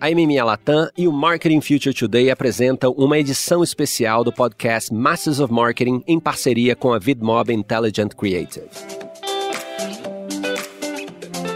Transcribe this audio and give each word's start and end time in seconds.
A 0.00 0.10
MMA 0.10 0.44
Latam 0.44 0.88
e 0.96 1.08
o 1.08 1.12
Marketing 1.12 1.60
Future 1.60 1.92
Today 1.92 2.30
apresentam 2.30 2.92
uma 2.92 3.18
edição 3.18 3.64
especial 3.64 4.22
do 4.22 4.32
podcast 4.32 4.94
Masters 4.94 5.40
of 5.40 5.52
Marketing 5.52 6.04
em 6.06 6.20
parceria 6.20 6.76
com 6.76 6.92
a 6.92 7.00
VidMob 7.00 7.52
Intelligent 7.52 8.14
Creative. 8.14 8.68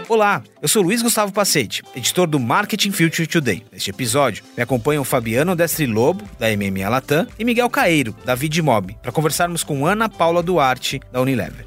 Olá, 0.09 0.43
eu 0.61 0.67
sou 0.67 0.83
Luiz 0.83 1.01
Gustavo 1.01 1.31
Pacete, 1.31 1.83
editor 1.95 2.27
do 2.27 2.37
Marketing 2.37 2.91
Future 2.91 3.25
Today. 3.25 3.63
Neste 3.71 3.89
episódio, 3.89 4.43
me 4.57 4.61
acompanham 4.61 5.05
Fabiano 5.05 5.55
Destri 5.55 5.87
Lobo, 5.87 6.25
da 6.37 6.47
MMA 6.49 6.89
Latam, 6.89 7.25
e 7.39 7.45
Miguel 7.45 7.69
Caeiro, 7.69 8.13
da 8.25 8.35
VidMob, 8.35 8.93
para 9.01 9.11
conversarmos 9.13 9.63
com 9.63 9.87
Ana 9.87 10.09
Paula 10.09 10.43
Duarte, 10.43 10.99
da 11.13 11.21
Unilever. 11.21 11.65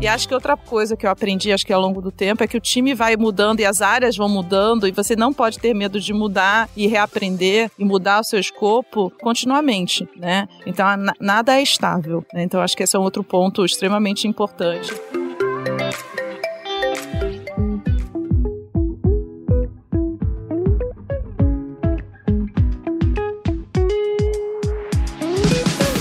E 0.00 0.08
acho 0.08 0.26
que 0.26 0.32
outra 0.32 0.56
coisa 0.56 0.96
que 0.96 1.04
eu 1.04 1.10
aprendi, 1.10 1.52
acho 1.52 1.66
que 1.66 1.72
ao 1.74 1.80
longo 1.80 2.00
do 2.00 2.10
tempo, 2.10 2.42
é 2.42 2.46
que 2.46 2.56
o 2.56 2.60
time 2.60 2.94
vai 2.94 3.16
mudando 3.18 3.60
e 3.60 3.66
as 3.66 3.82
áreas 3.82 4.16
vão 4.16 4.30
mudando 4.30 4.88
e 4.88 4.92
você 4.92 5.14
não 5.14 5.30
pode 5.30 5.58
ter 5.58 5.74
medo 5.74 6.00
de 6.00 6.14
mudar 6.14 6.70
e 6.74 6.86
reaprender 6.86 7.70
e 7.78 7.84
mudar 7.84 8.20
o 8.20 8.24
seu 8.24 8.40
escopo 8.40 9.12
continuamente, 9.20 10.08
né? 10.16 10.48
Então, 10.64 10.86
nada 11.20 11.58
é 11.58 11.62
estável. 11.62 12.24
Né? 12.32 12.44
Então, 12.44 12.62
acho 12.62 12.74
que 12.74 12.82
esse 12.82 12.96
é 12.96 12.98
um 12.98 13.02
outro 13.02 13.22
ponto 13.22 13.62
extremamente 13.62 14.26
importante. 14.26 14.90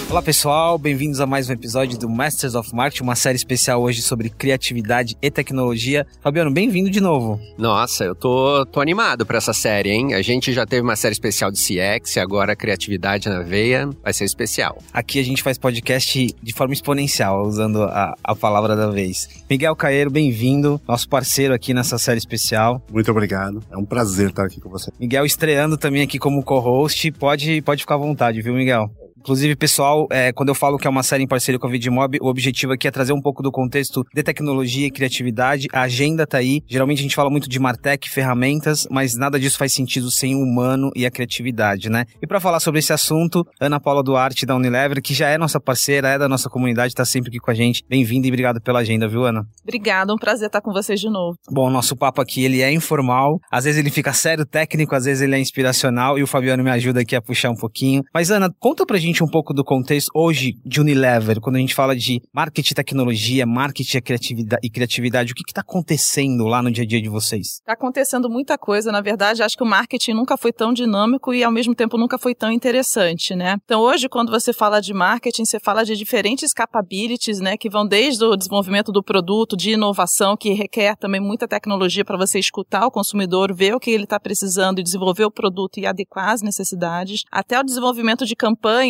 Olá 0.09 0.23
pessoal, 0.23 0.79
bem-vindos 0.79 1.21
a 1.21 1.27
mais 1.27 1.51
um 1.51 1.53
episódio 1.53 1.95
do 1.95 2.09
Masters 2.09 2.55
of 2.55 2.73
Marketing, 2.73 3.03
uma 3.03 3.15
série 3.15 3.35
especial 3.35 3.79
hoje 3.79 4.01
sobre 4.01 4.27
criatividade 4.27 5.15
e 5.21 5.29
tecnologia. 5.29 6.03
Fabiano, 6.19 6.49
bem-vindo 6.49 6.89
de 6.89 6.99
novo. 6.99 7.39
Nossa, 7.59 8.05
eu 8.05 8.15
tô, 8.15 8.65
tô 8.65 8.81
animado 8.81 9.23
para 9.23 9.37
essa 9.37 9.53
série, 9.53 9.91
hein? 9.91 10.15
A 10.15 10.23
gente 10.23 10.51
já 10.51 10.65
teve 10.65 10.81
uma 10.81 10.95
série 10.95 11.13
especial 11.13 11.51
de 11.51 11.59
CX, 11.59 12.17
agora 12.17 12.55
criatividade 12.55 13.29
na 13.29 13.41
veia 13.41 13.87
vai 14.03 14.11
ser 14.11 14.25
especial. 14.25 14.79
Aqui 14.91 15.19
a 15.19 15.23
gente 15.23 15.43
faz 15.43 15.59
podcast 15.59 16.35
de 16.41 16.53
forma 16.53 16.73
exponencial, 16.73 17.43
usando 17.43 17.83
a, 17.83 18.15
a 18.23 18.35
palavra 18.35 18.75
da 18.75 18.89
vez. 18.89 19.29
Miguel 19.47 19.75
Caeiro, 19.75 20.09
bem-vindo, 20.09 20.81
nosso 20.87 21.07
parceiro 21.07 21.53
aqui 21.53 21.71
nessa 21.71 21.99
série 21.99 22.17
especial. 22.17 22.81
Muito 22.91 23.11
obrigado, 23.11 23.61
é 23.71 23.77
um 23.77 23.85
prazer 23.85 24.29
estar 24.29 24.45
aqui 24.45 24.59
com 24.59 24.71
você. 24.71 24.91
Miguel 24.99 25.23
estreando 25.23 25.77
também 25.77 26.01
aqui 26.01 26.17
como 26.17 26.41
co-host, 26.41 27.11
pode, 27.11 27.61
pode 27.61 27.83
ficar 27.83 27.93
à 27.93 27.99
vontade, 27.99 28.41
viu, 28.41 28.55
Miguel? 28.55 28.89
Inclusive, 29.29 29.55
pessoal, 29.55 30.07
é, 30.09 30.33
quando 30.33 30.49
eu 30.49 30.55
falo 30.55 30.75
que 30.79 30.87
é 30.87 30.89
uma 30.89 31.03
série 31.03 31.23
em 31.23 31.27
parceria 31.27 31.59
com 31.59 31.67
a 31.67 31.69
Vidmob, 31.69 32.17
o 32.19 32.27
objetivo 32.27 32.73
aqui 32.73 32.87
é 32.87 32.91
trazer 32.91 33.13
um 33.13 33.21
pouco 33.21 33.43
do 33.43 33.51
contexto 33.51 34.03
de 34.11 34.23
tecnologia 34.23 34.87
e 34.87 34.89
criatividade. 34.89 35.67
A 35.71 35.81
agenda 35.81 36.25
tá 36.25 36.39
aí. 36.39 36.61
Geralmente 36.67 36.97
a 36.97 37.01
gente 37.03 37.15
fala 37.15 37.29
muito 37.29 37.47
de 37.47 37.59
Martech, 37.59 38.09
ferramentas, 38.09 38.87
mas 38.89 39.15
nada 39.15 39.39
disso 39.39 39.55
faz 39.55 39.71
sentido 39.71 40.09
sem 40.09 40.33
o 40.33 40.39
humano 40.39 40.89
e 40.95 41.05
a 41.05 41.11
criatividade, 41.11 41.91
né? 41.91 42.05
E 42.19 42.25
para 42.25 42.39
falar 42.39 42.59
sobre 42.59 42.79
esse 42.79 42.91
assunto, 42.91 43.45
Ana 43.61 43.79
Paula 43.79 44.01
Duarte 44.01 44.47
da 44.47 44.55
Unilever, 44.55 44.99
que 44.99 45.13
já 45.13 45.29
é 45.29 45.37
nossa 45.37 45.59
parceira, 45.59 46.09
é 46.09 46.17
da 46.17 46.27
nossa 46.27 46.49
comunidade, 46.49 46.95
tá 46.95 47.05
sempre 47.05 47.29
aqui 47.29 47.37
com 47.37 47.51
a 47.51 47.53
gente. 47.53 47.83
Bem-vinda 47.87 48.25
e 48.25 48.31
obrigado 48.31 48.59
pela 48.59 48.79
agenda, 48.79 49.07
viu, 49.07 49.25
Ana? 49.25 49.43
Obrigada, 49.61 50.11
um 50.11 50.17
prazer 50.17 50.47
estar 50.47 50.61
com 50.61 50.73
vocês 50.73 50.99
de 50.99 51.07
novo. 51.07 51.37
Bom, 51.51 51.67
o 51.67 51.71
nosso 51.71 51.95
papo 51.95 52.19
aqui, 52.19 52.43
ele 52.43 52.63
é 52.63 52.73
informal, 52.73 53.37
às 53.51 53.65
vezes 53.65 53.79
ele 53.79 53.91
fica 53.91 54.11
sério, 54.11 54.43
técnico, 54.43 54.95
às 54.95 55.05
vezes 55.05 55.21
ele 55.21 55.35
é 55.35 55.39
inspiracional 55.39 56.17
e 56.17 56.23
o 56.23 56.27
Fabiano 56.27 56.63
me 56.63 56.71
ajuda 56.71 57.01
aqui 57.01 57.15
a 57.15 57.21
puxar 57.21 57.51
um 57.51 57.55
pouquinho. 57.55 58.01
Mas 58.11 58.31
Ana, 58.31 58.49
conta 58.59 58.87
pra 58.87 58.97
gente 58.97 59.18
um 59.23 59.27
pouco 59.27 59.53
do 59.53 59.63
contexto 59.63 60.09
hoje 60.13 60.53
de 60.65 60.81
Unilever, 60.81 61.39
quando 61.39 61.57
a 61.57 61.59
gente 61.59 61.75
fala 61.75 61.95
de 61.95 62.21
marketing 62.33 62.73
tecnologia, 62.73 63.45
marketing 63.45 63.97
e 63.97 64.01
criatividade, 64.01 64.61
e 64.63 64.69
criatividade 64.69 65.31
o 65.31 65.35
que 65.35 65.43
está 65.47 65.61
acontecendo 65.61 66.45
lá 66.45 66.61
no 66.61 66.71
dia 66.71 66.83
a 66.83 66.87
dia 66.87 67.01
de 67.01 67.09
vocês? 67.09 67.59
Está 67.59 67.73
acontecendo 67.73 68.29
muita 68.29 68.57
coisa, 68.57 68.91
na 68.91 69.01
verdade, 69.01 69.43
acho 69.43 69.57
que 69.57 69.63
o 69.63 69.67
marketing 69.67 70.13
nunca 70.13 70.37
foi 70.37 70.51
tão 70.51 70.73
dinâmico 70.73 71.33
e 71.33 71.43
ao 71.43 71.51
mesmo 71.51 71.75
tempo 71.75 71.97
nunca 71.97 72.17
foi 72.17 72.33
tão 72.33 72.51
interessante, 72.51 73.35
né? 73.35 73.57
Então 73.63 73.81
hoje, 73.81 74.09
quando 74.09 74.31
você 74.31 74.53
fala 74.53 74.79
de 74.79 74.93
marketing, 74.93 75.45
você 75.45 75.59
fala 75.59 75.83
de 75.83 75.95
diferentes 75.95 76.53
capabilities, 76.53 77.39
né, 77.39 77.57
que 77.57 77.69
vão 77.69 77.85
desde 77.85 78.23
o 78.23 78.35
desenvolvimento 78.35 78.91
do 78.91 79.03
produto, 79.03 79.55
de 79.55 79.71
inovação, 79.71 80.37
que 80.37 80.53
requer 80.53 80.95
também 80.95 81.21
muita 81.21 81.47
tecnologia 81.47 82.05
para 82.05 82.17
você 82.17 82.39
escutar 82.39 82.85
o 82.85 82.91
consumidor, 82.91 83.53
ver 83.53 83.75
o 83.75 83.79
que 83.79 83.91
ele 83.91 84.03
está 84.03 84.19
precisando 84.19 84.79
e 84.79 84.83
desenvolver 84.83 85.25
o 85.25 85.31
produto 85.31 85.79
e 85.79 85.85
adequar 85.85 86.29
as 86.29 86.41
necessidades, 86.41 87.23
até 87.31 87.59
o 87.59 87.63
desenvolvimento 87.63 88.25
de 88.25 88.35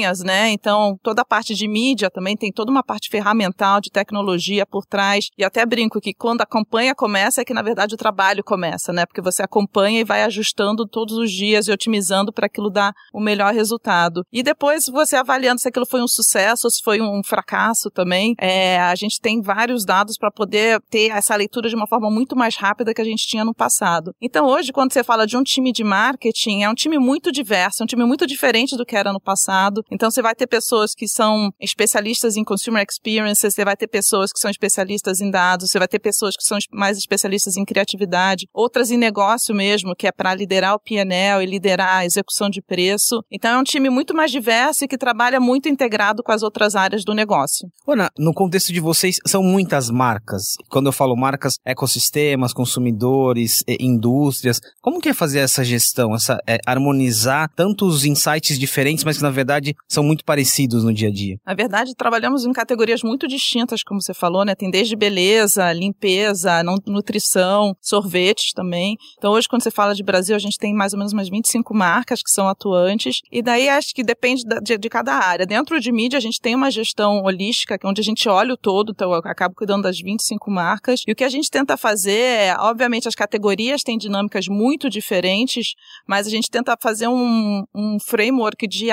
campanhas, 0.09 0.19
né? 0.23 0.51
Então, 0.51 0.97
toda 1.01 1.21
a 1.21 1.25
parte 1.25 1.53
de 1.53 1.67
mídia 1.67 2.09
também 2.09 2.35
tem 2.35 2.51
toda 2.51 2.71
uma 2.71 2.83
parte 2.83 3.09
ferramental 3.09 3.79
de 3.79 3.89
tecnologia 3.89 4.65
por 4.65 4.85
trás. 4.85 5.29
E 5.37 5.43
até 5.43 5.65
brinco 5.65 6.01
que 6.01 6.13
quando 6.13 6.41
a 6.41 6.45
campanha 6.45 6.95
começa 6.95 7.41
é 7.41 7.45
que 7.45 7.53
na 7.53 7.61
verdade 7.61 7.93
o 7.93 7.97
trabalho 7.97 8.43
começa, 8.43 8.91
né? 8.91 9.05
Porque 9.05 9.21
você 9.21 9.43
acompanha 9.43 10.01
e 10.01 10.03
vai 10.03 10.23
ajustando 10.23 10.87
todos 10.87 11.15
os 11.15 11.31
dias 11.31 11.67
e 11.67 11.71
otimizando 11.71 12.33
para 12.33 12.47
aquilo 12.47 12.69
dar 12.69 12.93
o 13.13 13.19
melhor 13.19 13.53
resultado. 13.53 14.23
E 14.31 14.41
depois 14.41 14.85
você 14.87 15.15
avaliando 15.15 15.59
se 15.59 15.67
aquilo 15.67 15.85
foi 15.85 16.01
um 16.01 16.07
sucesso 16.07 16.67
ou 16.67 16.71
se 16.71 16.81
foi 16.83 17.01
um 17.01 17.21
fracasso 17.23 17.89
também. 17.89 18.35
É, 18.39 18.79
a 18.79 18.95
gente 18.95 19.19
tem 19.21 19.41
vários 19.41 19.85
dados 19.85 20.17
para 20.17 20.31
poder 20.31 20.81
ter 20.89 21.11
essa 21.11 21.35
leitura 21.35 21.69
de 21.69 21.75
uma 21.75 21.87
forma 21.87 22.09
muito 22.09 22.35
mais 22.35 22.55
rápida 22.55 22.93
que 22.93 23.01
a 23.01 23.05
gente 23.05 23.27
tinha 23.27 23.45
no 23.45 23.53
passado. 23.53 24.13
Então 24.21 24.45
hoje, 24.45 24.71
quando 24.71 24.93
você 24.93 25.03
fala 25.03 25.25
de 25.25 25.37
um 25.37 25.43
time 25.43 25.71
de 25.71 25.83
marketing, 25.83 26.63
é 26.63 26.69
um 26.69 26.73
time 26.73 26.97
muito 26.97 27.31
diverso, 27.31 27.81
é 27.81 27.83
um 27.83 27.87
time 27.87 28.05
muito 28.05 28.25
diferente 28.25 28.75
do 28.75 28.85
que 28.85 28.95
era 28.95 29.13
no 29.13 29.19
passado. 29.19 29.83
Então 29.99 30.09
você 30.09 30.21
vai 30.21 30.33
ter 30.33 30.47
pessoas 30.47 30.91
que 30.95 31.09
são 31.09 31.51
especialistas 31.59 32.37
em 32.37 32.43
consumer 32.45 32.85
experience, 32.89 33.41
você 33.41 33.65
vai 33.65 33.75
ter 33.75 33.85
pessoas 33.85 34.31
que 34.31 34.39
são 34.39 34.49
especialistas 34.49 35.19
em 35.19 35.29
dados, 35.29 35.69
você 35.69 35.77
vai 35.77 35.89
ter 35.89 35.99
pessoas 35.99 36.37
que 36.37 36.43
são 36.45 36.57
mais 36.71 36.97
especialistas 36.97 37.57
em 37.57 37.65
criatividade, 37.65 38.47
outras 38.53 38.91
em 38.91 38.97
negócio 38.97 39.53
mesmo, 39.53 39.93
que 39.93 40.07
é 40.07 40.11
para 40.13 40.33
liderar 40.33 40.73
o 40.73 40.79
PNL 40.79 41.43
e 41.43 41.45
liderar 41.45 41.97
a 41.97 42.05
execução 42.05 42.49
de 42.49 42.61
preço. 42.61 43.21
Então 43.29 43.51
é 43.51 43.59
um 43.59 43.63
time 43.63 43.89
muito 43.89 44.15
mais 44.15 44.31
diverso 44.31 44.85
e 44.85 44.87
que 44.87 44.97
trabalha 44.97 45.37
muito 45.37 45.67
integrado 45.67 46.23
com 46.23 46.31
as 46.31 46.43
outras 46.43 46.77
áreas 46.77 47.03
do 47.03 47.13
negócio. 47.13 47.67
Ana, 47.85 48.09
no 48.17 48.33
contexto 48.33 48.71
de 48.71 48.79
vocês, 48.79 49.17
são 49.27 49.43
muitas 49.43 49.89
marcas. 49.89 50.53
Quando 50.69 50.85
eu 50.85 50.93
falo 50.93 51.13
marcas, 51.13 51.55
ecossistemas, 51.65 52.53
consumidores, 52.53 53.65
indústrias. 53.67 54.61
Como 54.81 55.01
que 55.01 55.09
é 55.09 55.13
fazer 55.13 55.39
essa 55.39 55.61
gestão, 55.61 56.15
essa 56.15 56.39
é, 56.47 56.57
harmonizar 56.65 57.51
tantos 57.53 58.05
insights 58.05 58.57
diferentes, 58.57 59.03
mas 59.03 59.17
que 59.17 59.23
na 59.23 59.29
verdade 59.29 59.75
são 59.89 60.03
muito 60.03 60.23
parecidos? 60.23 60.69
no 60.83 60.93
dia 60.93 61.09
a 61.09 61.11
dia? 61.11 61.37
Na 61.45 61.53
verdade, 61.53 61.95
trabalhamos 61.95 62.45
em 62.45 62.51
categorias 62.51 63.01
muito 63.03 63.27
distintas, 63.27 63.83
como 63.83 64.01
você 64.01 64.13
falou, 64.13 64.45
né? 64.45 64.55
Tem 64.55 64.69
desde 64.69 64.95
beleza, 64.95 65.71
limpeza, 65.73 66.61
nutrição, 66.85 67.75
sorvetes 67.81 68.51
também. 68.53 68.97
Então, 69.17 69.31
hoje, 69.31 69.47
quando 69.47 69.63
você 69.63 69.71
fala 69.71 69.95
de 69.95 70.03
Brasil, 70.03 70.35
a 70.35 70.39
gente 70.39 70.57
tem 70.57 70.73
mais 70.73 70.93
ou 70.93 70.99
menos 70.99 71.13
umas 71.13 71.29
25 71.29 71.73
marcas 71.73 72.21
que 72.21 72.29
são 72.29 72.47
atuantes. 72.47 73.21
E 73.31 73.41
daí 73.41 73.69
acho 73.69 73.93
que 73.93 74.03
depende 74.03 74.43
de, 74.61 74.77
de 74.77 74.89
cada 74.89 75.13
área. 75.13 75.45
Dentro 75.45 75.79
de 75.79 75.91
mídia, 75.91 76.17
a 76.17 76.21
gente 76.21 76.39
tem 76.39 76.55
uma 76.55 76.71
gestão 76.71 77.23
holística, 77.23 77.75
é 77.81 77.87
onde 77.87 78.01
a 78.01 78.03
gente 78.03 78.27
olha 78.27 78.53
o 78.53 78.57
todo, 78.57 78.91
então 78.91 79.11
eu 79.11 79.21
acabo 79.25 79.55
cuidando 79.55 79.83
das 79.83 79.99
25 79.99 80.51
marcas. 80.51 81.01
E 81.07 81.11
o 81.11 81.15
que 81.15 81.23
a 81.23 81.29
gente 81.29 81.49
tenta 81.49 81.77
fazer 81.77 82.19
é, 82.19 82.55
obviamente, 82.59 83.07
as 83.07 83.15
categorias 83.15 83.81
têm 83.83 83.97
dinâmicas 83.97 84.47
muito 84.47 84.89
diferentes, 84.89 85.73
mas 86.07 86.27
a 86.27 86.29
gente 86.29 86.49
tenta 86.49 86.77
fazer 86.81 87.07
um, 87.07 87.63
um 87.73 87.97
framework 87.99 88.67
de 88.67 88.91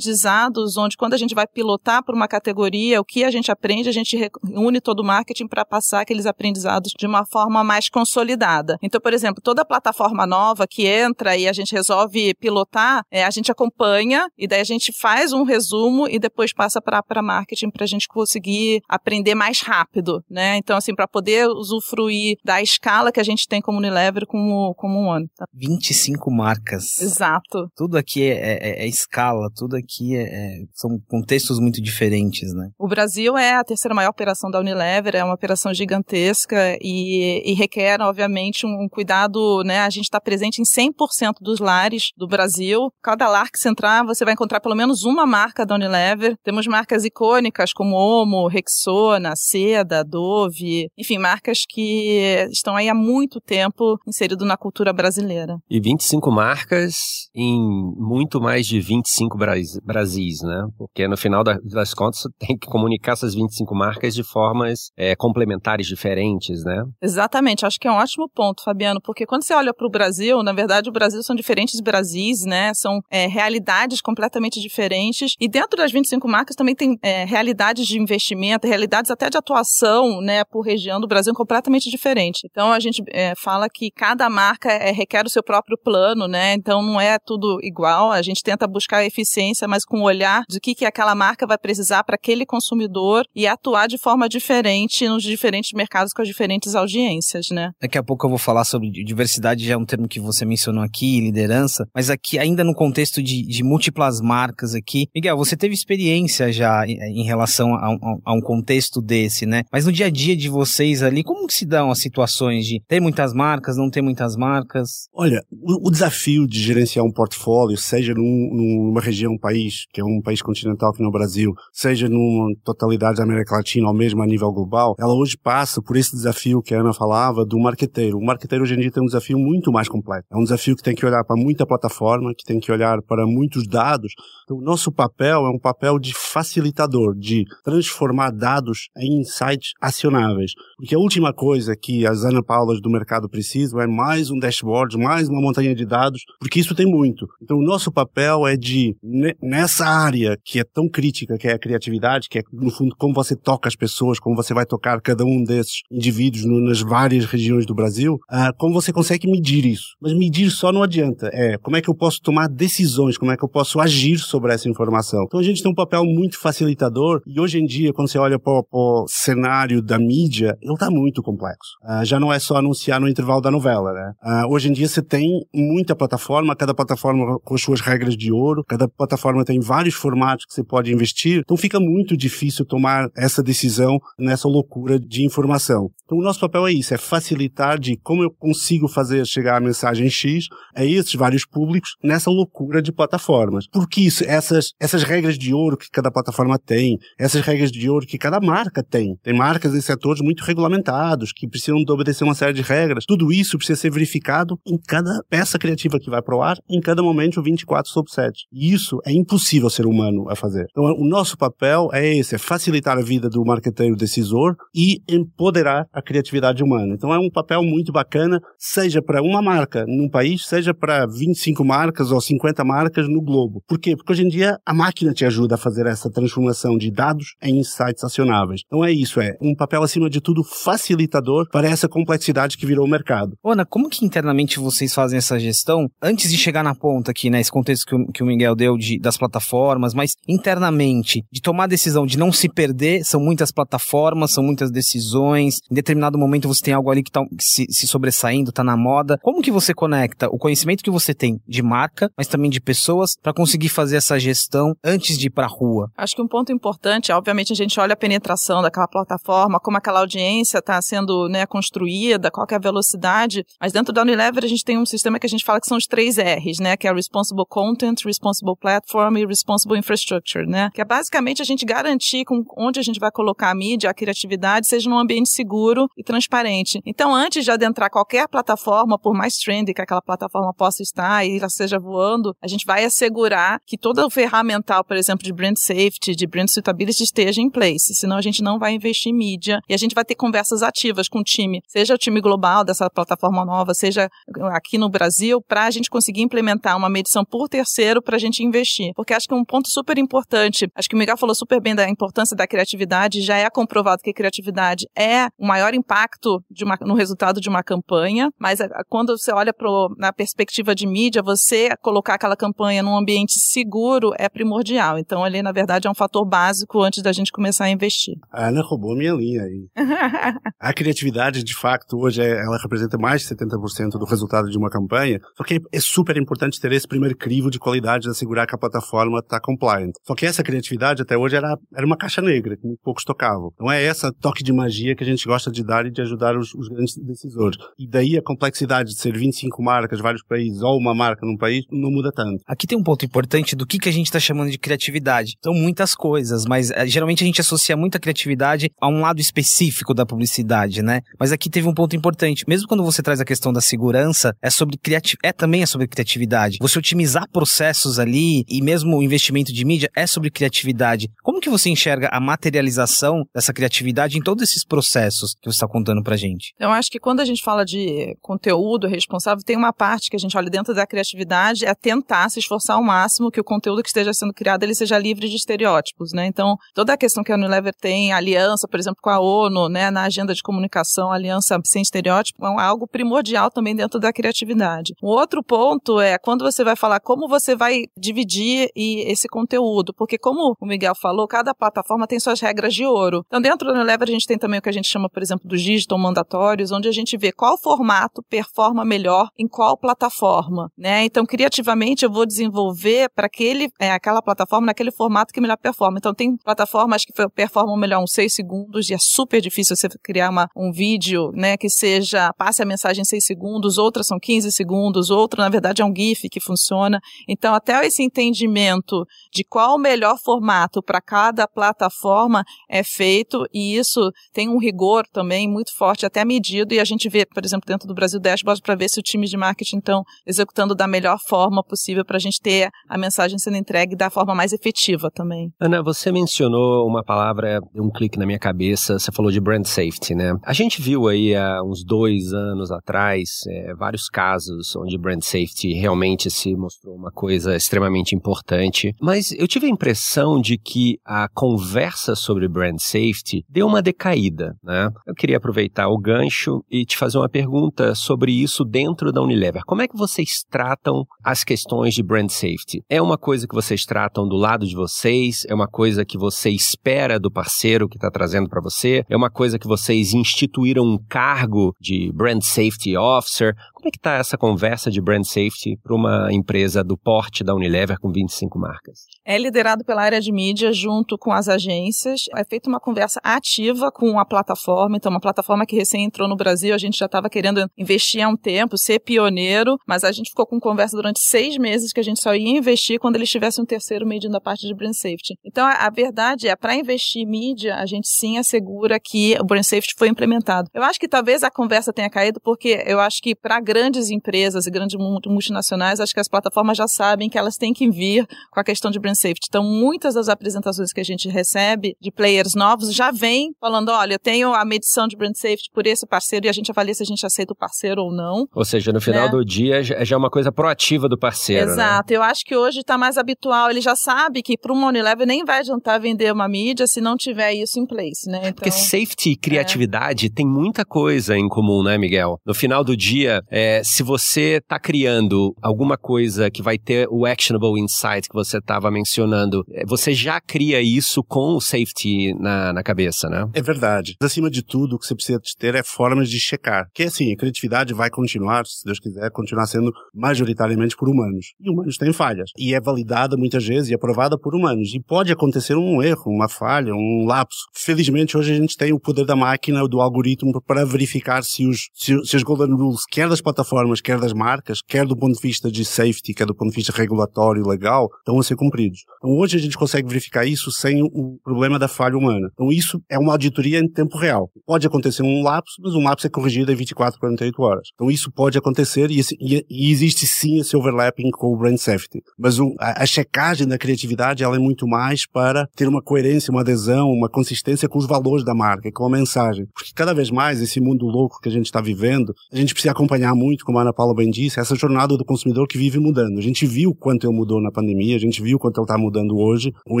aprendizados, 0.56 0.76
onde 0.76 0.96
quando 0.96 1.14
a 1.14 1.18
gente 1.18 1.34
vai 1.34 1.46
pilotar 1.46 2.02
por 2.04 2.14
uma 2.14 2.26
categoria, 2.26 3.00
o 3.00 3.04
que 3.04 3.24
a 3.24 3.30
gente 3.30 3.50
aprende, 3.50 3.88
a 3.88 3.92
gente 3.92 4.30
une 4.44 4.80
todo 4.80 5.00
o 5.00 5.04
marketing 5.04 5.46
para 5.46 5.64
passar 5.64 6.00
aqueles 6.00 6.26
aprendizados 6.26 6.92
de 6.98 7.06
uma 7.06 7.24
forma 7.26 7.62
mais 7.62 7.88
consolidada. 7.88 8.76
Então, 8.82 9.00
por 9.00 9.12
exemplo, 9.12 9.42
toda 9.42 9.64
plataforma 9.64 10.26
nova 10.26 10.66
que 10.68 10.86
entra 10.86 11.36
e 11.36 11.46
a 11.46 11.52
gente 11.52 11.72
resolve 11.72 12.34
pilotar, 12.34 13.02
é, 13.10 13.24
a 13.24 13.30
gente 13.30 13.50
acompanha 13.50 14.28
e 14.36 14.46
daí 14.46 14.60
a 14.60 14.64
gente 14.64 14.92
faz 14.98 15.32
um 15.32 15.44
resumo 15.44 16.08
e 16.08 16.18
depois 16.18 16.52
passa 16.52 16.80
para 16.80 17.22
marketing 17.22 17.70
para 17.70 17.84
a 17.84 17.88
gente 17.88 18.08
conseguir 18.08 18.80
aprender 18.88 19.34
mais 19.34 19.60
rápido, 19.60 20.22
né? 20.30 20.56
Então, 20.56 20.76
assim, 20.76 20.94
para 20.94 21.08
poder 21.08 21.48
usufruir 21.48 22.36
da 22.44 22.62
escala 22.62 23.12
que 23.12 23.20
a 23.20 23.24
gente 23.24 23.46
tem 23.46 23.60
como 23.60 23.78
Unilever 23.78 24.26
como, 24.26 24.74
como 24.74 24.98
um 24.98 25.10
ano. 25.10 25.26
Tá? 25.36 25.46
25 25.52 26.30
marcas. 26.30 27.00
Exato. 27.00 27.68
Tudo 27.76 27.96
aqui 27.96 28.22
é, 28.22 28.82
é, 28.82 28.84
é 28.84 28.86
escala, 28.86 29.50
tudo 29.54 29.76
aqui 29.76 30.16
é, 30.16 30.22
é 30.46 30.66
são 30.72 30.90
contextos 31.08 31.58
muito 31.58 31.82
diferentes, 31.82 32.52
né? 32.54 32.70
O 32.78 32.88
Brasil 32.88 33.36
é 33.36 33.54
a 33.54 33.64
terceira 33.64 33.94
maior 33.94 34.10
operação 34.10 34.50
da 34.50 34.60
Unilever, 34.60 35.16
é 35.16 35.24
uma 35.24 35.34
operação 35.34 35.72
gigantesca 35.74 36.76
e, 36.80 37.42
e 37.50 37.54
requer, 37.54 38.00
obviamente, 38.00 38.66
um 38.66 38.88
cuidado, 38.90 39.62
né? 39.64 39.80
A 39.80 39.90
gente 39.90 40.04
está 40.04 40.20
presente 40.20 40.60
em 40.60 40.64
100% 40.64 41.34
dos 41.40 41.58
lares 41.58 42.10
do 42.16 42.26
Brasil. 42.26 42.90
Cada 43.02 43.28
lar 43.28 43.50
que 43.50 43.58
você 43.58 43.68
entrar, 43.68 44.04
você 44.04 44.24
vai 44.24 44.34
encontrar 44.34 44.60
pelo 44.60 44.74
menos 44.74 45.04
uma 45.04 45.26
marca 45.26 45.64
da 45.64 45.74
Unilever. 45.74 46.36
Temos 46.44 46.66
marcas 46.66 47.04
icônicas 47.04 47.72
como 47.72 47.96
Omo, 47.96 48.48
Rexona, 48.48 49.34
Seda, 49.36 50.04
Dove, 50.04 50.88
enfim, 50.98 51.18
marcas 51.18 51.60
que 51.68 52.46
estão 52.50 52.76
aí 52.76 52.88
há 52.88 52.94
muito 52.94 53.40
tempo 53.40 53.98
inserido 54.06 54.44
na 54.44 54.56
cultura 54.56 54.92
brasileira. 54.92 55.56
E 55.68 55.80
25 55.80 56.30
marcas 56.30 56.96
em 57.34 57.56
muito 57.96 58.40
mais 58.40 58.66
de 58.66 58.80
25 58.80 59.36
Brasis, 59.84 60.35
Né? 60.42 60.66
Porque 60.76 61.06
no 61.08 61.16
final 61.16 61.42
das 61.44 61.94
contas 61.94 62.20
você 62.20 62.28
tem 62.38 62.58
que 62.58 62.66
comunicar 62.66 63.12
essas 63.12 63.34
25 63.34 63.74
marcas 63.74 64.14
de 64.14 64.22
formas 64.22 64.90
é, 64.96 65.14
complementares 65.16 65.86
diferentes, 65.86 66.64
né? 66.64 66.82
Exatamente, 67.02 67.64
acho 67.64 67.78
que 67.78 67.88
é 67.88 67.90
um 67.90 67.96
ótimo 67.96 68.28
ponto, 68.28 68.62
Fabiano, 68.62 69.00
porque 69.02 69.26
quando 69.26 69.44
você 69.44 69.54
olha 69.54 69.72
para 69.74 69.86
o 69.86 69.90
Brasil, 69.90 70.42
na 70.42 70.52
verdade 70.52 70.88
o 70.88 70.92
Brasil 70.92 71.22
são 71.22 71.36
diferentes 71.36 71.80
Brasis, 71.80 72.44
né? 72.44 72.72
São 72.74 73.00
é, 73.10 73.26
realidades 73.26 74.00
completamente 74.00 74.60
diferentes 74.60 75.34
e 75.40 75.48
dentro 75.48 75.76
das 75.76 75.92
25 75.92 76.26
marcas 76.28 76.56
também 76.56 76.74
tem 76.74 76.98
é, 77.02 77.24
realidades 77.24 77.86
de 77.86 78.00
investimento, 78.00 78.66
realidades 78.66 79.10
até 79.10 79.28
de 79.30 79.36
atuação, 79.36 80.20
né, 80.20 80.44
por 80.44 80.62
região 80.62 81.00
do 81.00 81.06
Brasil 81.06 81.34
completamente 81.34 81.90
diferente. 81.90 82.46
Então 82.50 82.72
a 82.72 82.80
gente 82.80 83.02
fala 83.36 83.68
que 83.68 83.90
cada 83.90 84.28
marca 84.28 84.70
requer 84.92 85.24
o 85.26 85.30
seu 85.30 85.42
próprio 85.42 85.78
plano, 85.78 86.26
né? 86.26 86.54
Então 86.54 86.82
não 86.82 87.00
é 87.00 87.18
tudo 87.18 87.58
igual. 87.62 88.10
A 88.10 88.22
gente 88.22 88.42
tenta 88.42 88.66
buscar 88.66 89.04
eficiência, 89.04 89.68
mas 89.68 89.84
com 89.84 90.02
olhar 90.02 90.25
do 90.48 90.60
que, 90.60 90.74
que 90.74 90.84
aquela 90.84 91.14
marca 91.14 91.46
vai 91.46 91.58
precisar 91.58 92.04
para 92.04 92.16
aquele 92.16 92.44
consumidor 92.44 93.24
e 93.34 93.46
atuar 93.46 93.86
de 93.86 93.98
forma 93.98 94.28
diferente 94.28 95.08
nos 95.08 95.22
diferentes 95.22 95.72
mercados 95.72 96.12
com 96.12 96.22
as 96.22 96.28
diferentes 96.28 96.74
audiências, 96.74 97.48
né? 97.50 97.70
Daqui 97.80 97.98
a 97.98 98.02
pouco 98.02 98.26
eu 98.26 98.30
vou 98.30 98.38
falar 98.38 98.64
sobre 98.64 98.90
diversidade, 98.90 99.64
já 99.64 99.74
é 99.74 99.76
um 99.76 99.84
termo 99.84 100.08
que 100.08 100.20
você 100.20 100.44
mencionou 100.44 100.82
aqui, 100.82 101.20
liderança, 101.20 101.86
mas 101.94 102.10
aqui 102.10 102.38
ainda 102.38 102.64
no 102.64 102.74
contexto 102.74 103.22
de, 103.22 103.42
de 103.42 103.62
múltiplas 103.62 104.20
marcas 104.20 104.74
aqui. 104.74 105.06
Miguel, 105.14 105.36
você 105.36 105.56
teve 105.56 105.74
experiência 105.74 106.52
já 106.52 106.84
em, 106.86 107.20
em 107.20 107.24
relação 107.24 107.74
a, 107.74 107.86
a, 107.86 108.16
a, 108.24 108.34
um 108.34 108.40
contexto 108.40 109.00
desse, 109.00 109.46
né? 109.46 109.62
Mas 109.72 109.86
no 109.86 109.92
dia 109.92 110.06
a 110.06 110.10
dia 110.10 110.36
de 110.36 110.48
vocês 110.48 111.02
ali, 111.02 111.22
como 111.22 111.46
que 111.46 111.54
se 111.54 111.66
dão 111.66 111.90
as 111.90 112.00
situações 112.00 112.66
de 112.66 112.80
ter 112.86 113.00
muitas 113.00 113.32
marcas, 113.32 113.76
não 113.76 113.90
ter 113.90 114.02
muitas 114.02 114.36
marcas? 114.36 115.08
Olha, 115.12 115.42
o, 115.50 115.88
o 115.88 115.90
desafio 115.90 116.46
de 116.46 116.60
gerenciar 116.60 117.04
um 117.04 117.12
portfólio, 117.12 117.76
seja 117.76 118.14
num, 118.14 118.50
numa 118.52 119.00
região, 119.00 119.32
um 119.32 119.38
país, 119.38 119.86
que 119.92 120.00
é 120.00 120.04
um 120.04 120.15
país 120.22 120.42
continental 120.42 120.90
aqui 120.90 121.02
no 121.02 121.10
Brasil, 121.10 121.52
seja 121.72 122.08
numa 122.08 122.54
totalidade 122.64 123.18
da 123.18 123.24
América 123.24 123.56
Latina 123.56 123.88
ou 123.88 123.94
mesmo 123.94 124.22
a 124.22 124.26
nível 124.26 124.52
global, 124.52 124.94
ela 124.98 125.14
hoje 125.14 125.36
passa 125.36 125.80
por 125.82 125.96
esse 125.96 126.12
desafio 126.12 126.62
que 126.62 126.74
a 126.74 126.80
Ana 126.80 126.92
falava 126.92 127.44
do 127.44 127.58
marqueteiro. 127.58 128.18
O 128.18 128.24
marqueteiro 128.24 128.64
hoje 128.64 128.74
em 128.74 128.80
dia 128.80 128.90
tem 128.90 129.02
um 129.02 129.06
desafio 129.06 129.38
muito 129.38 129.72
mais 129.72 129.88
completo. 129.88 130.26
É 130.30 130.36
um 130.36 130.42
desafio 130.42 130.76
que 130.76 130.82
tem 130.82 130.94
que 130.94 131.04
olhar 131.04 131.24
para 131.24 131.36
muita 131.36 131.66
plataforma, 131.66 132.34
que 132.36 132.44
tem 132.44 132.58
que 132.58 132.70
olhar 132.70 133.00
para 133.02 133.26
muitos 133.26 133.66
dados. 133.66 134.12
Então, 134.44 134.56
o 134.56 134.62
nosso 134.62 134.92
papel 134.92 135.46
é 135.46 135.50
um 135.50 135.58
papel 135.58 135.98
de 135.98 136.14
facilitador, 136.14 137.14
de 137.16 137.44
transformar 137.64 138.30
dados 138.30 138.88
em 138.96 139.20
insights 139.20 139.72
acionáveis. 139.80 140.52
Porque 140.76 140.94
a 140.94 140.98
última 140.98 141.32
coisa 141.32 141.74
que 141.76 142.06
as 142.06 142.24
Ana 142.24 142.42
Paulas 142.42 142.80
do 142.80 142.90
mercado 142.90 143.28
precisam 143.28 143.80
é 143.80 143.86
mais 143.86 144.30
um 144.30 144.38
dashboard, 144.38 144.96
mais 144.96 145.28
uma 145.28 145.40
montanha 145.40 145.74
de 145.74 145.84
dados, 145.84 146.22
porque 146.40 146.60
isso 146.60 146.74
tem 146.74 146.86
muito. 146.86 147.26
Então, 147.42 147.58
o 147.58 147.64
nosso 147.64 147.90
papel 147.92 148.46
é 148.46 148.56
de, 148.56 148.96
nessa 149.42 149.86
área 150.04 150.36
que 150.44 150.60
é 150.60 150.64
tão 150.64 150.88
crítica, 150.88 151.36
que 151.38 151.48
é 151.48 151.52
a 151.52 151.58
criatividade, 151.58 152.28
que 152.28 152.38
é, 152.38 152.42
no 152.52 152.70
fundo, 152.70 152.94
como 152.98 153.14
você 153.14 153.36
toca 153.36 153.68
as 153.68 153.76
pessoas, 153.76 154.18
como 154.18 154.36
você 154.36 154.52
vai 154.52 154.66
tocar 154.66 155.00
cada 155.00 155.24
um 155.24 155.42
desses 155.42 155.82
indivíduos 155.90 156.44
no, 156.44 156.60
nas 156.60 156.80
várias 156.80 157.24
regiões 157.24 157.66
do 157.66 157.74
Brasil, 157.74 158.14
uh, 158.14 158.56
como 158.58 158.74
você 158.74 158.92
consegue 158.92 159.30
medir 159.30 159.64
isso. 159.64 159.96
Mas 160.00 160.12
medir 160.12 160.50
só 160.50 160.72
não 160.72 160.82
adianta. 160.82 161.30
É, 161.32 161.56
como 161.58 161.76
é 161.76 161.82
que 161.82 161.88
eu 161.88 161.94
posso 161.94 162.20
tomar 162.20 162.48
decisões, 162.48 163.18
como 163.18 163.32
é 163.32 163.36
que 163.36 163.44
eu 163.44 163.48
posso 163.48 163.80
agir 163.80 164.18
sobre 164.18 164.52
essa 164.52 164.68
informação. 164.68 165.24
Então, 165.24 165.40
a 165.40 165.42
gente 165.42 165.62
tem 165.62 165.70
um 165.70 165.74
papel 165.74 166.04
muito 166.04 166.38
facilitador 166.38 167.20
e 167.26 167.40
hoje 167.40 167.58
em 167.58 167.64
dia, 167.64 167.92
quando 167.92 168.08
você 168.08 168.18
olha 168.18 168.38
para 168.38 168.52
o 168.70 169.06
cenário 169.08 169.82
da 169.82 169.98
mídia, 169.98 170.56
ele 170.60 170.74
está 170.74 170.90
muito 170.90 171.22
complexo. 171.22 171.76
Uh, 171.84 172.04
já 172.04 172.18
não 172.18 172.32
é 172.32 172.38
só 172.38 172.56
anunciar 172.56 173.00
no 173.00 173.08
intervalo 173.08 173.40
da 173.40 173.50
novela, 173.50 173.92
né? 173.92 174.12
Uh, 174.22 174.52
hoje 174.52 174.68
em 174.68 174.72
dia 174.72 174.88
você 174.88 175.02
tem 175.02 175.40
muita 175.54 175.94
plataforma, 175.94 176.56
cada 176.56 176.74
plataforma 176.74 177.38
com 177.40 177.58
suas 177.58 177.80
regras 177.80 178.16
de 178.16 178.32
ouro, 178.32 178.64
cada 178.66 178.88
plataforma 178.88 179.44
tem 179.44 179.60
vários 179.60 179.85
formatos 179.94 180.44
que 180.46 180.54
você 180.54 180.64
pode 180.64 180.92
investir, 180.92 181.40
então 181.40 181.56
fica 181.56 181.78
muito 181.80 182.16
difícil 182.16 182.64
tomar 182.64 183.08
essa 183.16 183.42
decisão 183.42 183.98
nessa 184.18 184.48
loucura 184.48 184.98
de 184.98 185.24
informação. 185.24 185.90
Então 186.04 186.18
o 186.18 186.22
nosso 186.22 186.40
papel 186.40 186.66
é 186.68 186.72
isso, 186.72 186.94
é 186.94 186.98
facilitar 186.98 187.78
de 187.78 187.96
como 187.96 188.22
eu 188.22 188.30
consigo 188.30 188.88
fazer 188.88 189.26
chegar 189.26 189.56
a 189.56 189.60
mensagem 189.60 190.08
X 190.08 190.46
a 190.74 190.84
esses 190.84 191.14
vários 191.14 191.44
públicos 191.44 191.96
nessa 192.02 192.30
loucura 192.30 192.80
de 192.80 192.92
plataformas. 192.92 193.66
Porque 193.72 194.02
isso, 194.02 194.24
essas, 194.24 194.72
essas 194.80 195.02
regras 195.02 195.36
de 195.36 195.52
ouro 195.52 195.76
que 195.76 195.90
cada 195.90 196.10
plataforma 196.10 196.58
tem, 196.58 196.96
essas 197.18 197.44
regras 197.44 197.72
de 197.72 197.90
ouro 197.90 198.06
que 198.06 198.18
cada 198.18 198.40
marca 198.40 198.82
tem. 198.82 199.16
Tem 199.22 199.34
marcas 199.34 199.74
em 199.74 199.80
setores 199.80 200.20
muito 200.20 200.44
regulamentados, 200.44 201.32
que 201.32 201.48
precisam 201.48 201.82
de 201.82 201.92
obedecer 201.92 202.24
uma 202.24 202.34
série 202.34 202.52
de 202.52 202.62
regras. 202.62 203.04
Tudo 203.04 203.32
isso 203.32 203.58
precisa 203.58 203.80
ser 203.80 203.90
verificado 203.90 204.58
em 204.64 204.78
cada 204.78 205.22
peça 205.28 205.58
criativa 205.58 205.98
que 205.98 206.10
vai 206.10 206.22
pro 206.22 206.40
ar, 206.40 206.56
em 206.68 206.80
cada 206.80 207.02
momento 207.02 207.42
24 207.42 207.90
sobre 207.90 208.12
7. 208.12 208.46
E 208.52 208.72
isso 208.72 209.00
é 209.04 209.12
impossível 209.12 209.68
ser 209.76 209.86
humano 209.86 210.28
a 210.28 210.36
fazer. 210.36 210.66
Então, 210.70 210.84
o 210.84 211.06
nosso 211.06 211.36
papel 211.36 211.88
é 211.92 212.16
esse, 212.16 212.34
é 212.34 212.38
facilitar 212.38 212.98
a 212.98 213.02
vida 213.02 213.28
do 213.28 213.44
marqueteiro 213.44 213.96
decisor 213.96 214.56
e 214.74 215.00
empoderar 215.08 215.86
a 215.92 216.02
criatividade 216.02 216.62
humana. 216.62 216.94
Então, 216.94 217.12
é 217.12 217.18
um 217.18 217.30
papel 217.30 217.62
muito 217.62 217.92
bacana, 217.92 218.40
seja 218.58 219.02
para 219.02 219.22
uma 219.22 219.42
marca 219.42 219.84
num 219.86 220.08
país, 220.08 220.46
seja 220.46 220.74
para 220.74 221.06
25 221.06 221.64
marcas 221.64 222.10
ou 222.10 222.20
50 222.20 222.64
marcas 222.64 223.08
no 223.08 223.20
globo. 223.22 223.62
Por 223.66 223.78
quê? 223.78 223.96
Porque 223.96 224.12
hoje 224.12 224.24
em 224.24 224.28
dia 224.28 224.58
a 224.64 224.74
máquina 224.74 225.12
te 225.12 225.24
ajuda 225.24 225.54
a 225.56 225.58
fazer 225.58 225.86
essa 225.86 226.10
transformação 226.10 226.76
de 226.76 226.90
dados 226.90 227.34
em 227.42 227.58
insights 227.58 228.04
acionáveis. 228.04 228.62
Então 228.66 228.84
é 228.84 228.92
isso, 228.92 229.20
é 229.20 229.36
um 229.40 229.54
papel 229.54 229.82
acima 229.82 230.08
de 230.08 230.20
tudo 230.20 230.42
facilitador 230.42 231.48
para 231.50 231.68
essa 231.68 231.88
complexidade 231.88 232.56
que 232.56 232.66
virou 232.66 232.86
o 232.86 232.88
mercado. 232.88 233.36
Ana, 233.44 233.64
como 233.64 233.88
que 233.88 234.04
internamente 234.04 234.58
vocês 234.58 234.94
fazem 234.94 235.18
essa 235.18 235.38
gestão 235.38 235.86
antes 236.02 236.30
de 236.30 236.38
chegar 236.38 236.62
na 236.62 236.74
ponta 236.74 237.10
aqui, 237.10 237.30
né? 237.30 237.42
Contexto 237.50 237.86
que 237.86 237.94
o, 237.94 238.06
que 238.12 238.22
o 238.22 238.26
Miguel 238.26 238.54
deu 238.54 238.76
de, 238.76 238.98
das 238.98 239.16
plataformas, 239.16 239.65
mas 239.94 240.14
internamente, 240.28 241.24
de 241.30 241.40
tomar 241.40 241.64
a 241.64 241.68
decisão 241.68 242.06
de 242.06 242.18
não 242.18 242.32
se 242.32 242.48
perder, 242.48 243.04
são 243.04 243.20
muitas 243.20 243.50
plataformas, 243.50 244.32
são 244.32 244.42
muitas 244.42 244.70
decisões, 244.70 245.58
em 245.70 245.74
determinado 245.74 246.18
momento 246.18 246.48
você 246.48 246.62
tem 246.62 246.74
algo 246.74 246.90
ali 246.90 247.02
que 247.02 247.10
está 247.10 247.24
se, 247.40 247.66
se 247.68 247.86
sobressaindo, 247.86 248.50
está 248.50 248.62
na 248.62 248.76
moda. 248.76 249.18
Como 249.22 249.42
que 249.42 249.50
você 249.50 249.74
conecta 249.74 250.28
o 250.28 250.38
conhecimento 250.38 250.82
que 250.82 250.90
você 250.90 251.14
tem 251.14 251.40
de 251.46 251.62
marca, 251.62 252.10
mas 252.16 252.28
também 252.28 252.50
de 252.50 252.60
pessoas, 252.60 253.14
para 253.20 253.32
conseguir 253.32 253.68
fazer 253.68 253.96
essa 253.96 254.18
gestão 254.18 254.74
antes 254.84 255.18
de 255.18 255.26
ir 255.26 255.30
para 255.30 255.46
a 255.46 255.48
rua? 255.48 255.90
Acho 255.96 256.14
que 256.14 256.22
um 256.22 256.28
ponto 256.28 256.52
importante, 256.52 257.12
obviamente 257.12 257.52
a 257.52 257.56
gente 257.56 257.78
olha 257.80 257.94
a 257.94 257.96
penetração 257.96 258.62
daquela 258.62 258.88
plataforma, 258.88 259.60
como 259.60 259.76
aquela 259.76 260.00
audiência 260.00 260.58
está 260.58 260.80
sendo 260.80 261.28
né, 261.28 261.46
construída, 261.46 262.30
qual 262.30 262.46
é 262.50 262.54
a 262.54 262.58
velocidade, 262.58 263.44
mas 263.60 263.72
dentro 263.72 263.92
da 263.92 264.02
Unilever 264.02 264.44
a 264.44 264.48
gente 264.48 264.64
tem 264.64 264.78
um 264.78 264.86
sistema 264.86 265.18
que 265.18 265.26
a 265.26 265.30
gente 265.30 265.44
fala 265.44 265.60
que 265.60 265.66
são 265.66 265.76
os 265.76 265.86
três 265.86 266.16
R's, 266.16 266.58
né, 266.60 266.76
que 266.76 266.86
é 266.86 266.92
Responsible 266.92 267.44
Content, 267.48 268.04
Responsible 268.04 268.56
Platform 268.60 269.16
e 269.16 269.26
Responsible 269.26 269.55
Infrastructure, 269.76 270.46
né, 270.46 270.70
que 270.74 270.80
é 270.80 270.84
basicamente 270.84 271.40
a 271.40 271.44
gente 271.44 271.64
garantir 271.64 272.24
com 272.24 272.44
onde 272.56 272.80
a 272.80 272.82
gente 272.82 273.00
vai 273.00 273.10
colocar 273.10 273.50
a 273.50 273.54
mídia, 273.54 273.90
a 273.90 273.94
criatividade, 273.94 274.66
seja 274.66 274.90
num 274.90 274.98
ambiente 274.98 275.30
seguro 275.30 275.88
e 275.96 276.02
transparente. 276.02 276.80
Então, 276.84 277.14
antes 277.14 277.44
de 277.44 277.50
adentrar 277.50 277.90
qualquer 277.90 278.28
plataforma, 278.28 278.98
por 278.98 279.14
mais 279.14 279.34
trendy 279.34 279.72
que 279.72 279.82
aquela 279.82 280.02
plataforma 280.02 280.52
possa 280.52 280.82
estar 280.82 281.24
e 281.24 281.38
ela 281.38 281.48
seja 281.48 281.78
voando, 281.78 282.34
a 282.42 282.48
gente 282.48 282.66
vai 282.66 282.84
assegurar 282.84 283.60
que 283.66 283.78
todo 283.78 284.04
o 284.04 284.10
ferramental, 284.10 284.84
por 284.84 284.96
exemplo, 284.96 285.24
de 285.24 285.32
brand 285.32 285.56
safety, 285.56 286.14
de 286.14 286.26
brand 286.26 286.48
suitability 286.48 287.02
esteja 287.02 287.40
em 287.40 287.50
place, 287.50 287.94
senão 287.94 288.16
a 288.16 288.22
gente 288.22 288.42
não 288.42 288.58
vai 288.58 288.72
investir 288.74 289.12
em 289.12 289.16
mídia 289.16 289.60
e 289.68 289.74
a 289.74 289.76
gente 289.76 289.94
vai 289.94 290.04
ter 290.04 290.14
conversas 290.14 290.62
ativas 290.62 291.08
com 291.08 291.20
o 291.20 291.24
time, 291.24 291.60
seja 291.66 291.94
o 291.94 291.98
time 291.98 292.20
global 292.20 292.64
dessa 292.64 292.90
plataforma 292.90 293.44
nova, 293.44 293.74
seja 293.74 294.08
aqui 294.52 294.78
no 294.78 294.88
Brasil, 294.88 295.40
para 295.40 295.64
a 295.64 295.70
gente 295.70 295.90
conseguir 295.90 296.22
implementar 296.22 296.76
uma 296.76 296.88
medição 296.88 297.24
por 297.24 297.48
terceiro 297.48 298.02
para 298.02 298.16
a 298.16 298.18
gente 298.18 298.42
investir. 298.42 298.92
Porque 298.94 299.14
acho 299.14 299.28
que 299.28 299.34
um 299.34 299.44
ponto 299.46 299.68
super 299.70 299.98
importante, 299.98 300.68
acho 300.74 300.88
que 300.88 300.94
o 300.94 300.98
Miguel 300.98 301.16
falou 301.16 301.34
super 301.34 301.60
bem 301.60 301.74
da 301.74 301.88
importância 301.88 302.36
da 302.36 302.46
criatividade, 302.46 303.20
já 303.20 303.36
é 303.36 303.48
comprovado 303.48 304.02
que 304.02 304.10
a 304.10 304.14
criatividade 304.14 304.86
é 304.96 305.26
o 305.38 305.46
maior 305.46 305.74
impacto 305.74 306.42
uma, 306.64 306.76
no 306.82 306.94
resultado 306.94 307.40
de 307.40 307.48
uma 307.48 307.62
campanha, 307.62 308.30
mas 308.38 308.58
quando 308.88 309.16
você 309.16 309.32
olha 309.32 309.52
pro, 309.52 309.94
na 309.98 310.12
perspectiva 310.12 310.74
de 310.74 310.86
mídia, 310.86 311.22
você 311.22 311.70
colocar 311.80 312.14
aquela 312.14 312.36
campanha 312.36 312.82
num 312.82 312.96
ambiente 312.96 313.38
seguro 313.38 314.12
é 314.18 314.28
primordial. 314.28 314.98
Então, 314.98 315.24
ali, 315.24 315.42
na 315.42 315.52
verdade, 315.52 315.86
é 315.86 315.90
um 315.90 315.94
fator 315.94 316.24
básico 316.26 316.82
antes 316.82 317.02
da 317.02 317.12
gente 317.12 317.32
começar 317.32 317.64
a 317.64 317.70
investir. 317.70 318.14
A 318.32 318.48
Ana 318.48 318.62
roubou 318.62 318.96
minha 318.96 319.12
linha 319.12 319.42
aí. 319.42 319.68
a 320.58 320.72
criatividade, 320.72 321.42
de 321.42 321.54
facto, 321.54 321.98
hoje 321.98 322.22
é, 322.22 322.42
ela 322.42 322.58
representa 322.60 322.98
mais 322.98 323.22
de 323.22 323.34
70% 323.34 323.90
do 323.98 324.04
resultado 324.04 324.50
de 324.50 324.58
uma 324.58 324.70
campanha, 324.70 325.20
só 325.36 325.44
que 325.44 325.60
é 325.72 325.80
super 325.80 326.16
importante 326.16 326.60
ter 326.60 326.72
esse 326.72 326.86
primeiro 326.86 327.16
crivo 327.16 327.50
de 327.50 327.58
qualidade 327.58 328.04
de 328.04 328.10
assegurar 328.10 328.46
que 328.46 328.54
a 328.54 328.58
plataforma 328.58 329.18
está 329.18 329.35
compliant. 329.40 329.92
Só 330.04 330.14
que 330.14 330.26
essa 330.26 330.42
criatividade 330.42 331.02
até 331.02 331.16
hoje 331.16 331.36
era, 331.36 331.56
era 331.74 331.86
uma 331.86 331.96
caixa 331.96 332.22
negra, 332.22 332.56
que 332.56 332.66
muito 332.66 332.80
poucos 332.82 333.04
tocavam. 333.04 333.50
Então 333.54 333.70
é 333.70 333.82
essa 333.82 334.12
toque 334.20 334.42
de 334.42 334.52
magia 334.52 334.94
que 334.94 335.02
a 335.02 335.06
gente 335.06 335.24
gosta 335.26 335.50
de 335.50 335.64
dar 335.64 335.86
e 335.86 335.90
de 335.90 336.00
ajudar 336.02 336.36
os, 336.36 336.54
os 336.54 336.68
grandes 336.68 336.96
decisores. 336.96 337.56
E 337.78 337.88
daí 337.88 338.16
a 338.16 338.22
complexidade 338.22 338.90
de 338.90 339.00
ser 339.00 339.16
25 339.16 339.62
marcas, 339.62 340.00
vários 340.00 340.22
países, 340.22 340.62
ou 340.62 340.78
uma 340.78 340.94
marca 340.94 341.26
num 341.26 341.36
país, 341.36 341.64
não 341.70 341.90
muda 341.90 342.10
tanto. 342.12 342.42
Aqui 342.46 342.66
tem 342.66 342.78
um 342.78 342.82
ponto 342.82 343.04
importante 343.04 343.54
do 343.54 343.66
que, 343.66 343.78
que 343.78 343.88
a 343.88 343.92
gente 343.92 344.06
está 344.06 344.20
chamando 344.20 344.50
de 344.50 344.58
criatividade. 344.58 345.36
São 345.42 345.54
muitas 345.54 345.94
coisas, 345.94 346.44
mas 346.46 346.70
é, 346.70 346.86
geralmente 346.86 347.22
a 347.22 347.26
gente 347.26 347.40
associa 347.40 347.76
muita 347.76 347.98
criatividade 347.98 348.70
a 348.80 348.88
um 348.88 349.00
lado 349.00 349.20
específico 349.20 349.94
da 349.94 350.06
publicidade, 350.06 350.82
né? 350.82 351.00
Mas 351.18 351.32
aqui 351.32 351.50
teve 351.50 351.68
um 351.68 351.74
ponto 351.74 351.94
importante. 351.96 352.44
Mesmo 352.48 352.68
quando 352.68 352.84
você 352.84 353.02
traz 353.02 353.20
a 353.20 353.24
questão 353.24 353.52
da 353.52 353.60
segurança, 353.60 354.34
é 354.42 354.50
sobre 354.50 354.76
criatividade, 354.76 355.18
é 355.22 355.32
também 355.32 355.62
é 355.62 355.66
sobre 355.66 355.86
criatividade. 355.86 356.58
Você 356.60 356.78
otimizar 356.78 357.28
processos 357.30 357.98
ali 357.98 358.44
e 358.48 358.62
mesmo 358.62 359.02
investimento 359.26 359.52
de 359.52 359.64
mídia 359.64 359.90
é 359.94 360.06
sobre 360.06 360.30
criatividade. 360.30 361.08
Como 361.22 361.40
que 361.40 361.50
você 361.50 361.68
enxerga 361.68 362.08
a 362.12 362.20
materialização 362.20 363.24
dessa 363.34 363.52
criatividade 363.52 364.18
em 364.18 364.22
todos 364.22 364.42
esses 364.42 364.64
processos 364.64 365.34
que 365.40 365.50
você 365.50 365.56
está 365.56 365.68
contando 365.68 366.02
pra 366.02 366.16
gente? 366.16 366.54
Eu 366.58 366.70
acho 366.70 366.90
que 366.90 367.00
quando 367.00 367.20
a 367.20 367.24
gente 367.24 367.42
fala 367.42 367.64
de 367.64 368.16
conteúdo 368.20 368.86
responsável, 368.86 369.42
tem 369.44 369.56
uma 369.56 369.72
parte 369.72 370.08
que 370.10 370.16
a 370.16 370.18
gente 370.18 370.36
olha 370.36 370.50
dentro 370.50 370.74
da 370.74 370.86
criatividade, 370.86 371.66
é 371.66 371.74
tentar 371.74 372.28
se 372.28 372.38
esforçar 372.38 372.76
ao 372.76 372.82
máximo 372.82 373.30
que 373.30 373.40
o 373.40 373.44
conteúdo 373.44 373.82
que 373.82 373.88
esteja 373.88 374.12
sendo 374.12 374.32
criado 374.32 374.62
ele 374.62 374.74
seja 374.74 374.98
livre 374.98 375.28
de 375.28 375.36
estereótipos, 375.36 376.12
né? 376.12 376.26
Então, 376.26 376.56
toda 376.74 376.92
a 376.92 376.96
questão 376.96 377.24
que 377.24 377.32
a 377.32 377.36
Unilever 377.36 377.74
tem, 377.80 378.12
aliança, 378.12 378.68
por 378.68 378.78
exemplo, 378.78 378.98
com 379.02 379.10
a 379.10 379.20
ONU, 379.20 379.68
né, 379.68 379.90
na 379.90 380.02
agenda 380.02 380.34
de 380.34 380.42
comunicação, 380.42 381.10
aliança 381.10 381.58
sem 381.64 381.82
estereótipo, 381.82 382.44
é 382.44 382.62
algo 382.62 382.86
primordial 382.86 383.50
também 383.50 383.74
dentro 383.74 383.98
da 383.98 384.12
criatividade. 384.12 384.92
O 385.02 385.08
outro 385.08 385.42
ponto 385.42 386.00
é 386.00 386.18
quando 386.18 386.44
você 386.44 386.62
vai 386.62 386.76
falar 386.76 387.00
como 387.00 387.28
você 387.28 387.54
vai 387.56 387.84
dividir 387.98 388.68
esse 389.16 389.28
conteúdo, 389.28 389.92
porque 389.94 390.18
como 390.18 390.54
o 390.60 390.66
Miguel 390.66 390.94
falou, 390.94 391.26
cada 391.26 391.54
plataforma 391.54 392.06
tem 392.06 392.20
suas 392.20 392.40
regras 392.40 392.74
de 392.74 392.84
ouro. 392.84 393.24
Então, 393.26 393.40
dentro 393.40 393.68
do 393.68 393.74
Unilever, 393.74 394.08
a 394.08 394.12
gente 394.12 394.26
tem 394.26 394.38
também 394.38 394.58
o 394.58 394.62
que 394.62 394.68
a 394.68 394.72
gente 394.72 394.88
chama, 394.88 395.08
por 395.08 395.22
exemplo, 395.22 395.48
dos 395.48 395.60
digital 395.60 395.98
mandatórios, 395.98 396.70
onde 396.70 396.88
a 396.88 396.92
gente 396.92 397.16
vê 397.16 397.32
qual 397.32 397.58
formato 397.58 398.22
performa 398.28 398.84
melhor 398.84 399.28
em 399.38 399.48
qual 399.48 399.76
plataforma, 399.76 400.70
né? 400.76 401.04
Então, 401.04 401.24
criativamente, 401.24 402.04
eu 402.04 402.10
vou 402.10 402.26
desenvolver 402.26 403.08
para 403.14 403.26
aquele, 403.26 403.68
é, 403.80 403.90
aquela 403.90 404.22
plataforma 404.22 404.66
naquele 404.66 404.90
formato 404.90 405.32
que 405.32 405.40
melhor 405.40 405.56
performa. 405.56 405.98
Então, 405.98 406.14
tem 406.14 406.36
plataformas 406.36 407.04
que 407.04 407.12
performam 407.34 407.76
melhor 407.76 408.02
uns 408.02 408.12
6 408.12 408.34
segundos 408.34 408.90
e 408.90 408.94
é 408.94 408.98
super 408.98 409.40
difícil 409.40 409.74
você 409.74 409.88
criar 410.02 410.30
uma, 410.30 410.48
um 410.56 410.70
vídeo, 410.70 411.30
né, 411.32 411.56
que 411.56 411.68
seja, 411.68 412.32
passe 412.36 412.62
a 412.62 412.66
mensagem 412.66 413.02
em 413.02 413.04
6 413.04 413.24
segundos, 413.24 413.78
outras 413.78 414.06
são 414.06 414.18
15 414.18 414.52
segundos, 414.52 415.10
outra, 415.10 415.42
na 415.42 415.48
verdade, 415.48 415.82
é 415.82 415.84
um 415.84 415.94
GIF 415.94 416.28
que 416.28 416.40
funciona. 416.40 417.00
Então, 417.28 417.54
até 417.54 417.84
esse 417.86 418.02
entendimento 418.02 418.95
de 419.32 419.44
qual 419.44 419.76
o 419.76 419.78
melhor 419.78 420.16
formato 420.18 420.82
para 420.82 421.00
cada 421.00 421.46
plataforma 421.46 422.44
é 422.68 422.82
feito 422.82 423.44
e 423.52 423.76
isso 423.76 424.10
tem 424.32 424.48
um 424.48 424.58
rigor 424.58 425.04
também 425.12 425.48
muito 425.48 425.74
forte, 425.76 426.06
até 426.06 426.24
medido, 426.24 426.74
e 426.74 426.80
a 426.80 426.84
gente 426.84 427.08
vê, 427.08 427.24
por 427.26 427.44
exemplo, 427.44 427.66
dentro 427.66 427.86
do 427.86 427.94
Brasil 427.94 428.20
Dashboard 428.20 428.62
para 428.62 428.74
ver 428.74 428.88
se 428.88 429.00
o 429.00 429.02
time 429.02 429.26
de 429.26 429.36
marketing 429.36 429.78
estão 429.78 430.02
executando 430.26 430.74
da 430.74 430.86
melhor 430.86 431.18
forma 431.26 431.62
possível 431.62 432.04
para 432.04 432.16
a 432.16 432.20
gente 432.20 432.40
ter 432.40 432.70
a 432.88 432.98
mensagem 432.98 433.38
sendo 433.38 433.56
entregue 433.56 433.96
da 433.96 434.10
forma 434.10 434.34
mais 434.34 434.52
efetiva 434.52 435.10
também. 435.10 435.50
Ana, 435.60 435.82
você 435.82 436.12
mencionou 436.12 436.86
uma 436.86 437.02
palavra, 437.02 437.60
um 437.74 437.90
clique 437.90 438.18
na 438.18 438.26
minha 438.26 438.38
cabeça, 438.38 438.98
você 438.98 439.10
falou 439.12 439.30
de 439.30 439.40
brand 439.40 439.64
safety, 439.64 440.14
né? 440.14 440.34
A 440.44 440.52
gente 440.52 440.80
viu 440.80 441.08
aí 441.08 441.34
há 441.34 441.62
uns 441.62 441.84
dois 441.84 442.32
anos 442.32 442.70
atrás 442.70 443.40
é, 443.48 443.74
vários 443.74 444.08
casos 444.08 444.74
onde 444.76 444.98
brand 444.98 445.22
safety 445.22 445.72
realmente 445.72 446.30
se 446.30 446.54
mostrou 446.54 446.94
uma 446.94 447.10
coisa 447.10 447.56
extremamente 447.56 448.14
importante, 448.14 448.85
mas 449.00 449.32
eu 449.32 449.46
tive 449.46 449.66
a 449.66 449.70
impressão 449.70 450.40
de 450.40 450.58
que 450.58 450.98
a 451.04 451.28
conversa 451.28 452.14
sobre 452.14 452.48
brand 452.48 452.78
safety 452.78 453.44
deu 453.48 453.66
uma 453.66 453.82
decaída, 453.82 454.54
né? 454.62 454.88
Eu 455.06 455.14
queria 455.14 455.36
aproveitar 455.36 455.88
o 455.88 455.98
gancho 455.98 456.62
e 456.70 456.84
te 456.84 456.96
fazer 456.96 457.18
uma 457.18 457.28
pergunta 457.28 457.94
sobre 457.94 458.32
isso 458.32 458.64
dentro 458.64 459.12
da 459.12 459.22
Unilever. 459.22 459.62
Como 459.66 459.82
é 459.82 459.88
que 459.88 459.96
vocês 459.96 460.44
tratam 460.50 461.04
as 461.24 461.44
questões 461.44 461.94
de 461.94 462.02
brand 462.02 462.28
safety? 462.28 462.82
É 462.88 463.00
uma 463.00 463.18
coisa 463.18 463.46
que 463.46 463.54
vocês 463.54 463.84
tratam 463.84 464.28
do 464.28 464.36
lado 464.36 464.66
de 464.66 464.74
vocês? 464.74 465.44
É 465.48 465.54
uma 465.54 465.68
coisa 465.68 466.04
que 466.04 466.18
você 466.18 466.50
espera 466.50 467.18
do 467.18 467.30
parceiro 467.30 467.88
que 467.88 467.96
está 467.96 468.10
trazendo 468.10 468.48
para 468.48 468.60
você? 468.60 469.04
É 469.08 469.16
uma 469.16 469.30
coisa 469.30 469.58
que 469.58 469.66
vocês 469.66 470.12
instituíram 470.14 470.84
um 470.84 470.98
cargo 471.08 471.72
de 471.80 472.10
brand 472.12 472.42
safety 472.42 472.96
officer? 472.96 473.54
Como 473.74 473.88
é 473.88 473.90
que 473.90 473.98
está 473.98 474.14
essa 474.14 474.36
conversa 474.36 474.90
de 474.90 475.00
brand 475.00 475.24
safety 475.24 475.78
para 475.82 475.94
uma 475.94 476.32
empresa 476.32 476.82
do 476.82 476.96
porte 476.96 477.44
da 477.44 477.54
Unilever 477.54 477.98
com 478.00 478.10
25 478.10 478.58
marcas? 478.58 478.75
É 479.24 479.38
liderado 479.38 479.84
pela 479.84 480.02
área 480.02 480.20
de 480.20 480.32
mídia 480.32 480.72
junto 480.72 481.16
com 481.18 481.32
as 481.32 481.48
agências. 481.48 482.22
É 482.34 482.44
feita 482.44 482.68
uma 482.68 482.80
conversa 482.80 483.20
ativa 483.22 483.90
com 483.90 484.18
a 484.18 484.24
plataforma. 484.24 484.96
Então, 484.96 485.10
uma 485.10 485.20
plataforma 485.20 485.66
que 485.66 485.76
recém 485.76 486.04
entrou 486.04 486.28
no 486.28 486.36
Brasil, 486.36 486.74
a 486.74 486.78
gente 486.78 486.98
já 486.98 487.06
estava 487.06 487.28
querendo 487.28 487.68
investir 487.76 488.22
há 488.22 488.28
um 488.28 488.36
tempo, 488.36 488.78
ser 488.78 489.00
pioneiro, 489.00 489.76
mas 489.86 490.04
a 490.04 490.12
gente 490.12 490.30
ficou 490.30 490.46
com 490.46 490.60
conversa 490.60 490.96
durante 490.96 491.20
seis 491.20 491.56
meses 491.58 491.92
que 491.92 492.00
a 492.00 492.02
gente 492.02 492.20
só 492.20 492.34
ia 492.34 492.58
investir 492.58 492.98
quando 492.98 493.16
eles 493.16 493.30
tivessem 493.30 493.62
um 493.62 493.66
terceiro 493.66 494.06
medindo 494.06 494.36
a 494.36 494.40
parte 494.40 494.66
de 494.66 494.74
brand 494.74 494.94
safety. 494.94 495.38
Então, 495.44 495.66
a, 495.66 495.86
a 495.86 495.90
verdade 495.90 496.48
é, 496.48 496.56
para 496.56 496.74
investir 496.74 497.22
em 497.22 497.26
mídia, 497.26 497.76
a 497.76 497.86
gente 497.86 498.08
sim 498.08 498.38
assegura 498.38 498.98
que 498.98 499.36
o 499.40 499.44
brand 499.44 499.62
safety 499.62 499.94
foi 499.96 500.08
implementado. 500.08 500.68
Eu 500.74 500.82
acho 500.82 500.98
que 500.98 501.08
talvez 501.08 501.42
a 501.42 501.50
conversa 501.50 501.92
tenha 501.92 502.10
caído 502.10 502.40
porque 502.40 502.82
eu 502.86 503.00
acho 503.00 503.20
que 503.22 503.34
para 503.34 503.60
grandes 503.60 504.10
empresas 504.10 504.66
e 504.66 504.70
grandes 504.70 504.98
multinacionais, 505.26 506.00
acho 506.00 506.12
que 506.12 506.20
as 506.20 506.28
plataformas 506.28 506.76
já 506.76 506.86
sabem 506.86 507.28
que 507.28 507.38
elas 507.38 507.56
têm 507.56 507.72
que 507.72 507.90
vir 507.90 508.26
com 508.50 508.60
a 508.60 508.64
questão 508.66 508.90
de 508.90 508.98
brand 508.98 509.14
safety. 509.14 509.46
Então, 509.48 509.62
muitas 509.62 510.14
das 510.14 510.28
apresentações 510.28 510.92
que 510.92 511.00
a 511.00 511.04
gente 511.04 511.28
recebe 511.28 511.96
de 512.00 512.10
players 512.10 512.54
novos 512.54 512.92
já 512.92 513.10
vêm 513.10 513.52
falando, 513.60 513.90
olha, 513.90 514.14
eu 514.14 514.18
tenho 514.18 514.52
a 514.52 514.64
medição 514.64 515.06
de 515.06 515.16
brand 515.16 515.34
safety 515.34 515.70
por 515.72 515.86
esse 515.86 516.06
parceiro 516.06 516.46
e 516.46 516.48
a 516.48 516.52
gente 516.52 516.70
avalia 516.70 516.94
se 516.94 517.02
a 517.02 517.06
gente 517.06 517.24
aceita 517.24 517.52
o 517.52 517.56
parceiro 517.56 518.02
ou 518.02 518.12
não. 518.12 518.46
Ou 518.54 518.64
seja, 518.64 518.92
no 518.92 519.00
final 519.00 519.26
né? 519.26 519.30
do 519.30 519.44
dia 519.44 519.82
já 519.82 520.16
é 520.16 520.18
uma 520.18 520.30
coisa 520.30 520.50
proativa 520.50 521.08
do 521.08 521.18
parceiro. 521.18 521.66
Né? 521.66 521.72
Exato. 521.72 522.10
Né? 522.10 522.16
Eu 522.16 522.22
acho 522.22 522.44
que 522.44 522.56
hoje 522.56 522.80
está 522.80 522.98
mais 522.98 523.16
habitual. 523.16 523.70
Ele 523.70 523.80
já 523.80 523.94
sabe 523.94 524.42
que 524.42 524.58
para 524.58 524.72
uma 524.72 524.88
Unilever 524.88 525.26
nem 525.26 525.44
vai 525.44 525.60
adiantar 525.60 526.00
vender 526.00 526.32
uma 526.32 526.48
mídia 526.48 526.86
se 526.86 527.00
não 527.00 527.16
tiver 527.16 527.52
isso 527.54 527.78
em 527.78 527.86
place, 527.86 528.28
né? 528.28 528.38
Então, 528.38 528.54
Porque 528.54 528.70
safety 528.70 529.30
e 529.30 529.36
criatividade 529.36 530.26
é. 530.26 530.30
tem 530.30 530.46
muita 530.46 530.84
coisa 530.84 531.36
em 531.36 531.48
comum, 531.48 531.82
né, 531.82 531.96
Miguel? 531.96 532.38
No 532.44 532.54
final 532.54 532.82
do 532.82 532.96
dia, 532.96 533.42
é, 533.50 533.76
é, 533.76 533.82
se 533.82 534.02
você 534.02 534.58
está 534.62 534.78
criando 534.78 535.54
alguma 535.60 535.98
coisa 535.98 536.50
que 536.50 536.62
vai 536.62 536.78
ter 536.78 537.08
o 537.10 537.26
actionable 537.26 537.80
insight 537.80 538.28
que 538.28 538.34
você 538.34 538.55
estava 538.58 538.90
mencionando, 538.90 539.64
é, 539.70 539.84
você 539.86 540.12
já 540.12 540.40
cria 540.40 540.80
isso 540.80 541.22
com 541.22 541.56
o 541.56 541.60
safety 541.60 542.34
na, 542.38 542.72
na 542.72 542.82
cabeça, 542.82 543.28
né? 543.28 543.48
É 543.54 543.62
verdade. 543.62 544.16
Acima 544.20 544.50
de 544.50 544.62
tudo, 544.62 544.96
o 544.96 544.98
que 544.98 545.06
você 545.06 545.14
precisa 545.14 545.40
ter 545.58 545.74
é 545.74 545.82
formas 545.82 546.28
de 546.28 546.38
checar. 546.38 546.88
Que 546.94 547.04
assim, 547.04 547.32
a 547.32 547.36
criatividade 547.36 547.94
vai 547.94 548.10
continuar, 548.10 548.66
se 548.66 548.84
Deus 548.84 548.98
quiser, 548.98 549.30
continuar 549.30 549.66
sendo 549.66 549.92
majoritariamente 550.14 550.96
por 550.96 551.08
humanos. 551.08 551.54
E 551.60 551.70
humanos 551.70 551.96
têm 551.96 552.12
falhas. 552.12 552.50
E 552.58 552.74
é 552.74 552.80
validada 552.80 553.36
muitas 553.36 553.66
vezes 553.66 553.90
e 553.90 553.94
aprovada 553.94 554.38
por 554.38 554.54
humanos. 554.54 554.94
E 554.94 555.00
pode 555.00 555.32
acontecer 555.32 555.76
um 555.76 556.02
erro, 556.02 556.30
uma 556.30 556.48
falha, 556.48 556.92
um 556.94 557.24
lapso. 557.26 557.66
Felizmente, 557.74 558.36
hoje 558.36 558.52
a 558.52 558.56
gente 558.56 558.76
tem 558.76 558.92
o 558.92 559.00
poder 559.00 559.24
da 559.24 559.36
máquina, 559.36 559.86
do 559.86 560.00
algoritmo, 560.00 560.52
para 560.66 560.84
verificar 560.84 561.42
se 561.42 561.66
os, 561.66 561.88
se, 561.94 562.16
se 562.24 562.36
os 562.36 562.42
golden 562.42 562.74
rules, 562.74 563.04
quer 563.10 563.28
das 563.28 563.40
plataformas, 563.40 564.00
quer 564.00 564.18
das 564.18 564.32
marcas, 564.32 564.80
quer 564.82 565.06
do 565.06 565.16
ponto 565.16 565.34
de 565.34 565.40
vista 565.40 565.70
de 565.70 565.84
safety, 565.84 566.34
quer 566.34 566.46
do 566.46 566.54
ponto 566.54 566.70
de 566.70 566.76
vista 566.76 566.92
regulatório 566.92 567.66
legal, 567.66 568.08
estão 568.18 568.38
a 568.38 568.42
ser 568.46 568.56
cumpridos. 568.56 569.00
Então 569.18 569.36
hoje 569.36 569.56
a 569.56 569.60
gente 569.60 569.76
consegue 569.76 570.08
verificar 570.08 570.44
isso 570.44 570.70
sem 570.70 571.02
o 571.02 571.38
problema 571.42 571.78
da 571.78 571.88
falha 571.88 572.16
humana. 572.16 572.48
Então 572.52 572.70
isso 572.72 573.00
é 573.08 573.18
uma 573.18 573.32
auditoria 573.32 573.78
em 573.78 573.88
tempo 573.88 574.16
real. 574.16 574.50
Pode 574.66 574.86
acontecer 574.86 575.22
um 575.22 575.42
lapso, 575.42 575.74
mas 575.80 575.94
um 575.94 576.02
lapso 576.02 576.26
é 576.26 576.30
corrigido 576.30 576.72
em 576.72 576.76
24, 576.76 577.18
48 577.18 577.62
horas. 577.62 577.88
Então 577.94 578.10
isso 578.10 578.30
pode 578.30 578.58
acontecer 578.58 579.10
e, 579.10 579.20
e, 579.40 579.66
e 579.68 579.90
existe 579.90 580.26
sim 580.26 580.58
esse 580.60 580.76
overlapping 580.76 581.30
com 581.30 581.52
o 581.52 581.56
brand 581.56 581.76
safety. 581.76 582.22
Mas 582.38 582.58
o, 582.58 582.74
a, 582.78 583.02
a, 583.02 583.06
checagem 583.06 583.66
da 583.66 583.78
criatividade 583.78 584.42
ela 584.42 584.56
é 584.56 584.58
muito 584.58 584.86
mais 584.86 585.26
para 585.26 585.66
ter 585.74 585.88
uma 585.88 586.02
coerência, 586.02 586.50
uma 586.50 586.60
adesão, 586.60 587.10
uma 587.10 587.28
consistência 587.28 587.88
com 587.88 587.98
os 587.98 588.06
valores 588.06 588.44
da 588.44 588.54
marca, 588.54 588.90
com 588.92 589.06
a 589.06 589.10
mensagem. 589.10 589.66
Porque 589.74 589.90
cada 589.94 590.14
vez 590.14 590.30
mais 590.30 590.60
esse 590.60 590.80
mundo 590.80 591.06
louco 591.06 591.40
que 591.40 591.48
a 591.48 591.52
gente 591.52 591.66
está 591.66 591.80
vivendo, 591.80 592.34
a 592.52 592.56
gente 592.56 592.74
precisa 592.74 592.92
acompanhar 592.92 593.34
muito, 593.34 593.64
como 593.64 593.78
a 593.78 593.82
Ana 593.82 593.92
Paula 593.92 594.14
bem 594.14 594.30
disse, 594.30 594.60
essa 594.60 594.74
jornada 594.74 595.16
do 595.16 595.24
consumidor 595.24 595.66
que 595.66 595.78
vive 595.78 595.98
mudando. 595.98 596.38
A 596.38 596.42
gente 596.42 596.66
viu 596.66 596.94
quanto 596.94 597.26
ele 597.26 597.36
mudou 597.36 597.60
na 597.60 597.70
pandemia, 597.70 598.16
a 598.16 598.20
gente 598.20 598.35
viu 598.38 598.58
quanto 598.58 598.78
ele 598.78 598.84
está 598.84 598.98
mudando 598.98 599.36
hoje, 599.36 599.72
o 599.86 600.00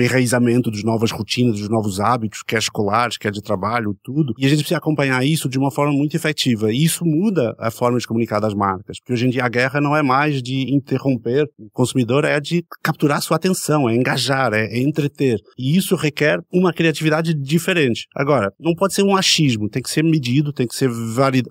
enraizamento 0.00 0.70
das 0.70 0.82
novas 0.82 1.10
rotinas, 1.10 1.58
dos 1.58 1.68
novos 1.68 2.00
hábitos, 2.00 2.42
quer 2.42 2.58
escolares, 2.58 3.16
quer 3.16 3.32
de 3.32 3.42
trabalho, 3.42 3.96
tudo. 4.02 4.32
E 4.38 4.46
a 4.46 4.48
gente 4.48 4.58
precisa 4.58 4.78
acompanhar 4.78 5.24
isso 5.24 5.48
de 5.48 5.58
uma 5.58 5.70
forma 5.70 5.92
muito 5.92 6.16
efetiva. 6.16 6.72
E 6.72 6.84
isso 6.84 7.04
muda 7.04 7.54
a 7.58 7.70
forma 7.70 7.98
de 7.98 8.06
comunicar 8.06 8.40
das 8.40 8.54
marcas. 8.54 8.98
Porque 8.98 9.12
hoje 9.12 9.26
em 9.26 9.30
dia 9.30 9.44
a 9.44 9.48
guerra 9.48 9.80
não 9.80 9.96
é 9.96 10.02
mais 10.02 10.42
de 10.42 10.74
interromper 10.74 11.44
o 11.58 11.68
consumidor, 11.70 12.24
é 12.24 12.40
de 12.40 12.64
capturar 12.82 13.20
sua 13.22 13.36
atenção, 13.36 13.88
é 13.88 13.94
engajar, 13.94 14.52
é 14.52 14.78
entreter. 14.78 15.38
E 15.58 15.76
isso 15.76 15.96
requer 15.96 16.38
uma 16.52 16.72
criatividade 16.72 17.34
diferente. 17.34 18.06
Agora, 18.14 18.52
não 18.58 18.74
pode 18.74 18.94
ser 18.94 19.02
um 19.02 19.16
achismo, 19.16 19.68
tem 19.68 19.82
que 19.82 19.90
ser 19.90 20.02
medido, 20.02 20.52
tem 20.52 20.66
que 20.66 20.74
ser 20.74 20.90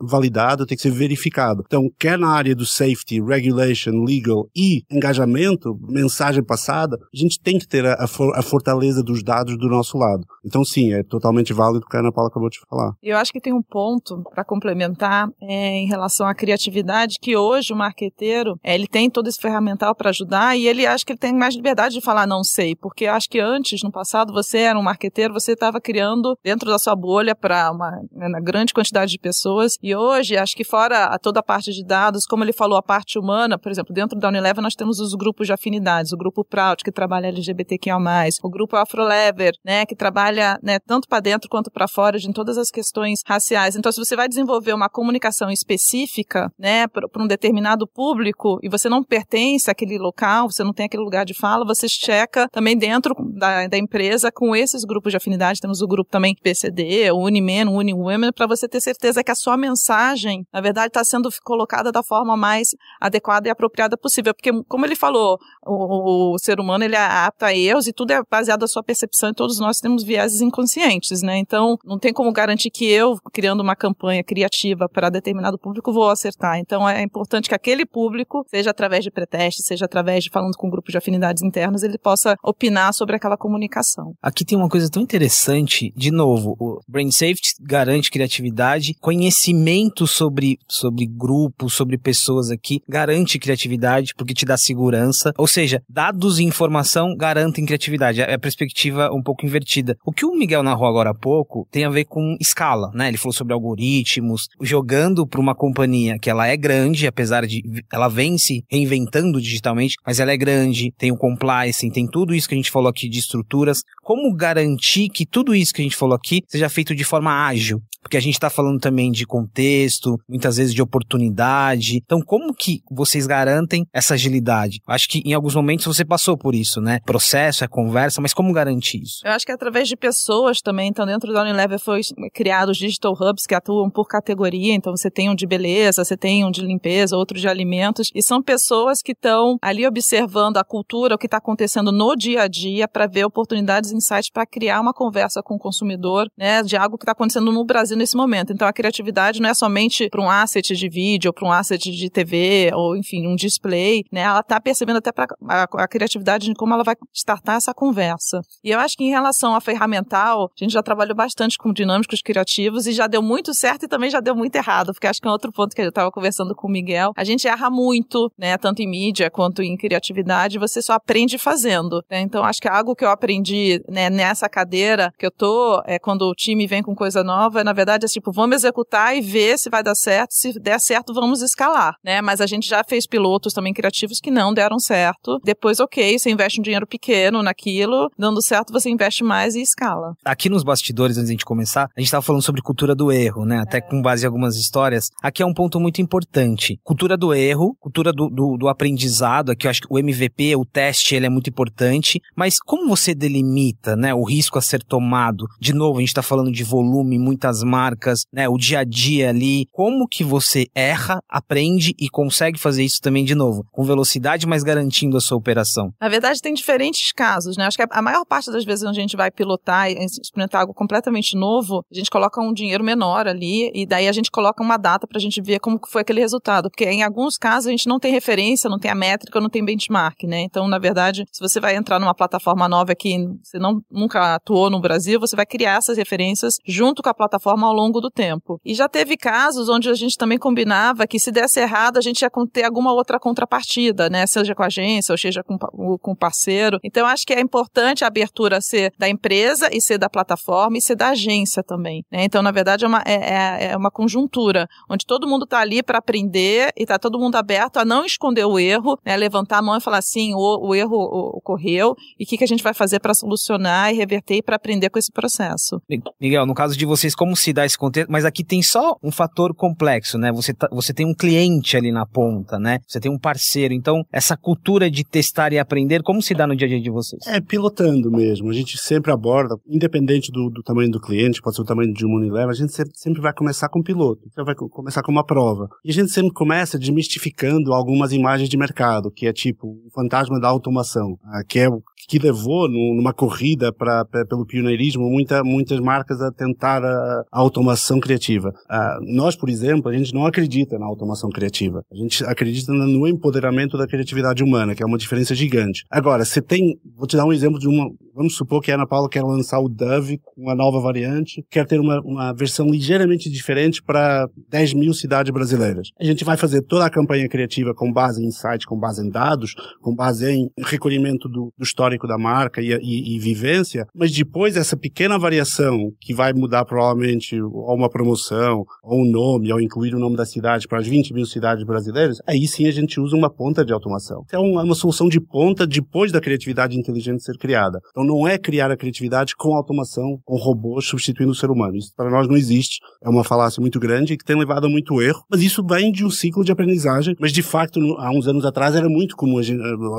validado, 0.01 0.65
tem 0.65 0.75
que 0.75 0.82
ser 0.82 0.92
verificado. 0.92 1.63
Então, 1.65 1.89
quer 2.00 2.18
na 2.18 2.30
área 2.30 2.56
do 2.56 2.65
safety, 2.65 3.22
regulation, 3.22 4.04
legal 4.04 4.48
e 4.56 4.84
engajamento, 4.92 5.77
mensagem 5.88 6.44
passada, 6.44 6.75
a 6.84 7.17
gente 7.17 7.39
tem 7.39 7.58
que 7.58 7.67
ter 7.67 7.86
a, 7.86 8.03
a 8.03 8.41
fortaleza 8.41 9.01
dos 9.01 9.24
dados 9.24 9.58
do 9.58 9.67
nosso 9.67 9.98
lado. 9.98 10.25
Então, 10.46 10.64
sim, 10.64 10.94
é 10.94 11.02
totalmente 11.04 11.54
válido 11.54 11.84
o 11.86 11.90
que 11.90 11.98
a 11.98 12.00
Ana 12.00 12.12
Paula 12.12 12.30
acabou 12.30 12.50
de 12.50 12.60
falar. 12.70 12.94
Eu 13.02 13.18
acho 13.18 13.32
que 13.32 13.42
tem 13.42 13.52
um 13.52 13.64
ponto 13.64 14.22
para 14.30 14.46
complementar 14.46 15.28
é, 15.42 15.78
em 15.78 15.88
relação 15.88 16.28
à 16.28 16.36
criatividade, 16.36 17.16
que 17.20 17.36
hoje 17.36 17.74
o 17.74 17.75
marqueteiro, 17.75 18.56
é, 18.64 18.75
ele 18.75 18.88
tem 18.88 19.10
todo 19.10 19.28
esse 19.28 19.42
ferramental 19.42 19.96
para 19.96 20.12
ajudar 20.12 20.56
e 20.56 20.68
ele 20.68 20.86
acha 20.86 21.04
que 21.04 21.14
ele 21.14 21.20
tem 21.20 21.34
mais 21.34 21.56
liberdade 21.56 21.96
de 21.96 22.02
falar 22.02 22.28
não 22.28 22.44
sei, 22.44 22.75
porque 22.75 23.08
acho 23.08 23.28
que 23.28 23.40
antes, 23.40 23.82
no 23.84 23.92
passado, 23.92 24.32
você 24.32 24.60
era 24.60 24.78
um 24.78 24.84
marqueteiro, 24.84 25.34
você 25.34 25.54
estava 25.54 25.82
criando 25.82 26.38
dentro 26.44 26.70
da 26.70 26.78
sua 26.78 26.96
bolha 26.96 27.36
para 27.36 27.72
uma, 27.72 27.90
uma, 28.12 28.30
né, 28.30 28.40
grande 28.42 28.74
quantidade 28.74 29.12
de 29.12 29.20
pessoas 29.20 29.78
e 29.82 29.96
hoje, 29.96 30.38
acho 30.38 30.56
que 30.56 30.64
fora 30.64 31.06
a 31.06 31.18
toda 31.18 31.40
a 31.40 31.44
parte 31.44 31.72
de 31.72 31.84
dados, 31.84 32.25
como 32.25 32.44
ele 32.44 32.54
falou, 32.54 32.78
a 32.78 32.84
parte 32.84 33.18
humana, 33.18 33.58
por 33.58 33.72
exemplo, 33.72 33.94
dentro 33.94 34.20
da 34.20 34.28
Unilever 34.28 34.62
nós 34.62 34.75
temos 34.75 35.00
os 35.00 35.16
grupos 35.16 35.48
de 35.48 35.54
afinidades, 35.54 36.12
o 36.12 36.18
grupo 36.18 36.44
Proud, 36.44 36.84
que 36.84 36.92
trabalha 36.92 37.28
LGBTQIA+, 37.28 37.98
o 38.44 38.50
grupo 38.50 38.75
Afrolever, 38.75 39.54
né, 39.66 39.86
que 39.86 39.96
trabalha 39.96 40.35
né, 40.62 40.80
tanto 40.80 41.08
para 41.08 41.20
dentro 41.20 41.50
quanto 41.50 41.72
para 41.72 41.88
fora 41.88 42.18
de 42.18 42.32
todas 42.34 42.58
as 42.58 42.70
questões 42.70 43.22
raciais. 43.25 43.75
Então, 43.75 43.92
se 43.92 44.00
você 44.00 44.15
vai 44.15 44.27
desenvolver 44.27 44.74
uma 44.74 44.89
comunicação 44.89 45.50
específica, 45.50 46.51
né, 46.58 46.88
para 46.88 47.08
um 47.18 47.27
determinado 47.27 47.88
público 47.88 48.60
e 48.62 48.70
você 48.70 48.89
não 48.89 49.04
pertence 49.04 49.70
àquele 49.70 49.98
local, 49.98 50.50
você 50.50 50.63
não 50.63 50.74
tem 50.74 50.86
aquele 50.86 51.04
lugar 51.04 51.25
de 51.25 51.34
fala, 51.34 51.65
você 51.65 51.88
checa 51.88 52.48
também 52.51 52.77
dentro 52.77 53.15
da, 53.34 53.68
da 53.68 53.77
empresa 53.77 54.32
com 54.32 54.56
esses 54.56 54.84
grupos 54.84 55.12
de 55.12 55.18
afinidade. 55.18 55.60
Temos 55.60 55.82
o 55.82 55.88
grupo 55.88 56.10
também 56.10 56.36
PCD, 56.36 57.12
o 57.12 57.18
Unimen, 57.18 57.68
o 57.68 57.77
Uniwomen, 57.77 58.32
para 58.32 58.48
você 58.48 58.68
ter 58.68 58.82
certeza 58.82 59.24
que 59.24 59.32
a 59.32 59.36
sua 59.36 59.58
mensagem, 59.58 60.46
na 60.54 60.62
verdade, 60.62 60.88
está 60.88 61.04
sendo 61.04 61.30
colocada 61.44 61.92
da 61.92 62.04
forma 62.04 62.36
mais 62.36 62.70
adequada 63.00 63.48
e 63.48 63.51
apropriada 63.51 63.98
possível. 63.98 64.34
Porque, 64.34 64.51
como 64.68 64.86
ele 64.86 64.96
falou, 64.96 65.38
o, 65.65 66.34
o, 66.34 66.39
ser 66.39 66.60
humano 66.60 66.84
ele 66.84 66.96
é 66.96 67.00
apto 67.00 67.46
a 67.46 67.54
erros 67.54 67.88
e 67.88 67.94
tudo 67.94 68.12
é 68.12 68.22
baseado 68.30 68.62
na 68.62 68.68
sua 68.68 68.84
percepção 68.84 69.30
e 69.30 69.34
todos 69.34 69.60
nós 69.60 69.80
temos 69.80 70.04
inconscientes, 70.41 71.22
né? 71.22 71.38
Então, 71.38 71.77
não 71.86 71.98
tem 72.00 72.13
como 72.13 72.32
garantir 72.32 72.70
que 72.70 72.86
eu, 72.86 73.17
criando 73.34 73.62
uma 73.62 73.75
campanha 73.75 74.24
criativa 74.24 74.88
para 74.88 75.10
determinado 75.10 75.58
público, 75.58 75.94
vou 75.94 76.10
acertar. 76.10 76.58
Então, 76.58 76.88
é 76.88 77.01
importante 77.01 77.50
que 77.50 77.55
aquele 77.55 77.86
público, 77.86 78.46
seja 78.50 78.72
através 78.72 79.03
de 79.03 79.12
preteste, 79.12 79.63
seja 79.63 79.86
através 79.86 80.24
de 80.24 80.29
falando 80.29 80.55
com 80.58 80.67
um 80.67 80.72
grupo 80.72 80.91
de 80.91 80.98
afinidades 80.98 81.44
internas, 81.44 81.84
ele 81.84 81.98
possa 81.98 82.36
opinar 82.44 82.94
sobre 82.94 83.15
aquela 83.15 83.38
comunicação. 83.38 84.13
Aqui 84.22 84.46
tem 84.46 84.58
uma 84.58 84.70
coisa 84.70 84.89
tão 84.89 85.01
interessante, 85.01 85.94
de 85.96 86.12
novo, 86.12 86.55
o 86.60 86.79
Brain 86.88 87.12
Safety 87.12 87.55
garante 87.62 88.12
criatividade, 88.12 88.94
conhecimento 89.00 90.08
sobre, 90.08 90.58
sobre 90.67 91.05
grupos, 91.05 91.74
sobre 91.74 91.98
pessoas 91.98 92.50
aqui, 92.50 92.82
garante 92.88 93.39
criatividade, 93.39 94.13
porque 94.17 94.34
te 94.34 94.46
dá 94.46 94.58
segurança. 94.58 95.32
Ou 95.38 95.48
seja, 95.48 95.82
dados 95.89 96.39
e 96.39 96.44
informação 96.44 97.15
garantem 97.15 97.65
criatividade. 97.65 98.22
É 98.22 98.34
a 98.34 98.39
perspectiva 98.39 99.10
um 99.12 99.22
pouco 99.22 99.46
invertida. 99.46 99.98
O 100.05 100.12
que 100.16 100.26
o 100.26 100.34
Miguel 100.34 100.64
narrou 100.64 100.88
agora 100.88 101.12
há 101.12 101.14
pouco 101.14 101.68
tem 101.70 101.86
a 101.86 101.90
ver 101.90 102.06
com 102.06 102.36
escala, 102.40 102.90
né? 102.94 103.08
Ele 103.08 103.18
falou 103.18 103.34
sobre 103.34 103.54
algoritmos, 103.54 104.48
jogando 104.62 105.28
para 105.28 105.42
uma 105.42 105.54
companhia 105.54 106.18
que 106.20 106.30
ela 106.30 106.48
é 106.48 106.56
grande, 106.56 107.06
apesar 107.06 107.46
de 107.46 107.62
ela 107.92 108.08
vem 108.08 108.38
se 108.38 108.64
reinventando 108.72 109.42
digitalmente, 109.42 109.96
mas 110.06 110.20
ela 110.20 110.32
é 110.32 110.38
grande, 110.38 110.94
tem 110.98 111.12
o 111.12 111.18
compliance, 111.18 111.90
tem 111.92 112.08
tudo 112.08 112.34
isso 112.34 112.48
que 112.48 112.56
a 112.56 112.58
gente 112.58 112.72
falou 112.72 112.90
aqui 112.90 113.10
de 113.10 113.20
estruturas. 113.20 113.84
Como 114.02 114.34
garantir 114.36 115.10
que 115.10 115.26
tudo 115.26 115.54
isso 115.54 115.74
que 115.74 115.82
a 115.82 115.84
gente 115.84 115.98
falou 115.98 116.16
aqui 116.16 116.42
seja 116.48 116.70
feito 116.70 116.96
de 116.96 117.04
forma 117.04 117.46
ágil? 117.48 117.82
Porque 118.06 118.18
a 118.18 118.22
gente 118.22 118.36
está 118.36 118.52
falando 118.52 118.80
também 118.80 119.12
de 119.12 119.26
contexto, 119.26 120.16
muitas 120.30 120.58
vezes 120.58 120.76
de 120.76 120.82
oportunidade. 120.82 122.00
Então, 122.06 122.22
como 122.22 122.54
que 122.54 122.82
vocês 122.92 123.26
garantem 123.26 123.84
essa 123.92 124.14
agilidade? 124.14 124.80
Acho 124.88 125.10
que 125.10 125.24
em 125.26 125.34
alguns 125.34 125.56
momentos 125.56 125.88
você 125.88 126.06
passou 126.06 126.38
por 126.38 126.54
isso, 126.54 126.80
né? 126.80 127.00
Processo, 127.04 127.64
é 127.64 127.68
conversa, 127.68 128.22
mas 128.22 128.32
como 128.32 128.54
garantir 128.54 129.02
isso? 129.02 129.22
Eu 129.26 129.32
acho 129.32 129.44
que 129.44 129.52
é 129.52 129.56
através 129.56 129.88
de 129.88 129.98
pessoas 129.98 130.60
também. 130.62 130.88
Então, 130.88 131.04
dentro 131.04 131.34
da 131.34 131.42
Unilever 131.42 131.80
foi 131.80 132.02
criado 132.32 132.70
os 132.70 132.78
digital 132.78 133.12
hubs 133.14 133.48
que 133.48 133.56
atuam 133.56 133.90
por 133.90 134.06
categoria. 134.06 134.76
Então, 134.76 134.96
você 134.96 135.10
tem 135.10 135.28
um 135.28 135.34
de 135.34 135.48
beleza, 135.48 136.06
você 136.06 136.16
tem 136.16 136.46
um 136.46 136.52
de 136.52 136.62
limpeza, 136.62 137.18
outro 137.18 137.40
de 137.40 137.48
alimentos. 137.48 138.12
E 138.14 138.22
são 138.22 138.40
pessoas 138.40 139.02
que 139.02 139.14
estão 139.14 139.58
ali 139.64 139.88
observando 139.88 140.58
a 140.58 140.64
cultura, 140.64 141.16
o 141.16 141.18
que 141.18 141.26
está 141.26 141.38
acontecendo 141.38 141.92
no 141.92 142.16
dia 142.16 142.44
a 142.44 142.48
dia, 142.48 142.88
para 142.88 143.08
ver 143.08 143.26
oportunidades, 143.26 143.92
insights, 143.92 144.30
para 144.30 144.46
criar 144.46 144.80
uma 144.80 144.94
conversa 144.94 145.42
com 145.42 145.56
o 145.56 145.60
consumidor, 145.60 146.28
né? 146.38 146.62
De 146.62 146.78
algo 146.78 147.00
que 147.00 147.04
está 147.04 147.14
acontecendo 147.14 147.52
no 147.52 147.66
Brasil 147.66 147.95
nesse 147.96 148.16
momento. 148.16 148.54
Então, 148.54 148.68
a 148.68 148.74
criatividade 148.74 149.42
não 149.42 149.50
é 149.50 149.54
somente 149.54 150.10
para 150.10 150.22
um 150.22 150.30
asset 150.30 150.75
de 150.75 150.90
vídeo, 150.90 151.30
ou 151.30 151.34
para 151.34 151.48
um 151.48 151.52
asset 151.52 151.92
de 151.92 152.10
TV, 152.10 152.72
ou 152.74 152.96
enfim, 152.96 153.28
um 153.28 153.36
display, 153.36 154.04
né? 154.12 154.22
Ela 154.22 154.40
está 154.40 154.60
percebendo 154.60 154.98
até 154.98 155.12
a, 155.48 155.64
a, 155.64 155.88
criatividade 155.88 156.48
de 156.48 156.54
como 156.54 156.74
ela 156.74 156.84
vai 156.84 156.96
startar 157.14 157.58
essa 157.58 157.74
conversa. 157.74 158.42
E 158.64 158.72
eu 158.72 158.80
acho 158.80 158.98
que 158.98 159.04
em 159.04 159.10
relação 159.10 159.56
a 159.56 159.62
ferramental, 159.62 160.46
a 160.46 160.64
gente 160.64 160.74
já 160.74 160.84
trabalhou 160.84 161.16
bastante 161.16 161.58
com 161.58 161.72
dinâmicos 161.72 162.22
criativos 162.22 162.88
e 162.88 162.92
já 162.92 163.08
deu 163.08 163.22
muito 163.22 163.54
certo 163.54 163.84
e 163.84 163.88
também 163.88 164.10
já 164.10 164.20
deu 164.20 164.36
muito 164.36 164.56
errado, 164.56 164.94
porque 164.94 165.08
acho 165.08 165.22
que 165.22 165.28
é 165.28 165.32
outro 165.32 165.52
ponto 165.52 165.75
que 165.75 165.82
eu 165.82 165.90
estava 165.90 166.12
conversando 166.12 166.56
com 166.56 166.68
o 166.68 166.72
Miguel. 166.72 167.12
A 167.16 167.24
gente 167.24 167.48
erra 167.48 167.70
muito, 167.70 168.32
né? 168.38 168.58
Tanto 168.58 168.82
em 168.82 168.88
mídia 168.88 169.30
quanto 169.30 169.62
em 169.62 169.75
criatividade, 169.78 170.60
você 170.60 170.82
só 170.82 170.94
aprende 170.94 171.38
fazendo. 171.38 172.04
Né? 172.10 172.22
Então, 172.22 172.44
acho 172.44 172.62
que 172.62 172.68
algo 172.68 172.96
que 172.96 173.03
eu 173.03 173.10
aprendi 173.10 173.81
né, 173.90 174.10
nessa 174.10 174.50
cadeira 174.50 175.12
que 175.18 175.25
eu 175.25 175.31
tô, 175.31 175.81
é, 175.86 176.00
quando 176.00 176.24
o 176.24 176.34
time 176.34 176.68
vem 176.68 176.81
com 176.81 176.96
coisa 176.96 177.24
nova, 177.24 177.62
é, 177.62 177.64
na 177.64 177.74
verdade, 177.74 177.85
verdade 177.86 178.06
é 178.06 178.10
tipo, 178.10 178.32
vamos 178.32 178.56
executar 178.56 179.16
e 179.16 179.22
ver 179.22 179.60
se 179.60 179.70
vai 179.70 179.84
dar 179.84 179.96
certo. 179.96 180.32
Se 180.32 180.60
der 180.60 180.80
certo, 180.80 181.14
vamos 181.14 181.42
escalar, 181.42 181.96
né? 182.04 182.20
Mas 182.22 182.42
a 182.42 182.48
gente 182.48 182.68
já 182.68 182.84
fez 182.84 183.06
pilotos 183.06 183.54
também 183.54 183.74
criativos 183.74 184.20
que 184.20 184.32
não 184.32 184.54
deram 184.54 184.80
certo. 184.80 185.40
Depois, 185.44 185.80
ok, 185.80 186.18
você 186.18 186.32
investe 186.32 186.60
um 186.60 186.64
dinheiro 186.64 186.88
pequeno 186.88 187.44
naquilo, 187.44 188.10
dando 188.18 188.42
certo, 188.42 188.74
você 188.74 188.90
investe 188.90 189.24
mais 189.24 189.56
e 189.56 189.62
escala. 189.62 190.16
Aqui 190.26 190.50
nos 190.50 190.64
bastidores, 190.64 191.18
antes 191.18 191.28
de 191.28 191.34
a 191.34 191.36
gente 191.36 191.46
começar, 191.46 191.84
a 191.96 192.00
gente 192.00 192.08
estava 192.08 192.24
falando 192.24 192.42
sobre 192.42 192.62
cultura 192.62 192.96
do 192.96 193.12
erro, 193.12 193.46
né? 193.46 193.60
Até 193.60 193.78
é. 193.78 193.82
com 193.82 194.02
base 194.02 194.24
em 194.24 194.28
algumas 194.28 194.58
histórias. 194.58 195.10
Aqui 195.22 195.44
é 195.44 195.46
um 195.46 195.54
ponto 195.54 195.80
muito 195.80 196.02
importante. 196.02 196.80
Cultura 196.84 197.16
do 197.16 197.34
erro, 197.34 197.76
cultura 197.80 198.12
do, 198.12 198.30
do, 198.30 198.58
do 198.58 198.68
aprendizado. 198.68 199.52
Aqui 199.52 199.68
eu 199.68 199.72
acho 199.72 199.82
que 199.82 199.88
o 199.92 200.00
MVP, 200.00 200.56
o 200.56 200.66
teste, 200.66 201.14
ele 201.14 201.28
é 201.28 201.30
muito 201.30 201.50
importante. 201.50 202.20
Mas 202.36 202.58
como 202.60 202.88
você 202.88 203.14
delimita, 203.14 203.96
né? 203.96 204.14
O 204.14 204.24
risco 204.24 204.58
a 204.58 204.62
ser 204.62 204.84
tomado? 204.84 205.46
De 205.60 205.74
novo, 205.74 205.98
a 205.98 206.02
gente 206.02 206.10
está 206.10 206.24
falando 206.24 206.52
de 206.52 206.64
volume, 206.64 207.20
muitas 207.20 207.62
marcas, 207.66 208.22
né, 208.32 208.48
o 208.48 208.58
dia 208.58 208.80
a 208.80 208.84
dia 208.84 209.30
ali, 209.30 209.68
como 209.72 210.08
que 210.08 210.24
você 210.24 210.68
erra, 210.74 211.20
aprende 211.30 211.94
e 212.00 212.10
consegue 212.10 212.60
fazer 212.60 212.84
isso 212.84 213.00
também 213.01 213.25
de 213.25 213.36
novo, 213.36 213.66
com 213.72 213.84
velocidade, 213.84 214.48
mas 214.48 214.64
garantindo 214.64 215.18
a 215.18 215.22
sua 215.22 215.38
operação? 215.38 215.92
Na 216.00 216.10
verdade, 216.10 216.42
tem 216.42 216.54
diferentes 216.54 217.12
casos, 217.12 217.58
né? 217.58 217.66
Acho 217.66 217.78
que 217.78 217.86
a 217.90 218.01
maior 218.01 218.25
parte 218.25 218.51
das 218.51 218.64
vezes 218.64 218.86
onde 218.86 219.00
a 219.00 219.01
gente 219.01 219.18
vai 219.18 219.32
pilotar 219.32 219.90
e 219.90 219.96
experimentar 220.06 220.62
algo 220.62 220.74
completamente 220.74 221.38
novo, 221.38 221.84
a 221.92 221.96
gente 221.96 222.10
coloca 222.10 222.42
um 222.42 222.54
dinheiro 222.54 222.84
menor 222.84 223.28
ali 223.28 223.72
e 223.74 223.86
daí 223.86 224.08
a 224.08 224.12
gente 224.12 224.32
coloca 224.32 224.64
uma 224.64 224.78
data 224.78 225.08
para 225.08 225.18
a 225.18 225.22
gente 225.22 225.42
ver 225.42 225.60
como 225.60 225.80
foi 225.90 226.01
aquele 226.01 226.20
resultado, 226.20 226.70
porque 226.70 226.86
em 226.86 227.04
alguns 227.04 227.38
casos 227.38 227.68
a 227.68 227.72
gente 227.72 227.88
não 227.88 228.00
tem 228.00 228.12
referência, 228.12 228.70
não 228.70 228.80
tem 228.80 228.92
a 228.92 228.96
métrica, 228.96 229.42
não 229.42 229.50
tem 229.50 229.64
benchmark, 229.64 230.24
né? 230.24 230.42
Então, 230.42 230.68
na 230.68 230.80
verdade, 230.80 231.24
se 231.32 231.40
você 231.40 231.60
vai 231.60 231.75
entrar 231.75 232.00
numa 232.00 232.14
plataforma 232.14 232.68
nova 232.68 232.96
que 232.96 233.18
você 233.44 233.58
não 233.58 233.82
nunca 233.92 234.36
atuou 234.36 234.70
no 234.70 234.80
Brasil, 234.80 235.20
você 235.20 235.36
vai 235.36 235.46
criar 235.46 235.78
essas 235.78 235.98
referências 235.98 236.56
junto 236.66 237.01
com 237.01 237.10
a 237.10 237.14
plataforma 237.14 237.54
ao 237.63 237.74
longo 237.74 238.01
do 238.01 238.09
tempo. 238.09 238.59
E 238.65 238.74
já 238.74 238.89
teve 238.89 239.15
casos 239.15 239.70
onde 239.70 239.89
a 239.89 239.94
gente 239.94 240.18
também 240.18 240.37
combinava 240.37 241.07
que 241.07 241.20
se 241.20 241.31
desse 241.31 241.59
errado, 241.59 241.98
a 241.98 242.01
gente 242.01 242.22
ia 242.22 242.31
ter 242.51 242.63
alguma 242.63 242.91
outra 242.91 243.20
contrapartida, 243.20 244.09
né? 244.09 244.25
Seja 244.25 244.55
com 244.55 244.63
a 244.63 244.65
agência 244.65 245.13
ou 245.13 245.18
seja 245.18 245.44
com, 245.44 245.57
com 245.98 246.15
parceiro. 246.15 246.79
Então, 246.83 247.05
acho 247.05 247.25
que 247.25 247.33
é 247.33 247.39
importante 247.39 248.03
a 248.03 248.07
abertura 248.07 248.59
ser 248.61 248.91
da 248.98 249.07
empresa 249.07 249.70
e 249.72 249.79
ser 249.79 249.98
da 249.98 250.09
plataforma 250.09 250.77
e 250.77 250.81
ser 250.81 250.96
da 250.96 251.09
agência 251.09 251.63
também. 251.63 252.03
Né? 252.11 252.24
Então, 252.24 252.41
na 252.41 252.51
verdade, 252.51 252.85
é 252.85 252.87
uma, 252.87 253.03
é, 253.05 253.13
é, 253.13 253.72
é 253.72 253.77
uma 253.77 253.91
conjuntura 253.91 254.68
onde 254.89 255.05
todo 255.05 255.27
mundo 255.27 255.44
está 255.44 255.59
ali 255.59 255.83
para 255.83 256.00
aprender 256.00 256.72
e 256.75 256.83
está 256.83 256.98
todo 256.98 257.20
mundo 257.20 257.35
aberto 257.35 257.77
a 257.77 257.85
não 257.85 258.05
esconder 258.05 258.46
o 258.46 258.57
erro, 258.57 258.98
né? 259.05 259.15
levantar 259.15 259.59
a 259.59 259.61
mão 259.61 259.77
e 259.77 259.81
falar 259.81 259.98
assim, 259.98 260.33
o, 260.33 260.70
o 260.70 260.75
erro 260.75 260.98
ocorreu 261.35 261.96
e 262.20 262.24
o 262.24 262.27
que, 262.27 262.37
que 262.37 262.44
a 262.44 262.48
gente 262.48 262.63
vai 262.63 262.74
fazer 262.74 263.00
para 263.00 263.13
solucionar 263.13 263.94
e 263.94 263.98
reverter 263.98 264.37
e 264.37 264.44
para 264.44 264.55
aprender 264.55 264.89
com 264.89 265.00
esse 265.00 265.11
processo. 265.11 265.81
Miguel, 266.20 266.46
no 266.46 266.53
caso 266.53 266.77
de 266.77 266.85
vocês, 266.85 267.15
como 267.15 267.35
se 267.46 267.53
dá 267.53 267.66
esse 267.66 267.77
contexto, 267.77 268.12
mas 268.12 268.25
aqui 268.25 268.44
tem 268.44 268.62
só 268.62 268.98
um 269.03 269.12
fator 269.12 269.53
complexo, 269.53 270.18
né? 270.18 270.31
Você, 270.31 270.53
tá, 270.53 270.68
você 270.72 270.94
tem 270.94 271.05
um 271.05 271.14
cliente 271.14 271.77
ali 271.77 271.92
na 271.92 272.05
ponta, 272.05 272.60
né? 272.60 272.79
Você 272.88 273.00
tem 273.00 273.12
um 273.12 273.20
parceiro. 273.20 273.74
Então, 273.74 274.03
essa 274.12 274.36
cultura 274.36 274.90
de 274.90 275.03
testar 275.03 275.53
e 275.53 275.60
aprender, 275.60 276.01
como 276.03 276.22
se 276.22 276.34
dá 276.34 276.48
no 276.48 276.55
dia 276.55 276.68
a 276.68 276.70
dia 276.70 276.81
de 276.81 276.90
vocês? 276.90 277.25
É, 277.27 277.40
pilotando 277.40 278.12
mesmo. 278.12 278.50
A 278.50 278.53
gente 278.53 278.77
sempre 278.77 279.12
aborda, 279.12 279.55
independente 279.68 280.31
do, 280.31 280.50
do 280.50 280.64
tamanho 280.64 280.90
do 280.90 281.00
cliente, 281.00 281.42
pode 281.42 281.55
ser 281.55 281.62
o 281.62 281.66
tamanho 281.66 281.94
de 281.94 282.05
uma 282.05 282.16
Unilever, 282.16 282.50
a 282.50 282.53
gente 282.53 282.74
sempre, 282.74 282.94
sempre 282.96 283.22
vai 283.22 283.34
começar 283.34 283.70
com 283.70 283.84
piloto. 283.84 284.22
Então, 284.31 284.44
vai 284.44 284.55
começar 284.55 285.03
com 285.03 285.12
uma 285.12 285.25
prova. 285.25 285.68
E 285.84 285.92
a 285.92 285.94
gente 285.94 286.12
sempre 286.12 286.34
começa 286.34 286.79
desmistificando 286.79 287.74
algumas 287.74 288.12
imagens 288.12 288.50
de 288.50 288.58
mercado, 288.58 289.12
que 289.12 289.27
é 289.27 289.34
tipo 289.34 289.68
o 289.68 289.90
fantasma 289.94 290.40
da 290.40 290.48
automação, 290.48 291.18
ah, 291.24 291.44
que 291.48 291.60
é 291.60 291.70
o 291.70 291.81
que 292.07 292.20
levou 292.20 292.70
numa 292.70 293.13
corrida 293.13 293.72
pra, 293.72 294.05
pelo 294.05 294.46
pioneirismo 294.46 295.09
muita, 295.09 295.44
muitas 295.44 295.79
marcas 295.79 296.22
a 296.22 296.31
tentar 296.31 296.83
a, 296.83 297.24
a 297.31 297.39
automação 297.39 298.00
criativa. 298.00 298.50
Uh, 298.50 299.15
nós, 299.15 299.35
por 299.35 299.50
exemplo, 299.50 299.89
a 299.89 299.98
gente 299.98 300.13
não 300.13 300.25
acredita 300.25 300.77
na 300.77 300.85
automação 300.85 301.29
criativa. 301.29 301.83
A 301.91 301.96
gente 301.96 302.24
acredita 302.25 302.72
no 302.72 303.07
empoderamento 303.07 303.77
da 303.77 303.87
criatividade 303.87 304.44
humana, 304.44 304.75
que 304.75 304.83
é 304.83 304.85
uma 304.85 304.98
diferença 304.98 305.33
gigante. 305.35 305.83
Agora, 305.89 306.24
você 306.24 306.41
tem, 306.41 306.77
vou 306.96 307.07
te 307.07 307.18
dar 307.18 307.25
um 307.25 307.33
exemplo 307.33 307.59
de 307.59 307.68
uma, 307.68 307.89
Vamos 308.15 308.37
supor 308.37 308.61
que 308.61 308.72
a 308.72 308.75
Ana 308.75 308.87
Paula 308.87 309.09
quer 309.09 309.22
lançar 309.22 309.59
o 309.59 309.68
Dove 309.68 310.20
com 310.24 310.44
uma 310.44 310.55
nova 310.55 310.79
variante, 310.79 311.46
quer 311.51 311.68
ter 311.68 311.81
uma, 311.81 312.00
uma 312.00 312.31
versão 312.31 312.70
ligeiramente 312.70 313.29
diferente 313.29 313.83
para 313.83 314.29
10 314.50 314.74
mil 314.74 314.94
cidades 314.94 315.33
brasileiras. 315.33 315.89
A 316.00 316.03
gente 316.05 316.24
vai 316.24 316.37
fazer 316.37 316.61
toda 316.61 316.85
a 316.85 316.89
campanha 316.89 317.27
criativa 317.27 317.74
com 317.74 317.91
base 317.91 318.24
em 318.24 318.31
sites, 318.31 318.65
com 318.65 318.79
base 318.79 319.05
em 319.05 319.09
dados, 319.09 319.53
com 319.81 319.94
base 319.94 320.31
em 320.31 320.50
recolhimento 320.65 321.27
do, 321.27 321.51
do 321.57 321.63
histórico 321.65 321.95
da 322.08 322.18
marca 322.18 322.62
e, 322.62 322.72
e, 322.74 323.16
e, 323.16 323.20
vivência, 323.20 323.86
mas 323.94 324.12
depois 324.12 324.58
essa 324.58 324.75
pequena 324.75 325.18
variação 325.18 325.92
que 326.00 326.14
vai 326.14 326.34
mudar 326.34 326.66
provavelmente 326.66 327.42
ou 327.42 327.75
uma 327.75 327.90
promoção, 327.90 328.64
ou 328.84 329.01
um 329.01 329.10
nome, 329.10 329.51
ou 329.51 329.62
incluir 329.62 329.96
o 329.96 330.00
nome 330.00 330.16
da 330.16 330.25
cidade 330.25 330.68
para 330.68 330.79
as 330.79 330.88
20 330.88 331.14
mil 331.14 331.25
cidades 331.25 331.64
brasileiras, 331.64 332.18
aí 332.27 332.48
sim 332.48 332.68
a 332.68 332.72
gente 332.72 333.00
usa 333.00 333.16
uma 333.16 333.29
ponta 333.29 333.64
de 333.64 333.74
automação. 333.74 334.24
É 334.31 334.38
uma, 334.38 334.75
solução 334.75 335.08
de 335.08 335.22
ponta 335.22 335.66
depois 335.66 336.12
da 336.12 336.20
criatividade 336.20 336.77
inteligente 336.77 337.24
ser 337.24 337.38
criada. 337.38 337.79
Então 337.90 338.03
não 338.03 338.27
é 338.27 338.38
criar 338.38 338.72
a 338.72 338.77
criatividade 338.77 339.36
com 339.36 339.55
automação, 339.55 340.20
com 340.24 340.36
robôs 340.36 340.86
substituindo 340.86 341.31
o 341.31 341.36
ser 341.36 341.50
humano. 341.50 341.75
Isso 341.75 341.94
para 341.96 342.10
nós 342.10 342.27
não 342.27 342.36
existe. 342.36 342.79
É 343.03 343.10
uma 343.10 343.24
falácia 343.24 343.62
muito 343.62 343.79
grande 343.79 344.14
e 344.14 344.18
que 344.18 344.25
tem 344.25 344.38
levado 344.38 344.66
a 344.66 344.70
muito 344.70 345.01
erro. 345.01 345.24
Mas 345.29 345.42
isso 345.42 345.66
vem 345.66 345.92
de 345.92 346.05
um 346.05 346.10
ciclo 346.10 346.44
de 346.44 346.51
aprendizagem. 346.51 347.16
Mas 347.20 347.31
de 347.31 347.42
fato, 347.42 347.79
há 347.98 348.12
uns 348.12 348.27
anos 348.27 348.46
atrás 348.46 348.75
era 348.75 348.90
muito 348.90 349.16
comum 349.16 349.40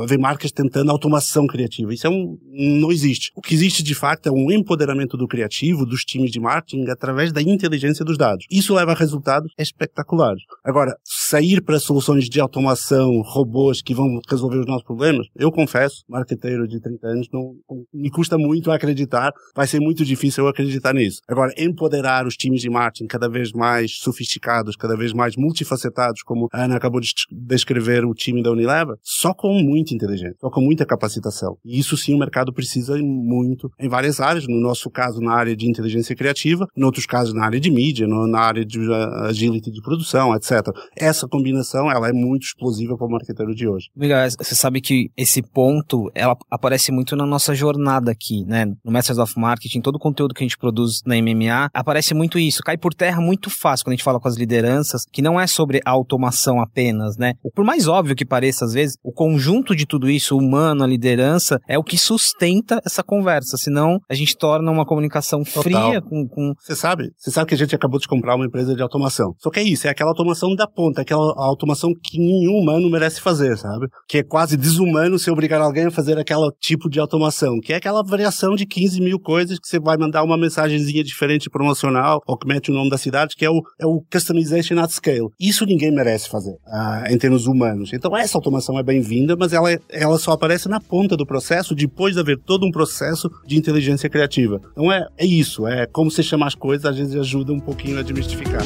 haver 0.02 0.18
marcas 0.18 0.52
tentando 0.52 0.90
automação 0.90 1.46
criativa. 1.46 1.75
Isso 1.90 2.06
é 2.06 2.10
um, 2.10 2.38
não 2.42 2.90
existe. 2.90 3.30
O 3.34 3.40
que 3.40 3.54
existe 3.54 3.82
de 3.82 3.94
fato 3.94 4.28
é 4.28 4.32
um 4.32 4.50
empoderamento 4.50 5.16
do 5.16 5.28
criativo, 5.28 5.84
dos 5.84 6.04
times 6.04 6.30
de 6.30 6.40
marketing, 6.40 6.88
através 6.88 7.32
da 7.32 7.42
inteligência 7.42 8.04
dos 8.04 8.16
dados. 8.16 8.46
Isso 8.50 8.74
leva 8.74 8.92
a 8.92 8.94
resultados 8.94 9.52
espetaculares. 9.58 10.42
Agora, 10.64 10.96
sair 11.26 11.60
para 11.60 11.78
soluções 11.80 12.28
de 12.28 12.40
automação, 12.40 13.20
robôs 13.22 13.82
que 13.82 13.94
vão 13.94 14.20
resolver 14.28 14.58
os 14.58 14.66
nossos 14.66 14.84
problemas, 14.84 15.26
eu 15.34 15.50
confesso, 15.50 16.04
marqueteiro 16.08 16.68
de 16.68 16.80
30 16.80 17.06
anos, 17.06 17.28
não, 17.32 17.54
me 17.92 18.10
custa 18.10 18.38
muito 18.38 18.70
acreditar, 18.70 19.32
vai 19.54 19.66
ser 19.66 19.80
muito 19.80 20.04
difícil 20.04 20.44
eu 20.44 20.48
acreditar 20.48 20.94
nisso. 20.94 21.20
Agora, 21.28 21.52
empoderar 21.58 22.26
os 22.26 22.36
times 22.36 22.60
de 22.60 22.70
marketing 22.70 23.06
cada 23.06 23.28
vez 23.28 23.52
mais 23.52 23.98
sofisticados, 23.98 24.76
cada 24.76 24.96
vez 24.96 25.12
mais 25.12 25.36
multifacetados, 25.36 26.22
como 26.22 26.48
a 26.52 26.64
Ana 26.64 26.76
acabou 26.76 27.00
de 27.00 27.10
descrever 27.32 28.04
o 28.04 28.14
time 28.14 28.42
da 28.42 28.52
Unilever, 28.52 28.96
só 29.02 29.34
com 29.34 29.52
muita 29.52 29.94
inteligência, 29.94 30.36
só 30.40 30.50
com 30.50 30.60
muita 30.60 30.86
capacitação. 30.86 31.56
E 31.64 31.78
isso 31.78 31.96
sim 31.96 32.14
o 32.14 32.18
mercado 32.18 32.52
precisa 32.52 32.96
muito 32.98 33.70
em 33.80 33.88
várias 33.88 34.20
áreas, 34.20 34.46
no 34.46 34.60
nosso 34.60 34.90
caso 34.90 35.20
na 35.20 35.32
área 35.32 35.56
de 35.56 35.68
inteligência 35.68 36.14
criativa, 36.14 36.66
em 36.76 36.84
outros 36.84 37.06
casos 37.06 37.34
na 37.34 37.44
área 37.44 37.58
de 37.58 37.70
mídia, 37.70 38.06
na 38.06 38.40
área 38.40 38.64
de 38.64 38.78
uh, 38.78 39.24
agility 39.24 39.70
de 39.70 39.82
produção, 39.82 40.34
etc. 40.34 40.68
Essa 40.96 41.15
combinação, 41.28 41.90
ela 41.90 42.08
é 42.08 42.12
muito 42.12 42.44
explosiva 42.44 42.96
para 42.96 43.06
o 43.06 43.10
marqueteiro 43.10 43.54
de 43.54 43.68
hoje. 43.68 43.88
Miguel, 43.94 44.18
você 44.30 44.54
sabe 44.54 44.80
que 44.80 45.10
esse 45.16 45.42
ponto, 45.42 46.10
ela 46.14 46.36
aparece 46.50 46.90
muito 46.90 47.14
na 47.14 47.24
nossa 47.24 47.54
jornada 47.54 48.10
aqui, 48.10 48.44
né? 48.44 48.66
No 48.84 48.90
Masters 48.90 49.18
of 49.18 49.38
Marketing, 49.38 49.80
todo 49.80 49.96
o 49.96 50.00
conteúdo 50.00 50.34
que 50.34 50.42
a 50.42 50.46
gente 50.46 50.58
produz 50.58 51.02
na 51.06 51.14
MMA, 51.16 51.70
aparece 51.72 52.14
muito 52.14 52.38
isso. 52.38 52.62
Cai 52.62 52.76
por 52.76 52.92
terra 52.92 53.20
muito 53.20 53.48
fácil 53.50 53.84
quando 53.84 53.92
a 53.92 53.96
gente 53.96 54.04
fala 54.04 54.18
com 54.18 54.28
as 54.28 54.36
lideranças, 54.36 55.04
que 55.12 55.22
não 55.22 55.38
é 55.38 55.46
sobre 55.46 55.80
automação 55.84 56.60
apenas, 56.60 57.16
né? 57.16 57.34
Por 57.54 57.64
mais 57.64 57.86
óbvio 57.86 58.16
que 58.16 58.24
pareça 58.24 58.64
às 58.64 58.72
vezes, 58.72 58.96
o 59.02 59.12
conjunto 59.12 59.74
de 59.74 59.86
tudo 59.86 60.10
isso, 60.10 60.34
o 60.34 60.38
humano, 60.38 60.82
a 60.82 60.86
liderança, 60.86 61.60
é 61.68 61.78
o 61.78 61.84
que 61.84 61.96
sustenta 61.96 62.80
essa 62.84 63.02
conversa. 63.02 63.56
Senão, 63.56 64.00
a 64.08 64.14
gente 64.14 64.36
torna 64.36 64.70
uma 64.70 64.84
comunicação 64.84 65.42
Total. 65.44 65.62
fria 65.62 66.02
com, 66.02 66.26
com... 66.26 66.54
Você 66.60 66.74
sabe? 66.74 67.12
Você 67.16 67.30
sabe 67.30 67.48
que 67.48 67.54
a 67.54 67.58
gente 67.58 67.74
acabou 67.74 68.00
de 68.00 68.08
comprar 68.08 68.34
uma 68.34 68.46
empresa 68.46 68.74
de 68.74 68.82
automação. 68.82 69.34
Só 69.38 69.50
que 69.50 69.60
é 69.60 69.62
isso, 69.62 69.86
é 69.86 69.90
aquela 69.90 70.10
automação 70.10 70.54
da 70.54 70.66
ponta, 70.66 71.04
aquela 71.06 71.32
automação 71.36 71.92
que 72.02 72.18
nenhum 72.18 72.58
humano 72.58 72.90
merece 72.90 73.20
fazer, 73.20 73.56
sabe? 73.56 73.86
Que 74.08 74.18
é 74.18 74.22
quase 74.22 74.56
desumano 74.56 75.18
se 75.18 75.30
obrigar 75.30 75.60
alguém 75.60 75.86
a 75.86 75.90
fazer 75.90 76.18
aquele 76.18 76.50
tipo 76.60 76.90
de 76.90 76.98
automação, 76.98 77.60
que 77.60 77.72
é 77.72 77.76
aquela 77.76 78.02
variação 78.02 78.54
de 78.54 78.66
15 78.66 79.00
mil 79.00 79.18
coisas 79.18 79.58
que 79.58 79.68
você 79.68 79.78
vai 79.78 79.96
mandar 79.96 80.22
uma 80.22 80.36
mensagenzinha 80.36 81.02
diferente 81.02 81.48
promocional 81.48 82.20
ou 82.26 82.36
que 82.36 82.46
mete 82.46 82.70
o 82.70 82.74
nome 82.74 82.90
da 82.90 82.98
cidade, 82.98 83.36
que 83.36 83.44
é 83.44 83.50
o, 83.50 83.62
é 83.80 83.86
o 83.86 84.02
customization 84.12 84.78
at 84.78 84.90
scale. 84.90 85.28
Isso 85.40 85.64
ninguém 85.64 85.92
merece 85.92 86.28
fazer, 86.28 86.52
uh, 86.52 87.10
em 87.10 87.16
termos 87.16 87.46
humanos. 87.46 87.92
Então 87.92 88.16
essa 88.16 88.36
automação 88.36 88.78
é 88.78 88.82
bem-vinda, 88.82 89.36
mas 89.36 89.52
ela, 89.52 89.68
ela 89.88 90.18
só 90.18 90.32
aparece 90.32 90.68
na 90.68 90.80
ponta 90.80 91.16
do 91.16 91.26
processo 91.26 91.74
depois 91.74 92.14
de 92.14 92.20
haver 92.20 92.38
todo 92.38 92.66
um 92.66 92.70
processo 92.70 93.30
de 93.46 93.56
inteligência 93.56 94.10
criativa. 94.10 94.60
Então 94.72 94.90
é, 94.92 95.06
é 95.16 95.24
isso, 95.24 95.66
é 95.66 95.86
como 95.86 96.10
você 96.10 96.22
chama 96.22 96.46
as 96.46 96.54
coisas, 96.54 96.84
às 96.84 96.96
vezes 96.96 97.14
ajuda 97.14 97.52
um 97.52 97.60
pouquinho 97.60 97.98
a 97.98 98.02
desmistificar. 98.02 98.62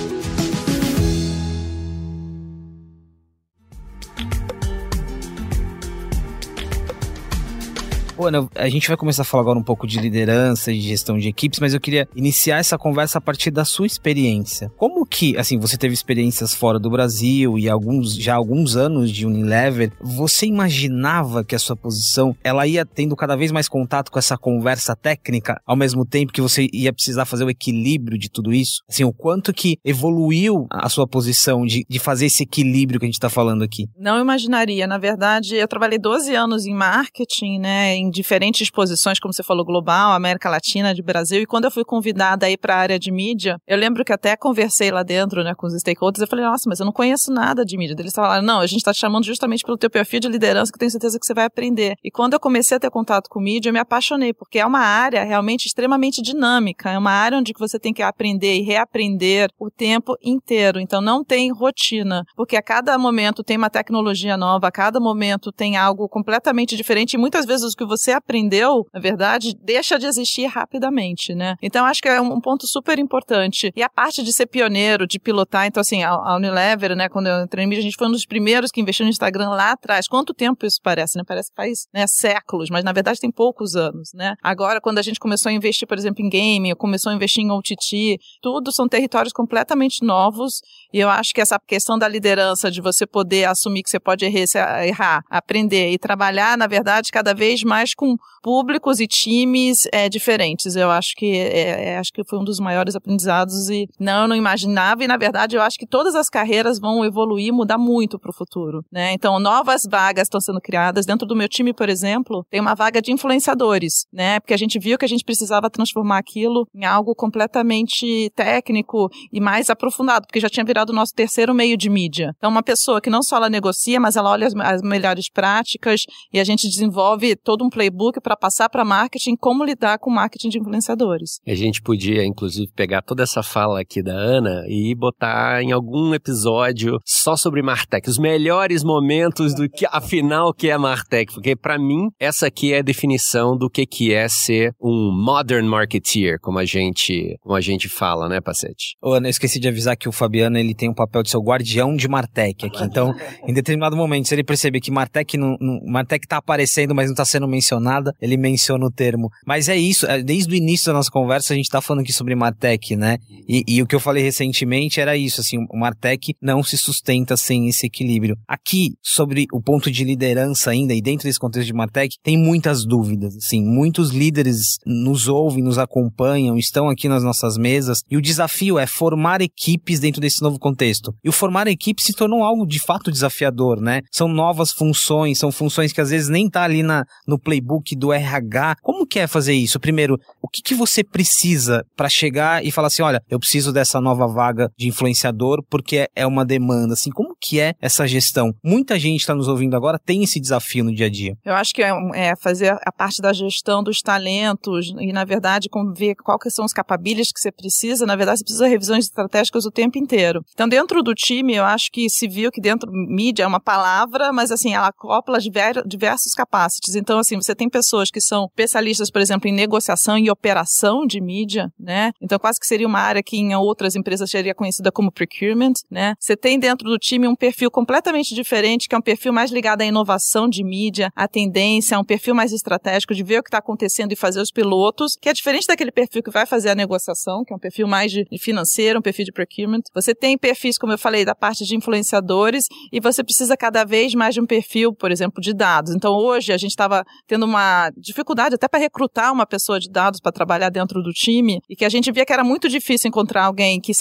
Ana, 8.27 8.49
a 8.55 8.69
gente 8.69 8.89
vai 8.89 8.97
começar 8.97 9.23
a 9.23 9.25
falar 9.25 9.43
agora 9.43 9.59
um 9.59 9.63
pouco 9.63 9.87
de 9.87 9.99
liderança, 9.99 10.73
de 10.73 10.81
gestão 10.81 11.19
de 11.19 11.29
equipes, 11.29 11.61
mas 11.61 11.75
eu 11.75 11.81
queria 11.81 12.09
iniciar 12.15 12.59
essa 12.59 12.77
conversa 12.77 13.19
a 13.19 13.21
partir 13.21 13.51
da 13.51 13.65
sua 13.65 13.87
experiência. 13.87 14.71
Como 14.77 15.07
que, 15.07 15.37
assim, 15.37 15.59
você 15.59 15.77
teve 15.77 15.95
experiências 15.95 16.55
fora 16.55 16.79
do 16.79 16.91
Brasil 16.91 17.59
e 17.59 17.69
alguns 17.69 18.15
já 18.15 18.35
alguns 18.35 18.77
anos 18.77 19.11
de 19.11 19.27
Unilever, 19.27 19.93
você 20.01 20.47
imaginava 20.47 21.45
que 21.45 21.55
a 21.55 21.59
sua 21.59 21.77
posição 21.77 22.37
ela 22.45 22.67
ia 22.67 22.85
tendo 22.85 23.17
cada 23.17 23.37
vez 23.37 23.51
mais 23.51 23.69
contato 23.69 24.11
com 24.11 24.19
essa 24.19 24.37
conversa 24.37 24.95
técnica, 24.95 25.61
ao 25.67 25.77
mesmo 25.77 26.05
tempo 26.05 26.33
que 26.33 26.41
você 26.41 26.69
ia 26.73 26.93
precisar 26.93 27.25
fazer 27.25 27.45
o 27.45 27.51
equilíbrio 27.51 28.19
de 28.19 28.31
tudo 28.31 28.53
isso? 28.53 28.83
Assim, 28.89 29.05
o 29.05 29.13
quanto 29.13 29.53
que 29.53 29.79
evoluiu 29.85 30.67
a 30.71 30.89
sua 30.89 31.07
posição 31.07 31.65
de, 31.65 31.85
de 31.89 31.99
fazer 31.99 32.27
esse 32.27 32.43
equilíbrio 32.43 32.99
que 32.99 33.07
a 33.07 33.09
gente 33.09 33.15
está 33.15 33.31
falando 33.31 33.63
aqui? 33.63 33.87
Não 33.99 34.21
imaginaria. 34.21 34.87
Na 34.87 34.99
verdade, 34.99 35.57
eu 35.57 35.69
trabalhei 35.69 35.99
12 35.99 36.35
anos 36.35 36.67
em 36.67 36.75
marketing, 36.75 37.59
né, 37.59 37.97
em 37.97 38.10
diferentes 38.11 38.63
exposições, 38.63 39.19
como 39.19 39.33
você 39.33 39.43
falou, 39.43 39.65
global, 39.65 40.13
América 40.13 40.51
Latina, 40.51 40.95
de 40.95 41.03
Brasil. 41.03 41.43
E 41.43 41.47
quando 41.47 41.65
eu 41.65 41.71
fui 41.71 41.85
convidada 41.85 42.47
aí 42.47 42.57
para 42.57 42.75
a 42.75 42.79
área 42.79 42.99
de 42.99 43.11
mídia, 43.11 43.59
eu 43.67 43.77
lembro 43.77 44.05
que 44.05 44.13
até 44.13 44.37
conversei 44.37 44.91
lá 44.91 45.03
dentro, 45.03 45.43
né, 45.43 45.55
com 45.55 45.67
os 45.67 45.75
stakeholders. 45.75 46.23
Eu 46.23 46.29
falei, 46.29 46.45
nossa, 46.45 46.69
mas 46.69 46.81
eu 46.81 46.87
não 46.87 46.93
conheço 46.93 47.33
nada 47.33 47.65
de 47.65 47.77
mídia. 47.77 47.95
Eles 47.99 48.15
falaram, 48.15 48.45
não, 48.45 48.61
a 48.61 48.67
gente 48.67 48.79
está 48.79 48.93
te 48.93 49.01
chamando 49.01 49.25
justamente 49.25 49.65
pelo 49.65 49.77
teu 49.79 49.91
perfil 49.91 50.21
de 50.21 50.29
liderança, 50.29 50.73
que 50.73 50.79
tenho 50.79 50.91
certeza 50.91 51.19
que 51.19 51.27
você 51.27 51.35
vai 51.35 51.45
aprender. 51.45 51.95
E 52.03 52.11
quando 52.11 52.35
eu 52.35 52.41
comecei 52.41 52.77
a 52.77 52.81
ter 52.81 52.91
contato 52.91 53.29
com 53.29 53.41
mídia, 53.41 53.69
eu 53.69 53.73
me 53.73 53.79
apaixonei, 53.79 54.33
porque 54.33 54.59
é 54.59 54.67
uma 54.67 54.81
área 54.81 55.23
realmente 55.25 55.67
extremamente 55.67 56.23
dinâmica. 56.23 56.91
É 56.91 56.99
uma 56.99 57.13
área 57.13 57.39
onde 57.39 57.53
você 57.59 57.79
tem 57.79 57.93
que 57.93 58.03
aprender 58.03 58.57
e 58.57 58.63
reaprender 58.63 59.49
o 59.59 59.71
tempo 59.71 60.17
inteiro. 60.23 60.81
Então 60.81 61.01
não 61.01 61.25
tem 61.25 61.53
rotina, 61.53 62.25
porque 62.35 62.57
a 62.57 62.63
cada 62.63 62.97
momento 62.99 63.45
tem 63.45 63.57
uma 63.57 63.71
tecnologia 63.71 64.37
nova, 64.37 64.69
a 64.69 64.73
cada 64.73 64.99
momento 64.99 65.53
tem 65.53 65.77
algo 65.77 66.09
completamente 66.09 66.77
diferente. 66.77 67.15
E 67.15 67.19
muitas 67.19 67.45
vezes 67.45 67.73
o 67.73 67.77
que 67.77 67.85
você 67.85 68.00
você 68.01 68.13
aprendeu, 68.13 68.87
na 68.93 69.01
verdade, 69.01 69.55
deixa 69.63 69.99
de 69.99 70.07
existir 70.07 70.47
rapidamente, 70.47 71.35
né? 71.35 71.57
Então, 71.63 71.85
acho 71.85 72.01
que 72.01 72.09
é 72.09 72.21
um 72.21 72.41
ponto 72.41 72.67
super 72.67 72.99
importante. 72.99 73.73
E 73.77 73.83
a 73.83 73.89
parte 73.89 74.23
de 74.23 74.33
ser 74.33 74.47
pioneiro, 74.47 75.07
de 75.07 75.19
pilotar, 75.19 75.67
então, 75.67 75.81
assim, 75.81 76.03
a 76.03 76.37
Unilever, 76.37 76.97
né, 76.97 77.09
quando 77.09 77.27
eu 77.27 77.45
entrei 77.45 77.65
em 77.65 77.69
mídia, 77.69 77.81
a 77.81 77.85
gente 77.85 77.97
foi 77.97 78.09
um 78.09 78.13
dos 78.13 78.27
primeiros 78.27 78.71
que 78.71 78.81
investiu 78.81 79.05
no 79.05 79.11
Instagram 79.11 79.51
lá 79.51 79.73
atrás. 79.73 80.09
Quanto 80.09 80.33
tempo 80.33 80.67
isso 80.67 80.79
parece, 80.83 81.19
né? 81.19 81.25
Parece 81.27 81.51
que 81.51 81.57
faz 81.57 81.87
né, 81.93 82.07
séculos, 82.07 82.71
mas 82.71 82.85
na 82.85 82.93
verdade 82.93 83.21
tem 83.21 83.31
poucos 83.31 83.77
anos, 83.77 84.11
né? 84.15 84.35
Agora, 84.43 84.81
quando 84.81 84.99
a 84.99 85.03
gente 85.03 85.21
começou 85.21 85.51
a 85.51 85.53
investir, 85.53 85.87
por 85.87 85.99
exemplo, 85.99 86.25
em 86.25 86.29
gaming, 86.29 86.75
começou 86.75 87.13
a 87.13 87.15
investir 87.15 87.45
em 87.45 87.51
OTT, 87.51 88.19
tudo 88.43 88.73
são 88.73 88.89
territórios 88.89 89.33
completamente 89.33 90.05
novos 90.05 90.61
e 90.93 90.99
eu 90.99 91.09
acho 91.09 91.33
que 91.35 91.41
essa 91.41 91.59
questão 91.59 91.99
da 91.99 92.09
liderança, 92.09 92.71
de 92.71 92.81
você 92.81 93.07
poder 93.07 93.45
assumir 93.45 93.83
que 93.83 93.91
você 93.91 94.01
pode 94.01 94.25
errar, 94.25 95.23
aprender 95.29 95.91
e 95.91 95.99
trabalhar, 95.99 96.57
na 96.57 96.67
verdade, 96.67 97.11
cada 97.13 97.35
vez 97.35 97.63
mais 97.63 97.90
mas 97.91 97.95
com 97.95 98.17
públicos 98.43 99.01
e 99.01 99.07
times 99.07 99.87
é, 99.93 100.09
diferentes. 100.09 100.77
Eu 100.77 100.91
acho 100.91 101.15
que 101.17 101.37
é, 101.37 101.99
acho 101.99 102.13
que 102.13 102.25
foi 102.25 102.39
um 102.39 102.45
dos 102.45 102.59
maiores 102.59 102.95
aprendizados 102.95 103.69
e 103.69 103.89
não, 103.99 104.23
eu 104.23 104.29
não 104.29 104.37
imaginava. 104.37 105.05
E 105.05 105.07
na 105.07 105.17
verdade, 105.17 105.57
eu 105.57 105.63
acho 105.63 105.79
que 105.79 105.87
todas 105.87 106.15
as 106.15 106.29
carreiras 106.29 106.79
vão 106.79 107.05
evoluir, 107.05 107.53
mudar 107.53 107.79
muito 107.79 108.19
para 108.19 108.31
o 108.31 108.35
futuro, 108.35 108.85
né? 108.91 109.13
Então, 109.13 109.39
novas 109.39 109.83
vagas 109.89 110.23
estão 110.23 110.41
sendo 110.41 110.61
criadas 110.61 111.05
dentro 111.05 111.27
do 111.27 111.37
meu 111.37 111.49
time, 111.49 111.73
por 111.73 111.89
exemplo, 111.89 112.45
tem 112.51 112.61
uma 112.61 112.75
vaga 112.75 113.03
de 113.03 113.13
influenciadores, 113.13 114.07
né? 114.13 114.41
Porque 114.41 114.55
a 114.55 114.59
gente 114.59 114.79
viu 114.79 114.97
que 114.97 115.05
a 115.05 115.09
gente 115.09 115.25
precisava 115.25 115.71
transformar 115.71 116.19
aquilo 116.19 116.67
em 116.75 116.85
algo 116.85 117.15
completamente 117.15 118.31
técnico 118.35 119.09
e 119.33 119.41
mais 119.41 119.69
aprofundado, 119.71 120.27
porque 120.27 120.41
já 120.41 120.49
tinha 120.49 120.65
virado 120.65 120.91
o 120.91 120.95
nosso 120.95 121.13
terceiro 121.15 121.55
meio 121.55 121.77
de 121.77 121.91
mídia. 121.91 122.33
Então, 122.37 122.51
uma 122.51 122.63
pessoa 122.63 123.01
que 123.01 123.11
não 123.11 123.23
só 123.23 123.37
ela 123.37 123.51
negocia, 123.51 124.01
mas 124.01 124.17
ela 124.17 124.31
olha 124.31 124.47
as, 124.47 124.55
as 124.57 124.83
melhores 124.83 125.31
práticas 125.31 126.03
e 126.33 126.41
a 126.41 126.45
gente 126.45 126.69
desenvolve 126.69 127.37
todo 127.37 127.65
um 127.65 127.71
playbook 127.81 128.21
para 128.21 128.37
passar 128.37 128.69
para 128.69 128.85
marketing 128.85 129.37
como 129.37 129.65
lidar 129.65 129.99
com 129.99 130.11
marketing 130.11 130.51
de 130.51 130.59
influenciadores. 130.59 131.41
A 131.49 131.55
gente 131.55 131.81
podia, 131.81 132.27
inclusive, 132.27 132.71
pegar 132.77 133.01
toda 133.01 133.23
essa 133.23 133.43
fala 133.43 133.81
aqui 133.81 134.03
da 134.03 134.13
Ana 134.13 134.65
e 134.69 134.95
botar 134.95 135.63
em 135.63 135.73
algum 135.73 136.13
episódio 136.15 136.99
só 137.07 137.37
sobre 137.37 137.63
Martech, 137.63 138.09
os 138.09 138.19
melhores 138.19 138.85
momentos 138.85 139.55
do 139.55 139.69
que, 139.69 139.87
afinal, 139.91 140.53
que 140.53 140.69
é 140.69 140.77
Martech, 140.77 141.33
porque 141.33 141.57
para 141.57 141.79
mim 141.79 142.09
essa 142.21 142.49
aqui 142.49 142.75
é 142.75 142.81
a 142.81 142.83
definição 142.83 143.57
do 143.57 143.71
que 143.71 143.87
que 143.87 144.13
é 144.13 144.29
ser 144.29 144.73
um 144.81 145.11
modern 145.11 145.67
marketeer, 145.67 146.39
como 146.41 146.59
a 146.59 146.65
gente, 146.67 147.37
como 147.41 147.55
a 147.55 147.61
gente 147.61 147.89
fala, 147.89 148.29
né, 148.29 148.41
Pacete? 148.41 148.97
Ô, 149.03 149.15
Ana, 149.15 149.29
eu 149.29 149.31
esqueci 149.31 149.59
de 149.59 149.69
avisar 149.69 149.97
que 149.97 150.09
o 150.09 150.13
Fabiano 150.13 150.59
ele 150.59 150.75
tem 150.75 150.91
um 150.91 150.95
papel 150.95 151.23
de 151.23 151.31
ser 151.31 151.39
o 151.39 151.43
guardião 151.43 151.97
de 151.97 152.09
Martech 152.09 152.67
aqui. 152.67 152.85
Então, 152.85 153.15
em 153.47 153.55
determinado 153.55 153.97
momento, 153.97 154.29
se 154.29 154.35
ele 154.35 154.45
perceber 154.45 154.81
que 154.81 154.91
Martech 154.91 155.39
não, 155.39 155.57
não 155.61 155.81
Martech 155.87 156.27
tá 156.27 156.37
aparecendo, 156.37 156.95
mas 156.95 157.09
não 157.09 157.15
tá 157.15 157.25
sendo 157.25 157.49
mencionado 157.49 157.60
mencionada, 157.61 158.15
ele 158.21 158.37
menciona 158.37 158.85
o 158.85 158.91
termo. 158.91 159.31
Mas 159.47 159.69
é 159.69 159.77
isso, 159.77 160.07
é, 160.07 160.23
desde 160.23 160.53
o 160.53 160.57
início 160.57 160.87
da 160.87 160.95
nossa 160.95 161.11
conversa 161.11 161.53
a 161.53 161.57
gente 161.57 161.67
está 161.67 161.81
falando 161.81 162.03
aqui 162.03 162.13
sobre 162.13 162.35
Martech, 162.35 162.97
né? 162.97 163.19
E, 163.49 163.63
e, 163.69 163.83
o 163.83 163.87
que 163.87 163.95
eu 163.95 164.01
falei 164.01 164.23
recentemente 164.23 165.01
era 165.01 165.17
isso, 165.17 165.41
assim, 165.41 165.59
o 165.59 165.79
Martech 165.79 166.35
não 166.41 166.63
se 166.63 166.77
sustenta 166.79 167.37
sem 167.37 167.69
esse 167.69 167.87
equilíbrio. 167.87 168.37
Aqui, 168.49 168.95
sobre 169.03 169.47
o 169.53 169.61
ponto 169.61 169.91
de 169.91 170.05
liderança 170.05 170.71
ainda, 170.71 170.95
e 170.95 171.03
dentro 171.03 171.29
desse 171.29 171.39
contexto 171.39 171.67
de 171.67 171.73
Martech, 171.73 172.17
tem 172.23 172.37
muitas 172.37 172.85
dúvidas, 172.85 173.37
assim, 173.37 173.63
muitos 173.63 174.11
líderes 174.11 174.79
nos 174.87 175.29
ouvem, 175.29 175.63
nos 175.63 175.79
acompanham, 175.79 176.57
estão 176.57 176.89
aqui 176.89 177.09
nas 177.09 177.23
nossas 177.23 177.59
mesas, 177.59 178.03
e 178.11 178.17
o 178.17 178.23
desafio 178.23 178.79
é 178.79 178.87
formar 178.87 179.41
equipes 179.41 180.01
dentro 180.01 180.21
desse 180.21 180.43
novo 180.43 180.59
contexto. 180.59 181.15
E 181.23 181.29
o 181.29 181.33
formar 181.33 181.67
equipes 181.67 182.05
se 182.05 182.13
tornou 182.13 182.43
algo 182.43 182.67
de 182.67 182.79
fato 182.79 183.11
desafiador, 183.11 183.81
né? 183.81 184.01
São 184.11 184.29
novas 184.29 184.71
funções, 184.73 185.39
são 185.39 185.53
funções 185.53 185.93
que 185.93 186.01
às 186.01 186.11
vezes 186.11 186.29
nem 186.29 186.49
tá 186.49 186.63
ali 186.63 186.83
na, 186.83 187.05
no 187.27 187.39
playbook 187.51 187.97
do 187.97 188.13
RH. 188.13 188.77
Como 188.81 189.05
que 189.05 189.19
é 189.19 189.27
fazer 189.27 189.55
isso? 189.55 189.81
Primeiro, 189.81 190.17
o 190.41 190.49
que, 190.49 190.63
que 190.63 190.75
você 190.75 191.03
precisa 191.03 191.85
para 191.97 192.09
chegar 192.09 192.65
e 192.65 192.71
falar 192.71 192.87
assim, 192.87 193.03
olha, 193.03 193.21
eu 193.29 193.41
preciso 193.41 193.73
dessa 193.73 194.01
nova 194.01 194.29
vaga 194.29 194.71
de 194.79 194.87
influenciador 194.87 195.65
porque 195.69 196.09
é 196.15 196.25
uma 196.25 196.45
demanda, 196.45 196.95
assim, 196.95 197.11
como 197.11 197.35
que 197.41 197.59
é 197.59 197.75
essa 197.81 198.07
gestão? 198.07 198.53
Muita 198.65 198.99
gente 198.99 199.21
está 199.21 199.35
nos 199.35 199.49
ouvindo 199.49 199.75
agora, 199.75 199.99
tem 199.99 200.23
esse 200.23 200.39
desafio 200.39 200.85
no 200.85 200.95
dia 200.95 201.07
a 201.07 201.11
dia. 201.11 201.35
Eu 201.45 201.55
acho 201.55 201.75
que 201.75 201.83
é, 201.83 201.91
é 202.15 202.35
fazer 202.37 202.79
a 202.87 202.93
parte 202.93 203.21
da 203.21 203.33
gestão 203.33 203.83
dos 203.83 204.01
talentos 204.01 204.93
e, 205.01 205.13
na 205.13 205.25
verdade, 205.25 205.69
ver 205.97 206.15
quais 206.15 206.55
são 206.55 206.65
os 206.65 206.73
capabilities 206.73 207.33
que 207.33 207.41
você 207.41 207.51
precisa. 207.51 208.07
Na 208.07 208.15
verdade, 208.15 208.39
você 208.39 208.45
precisa 208.45 208.65
de 208.65 208.71
revisões 208.71 209.05
estratégicas 209.07 209.65
o 209.65 209.71
tempo 209.71 209.99
inteiro. 209.99 210.41
Então, 210.53 210.69
dentro 210.69 211.03
do 211.03 211.15
time, 211.15 211.55
eu 211.55 211.65
acho 211.65 211.91
que 211.91 212.09
se 212.09 212.29
viu 212.29 212.51
que 212.51 212.61
dentro 212.61 212.91
mídia 212.93 213.43
é 213.43 213.47
uma 213.47 213.61
palavra, 213.61 214.33
mas 214.33 214.53
assim, 214.53 214.73
ela 214.73 214.89
acopla 214.89 215.39
diversos 215.41 216.33
capacities. 216.35 216.95
Então, 216.95 217.19
assim, 217.19 217.40
você 217.43 217.55
tem 217.55 217.69
pessoas 217.69 218.11
que 218.11 218.21
são 218.21 218.47
especialistas, 218.47 219.11
por 219.11 219.21
exemplo, 219.21 219.49
em 219.49 219.53
negociação 219.53 220.19
e 220.19 220.31
operação 220.31 221.07
de 221.07 221.21
mídia, 221.21 221.71
né? 221.79 222.13
Então, 222.21 222.39
quase 222.39 222.59
que 222.59 222.67
seria 222.67 222.87
uma 222.87 223.01
área 223.01 223.23
que 223.23 223.37
em 223.37 223.55
outras 223.55 223.97
empresas 223.97 224.31
seria 224.31 224.55
conhecida 224.55 224.91
como 224.93 225.13
procurement, 225.13 225.73
né? 225.91 226.15
Você 226.19 226.37
tem 226.37 226.59
dentro 226.59 226.89
do 226.89 226.99
time 226.99 227.27
um 227.27 227.35
perfil 227.35 227.71
completamente 227.71 228.35
diferente, 228.35 228.89
que 228.89 228.95
é 228.95 228.99
um 228.99 229.03
perfil 229.03 229.33
mais 229.33 229.51
ligado 229.51 229.83
à 229.83 229.85
inovação 229.85 230.49
de 230.49 230.63
mídia, 230.65 231.11
à 231.15 231.27
tendência, 231.27 231.99
um 231.99 232.05
perfil 232.05 232.35
mais 232.35 232.53
estratégico 232.53 233.15
de 233.15 233.23
ver 233.23 233.41
o 233.41 233.43
que 233.43 233.49
está 233.49 233.59
acontecendo 233.59 234.13
e 234.13 234.17
fazer 234.17 234.41
os 234.41 234.51
pilotos, 234.51 235.17
que 235.21 235.29
é 235.29 235.33
diferente 235.33 235.67
daquele 235.67 235.93
perfil 235.93 236.23
que 236.23 236.31
vai 236.31 236.47
fazer 236.47 236.71
a 236.71 236.75
negociação, 236.75 237.45
que 237.45 237.53
é 237.53 237.57
um 237.57 237.59
perfil 237.59 237.87
mais 237.87 238.11
de 238.13 238.27
financeiro, 238.39 238.99
um 238.99 239.03
perfil 239.03 239.25
de 239.25 239.33
procurement. 239.33 239.83
Você 239.95 240.15
tem 240.15 240.37
perfis, 240.37 240.79
como 240.79 240.93
eu 240.93 240.99
falei, 240.99 241.25
da 241.25 241.35
parte 241.35 241.65
de 241.65 241.77
influenciadores 241.77 242.65
e 242.93 243.01
você 243.01 243.23
precisa 243.23 243.57
cada 243.57 243.85
vez 243.85 244.15
mais 244.15 244.35
de 244.35 244.41
um 244.41 244.47
perfil, 244.47 244.95
por 244.95 245.11
exemplo, 245.11 245.41
de 245.41 245.55
dados. 245.55 245.95
Então, 245.95 246.15
hoje 246.15 246.53
a 246.53 246.57
gente 246.57 246.71
estava 246.71 247.05
tendo 247.31 247.47
uma 247.47 247.93
dificuldade 247.97 248.57
até 248.57 248.67
para 248.67 248.81
recrutar 248.81 249.33
uma 249.33 249.47
pessoa 249.47 249.79
de 249.79 249.89
dados 249.89 250.19
para 250.19 250.33
trabalhar 250.33 250.69
dentro 250.69 251.01
do 251.01 251.13
time 251.13 251.61
e 251.71 251.77
que 251.77 251.85
a 251.85 251.89
gente 251.89 252.11
via 252.11 252.27
que 252.27 252.33
era 252.33 252.43
muito 252.43 252.69
difícil 252.69 253.07
encontrar 253.07 253.45
alguém 253.45 253.81
que 253.81 253.93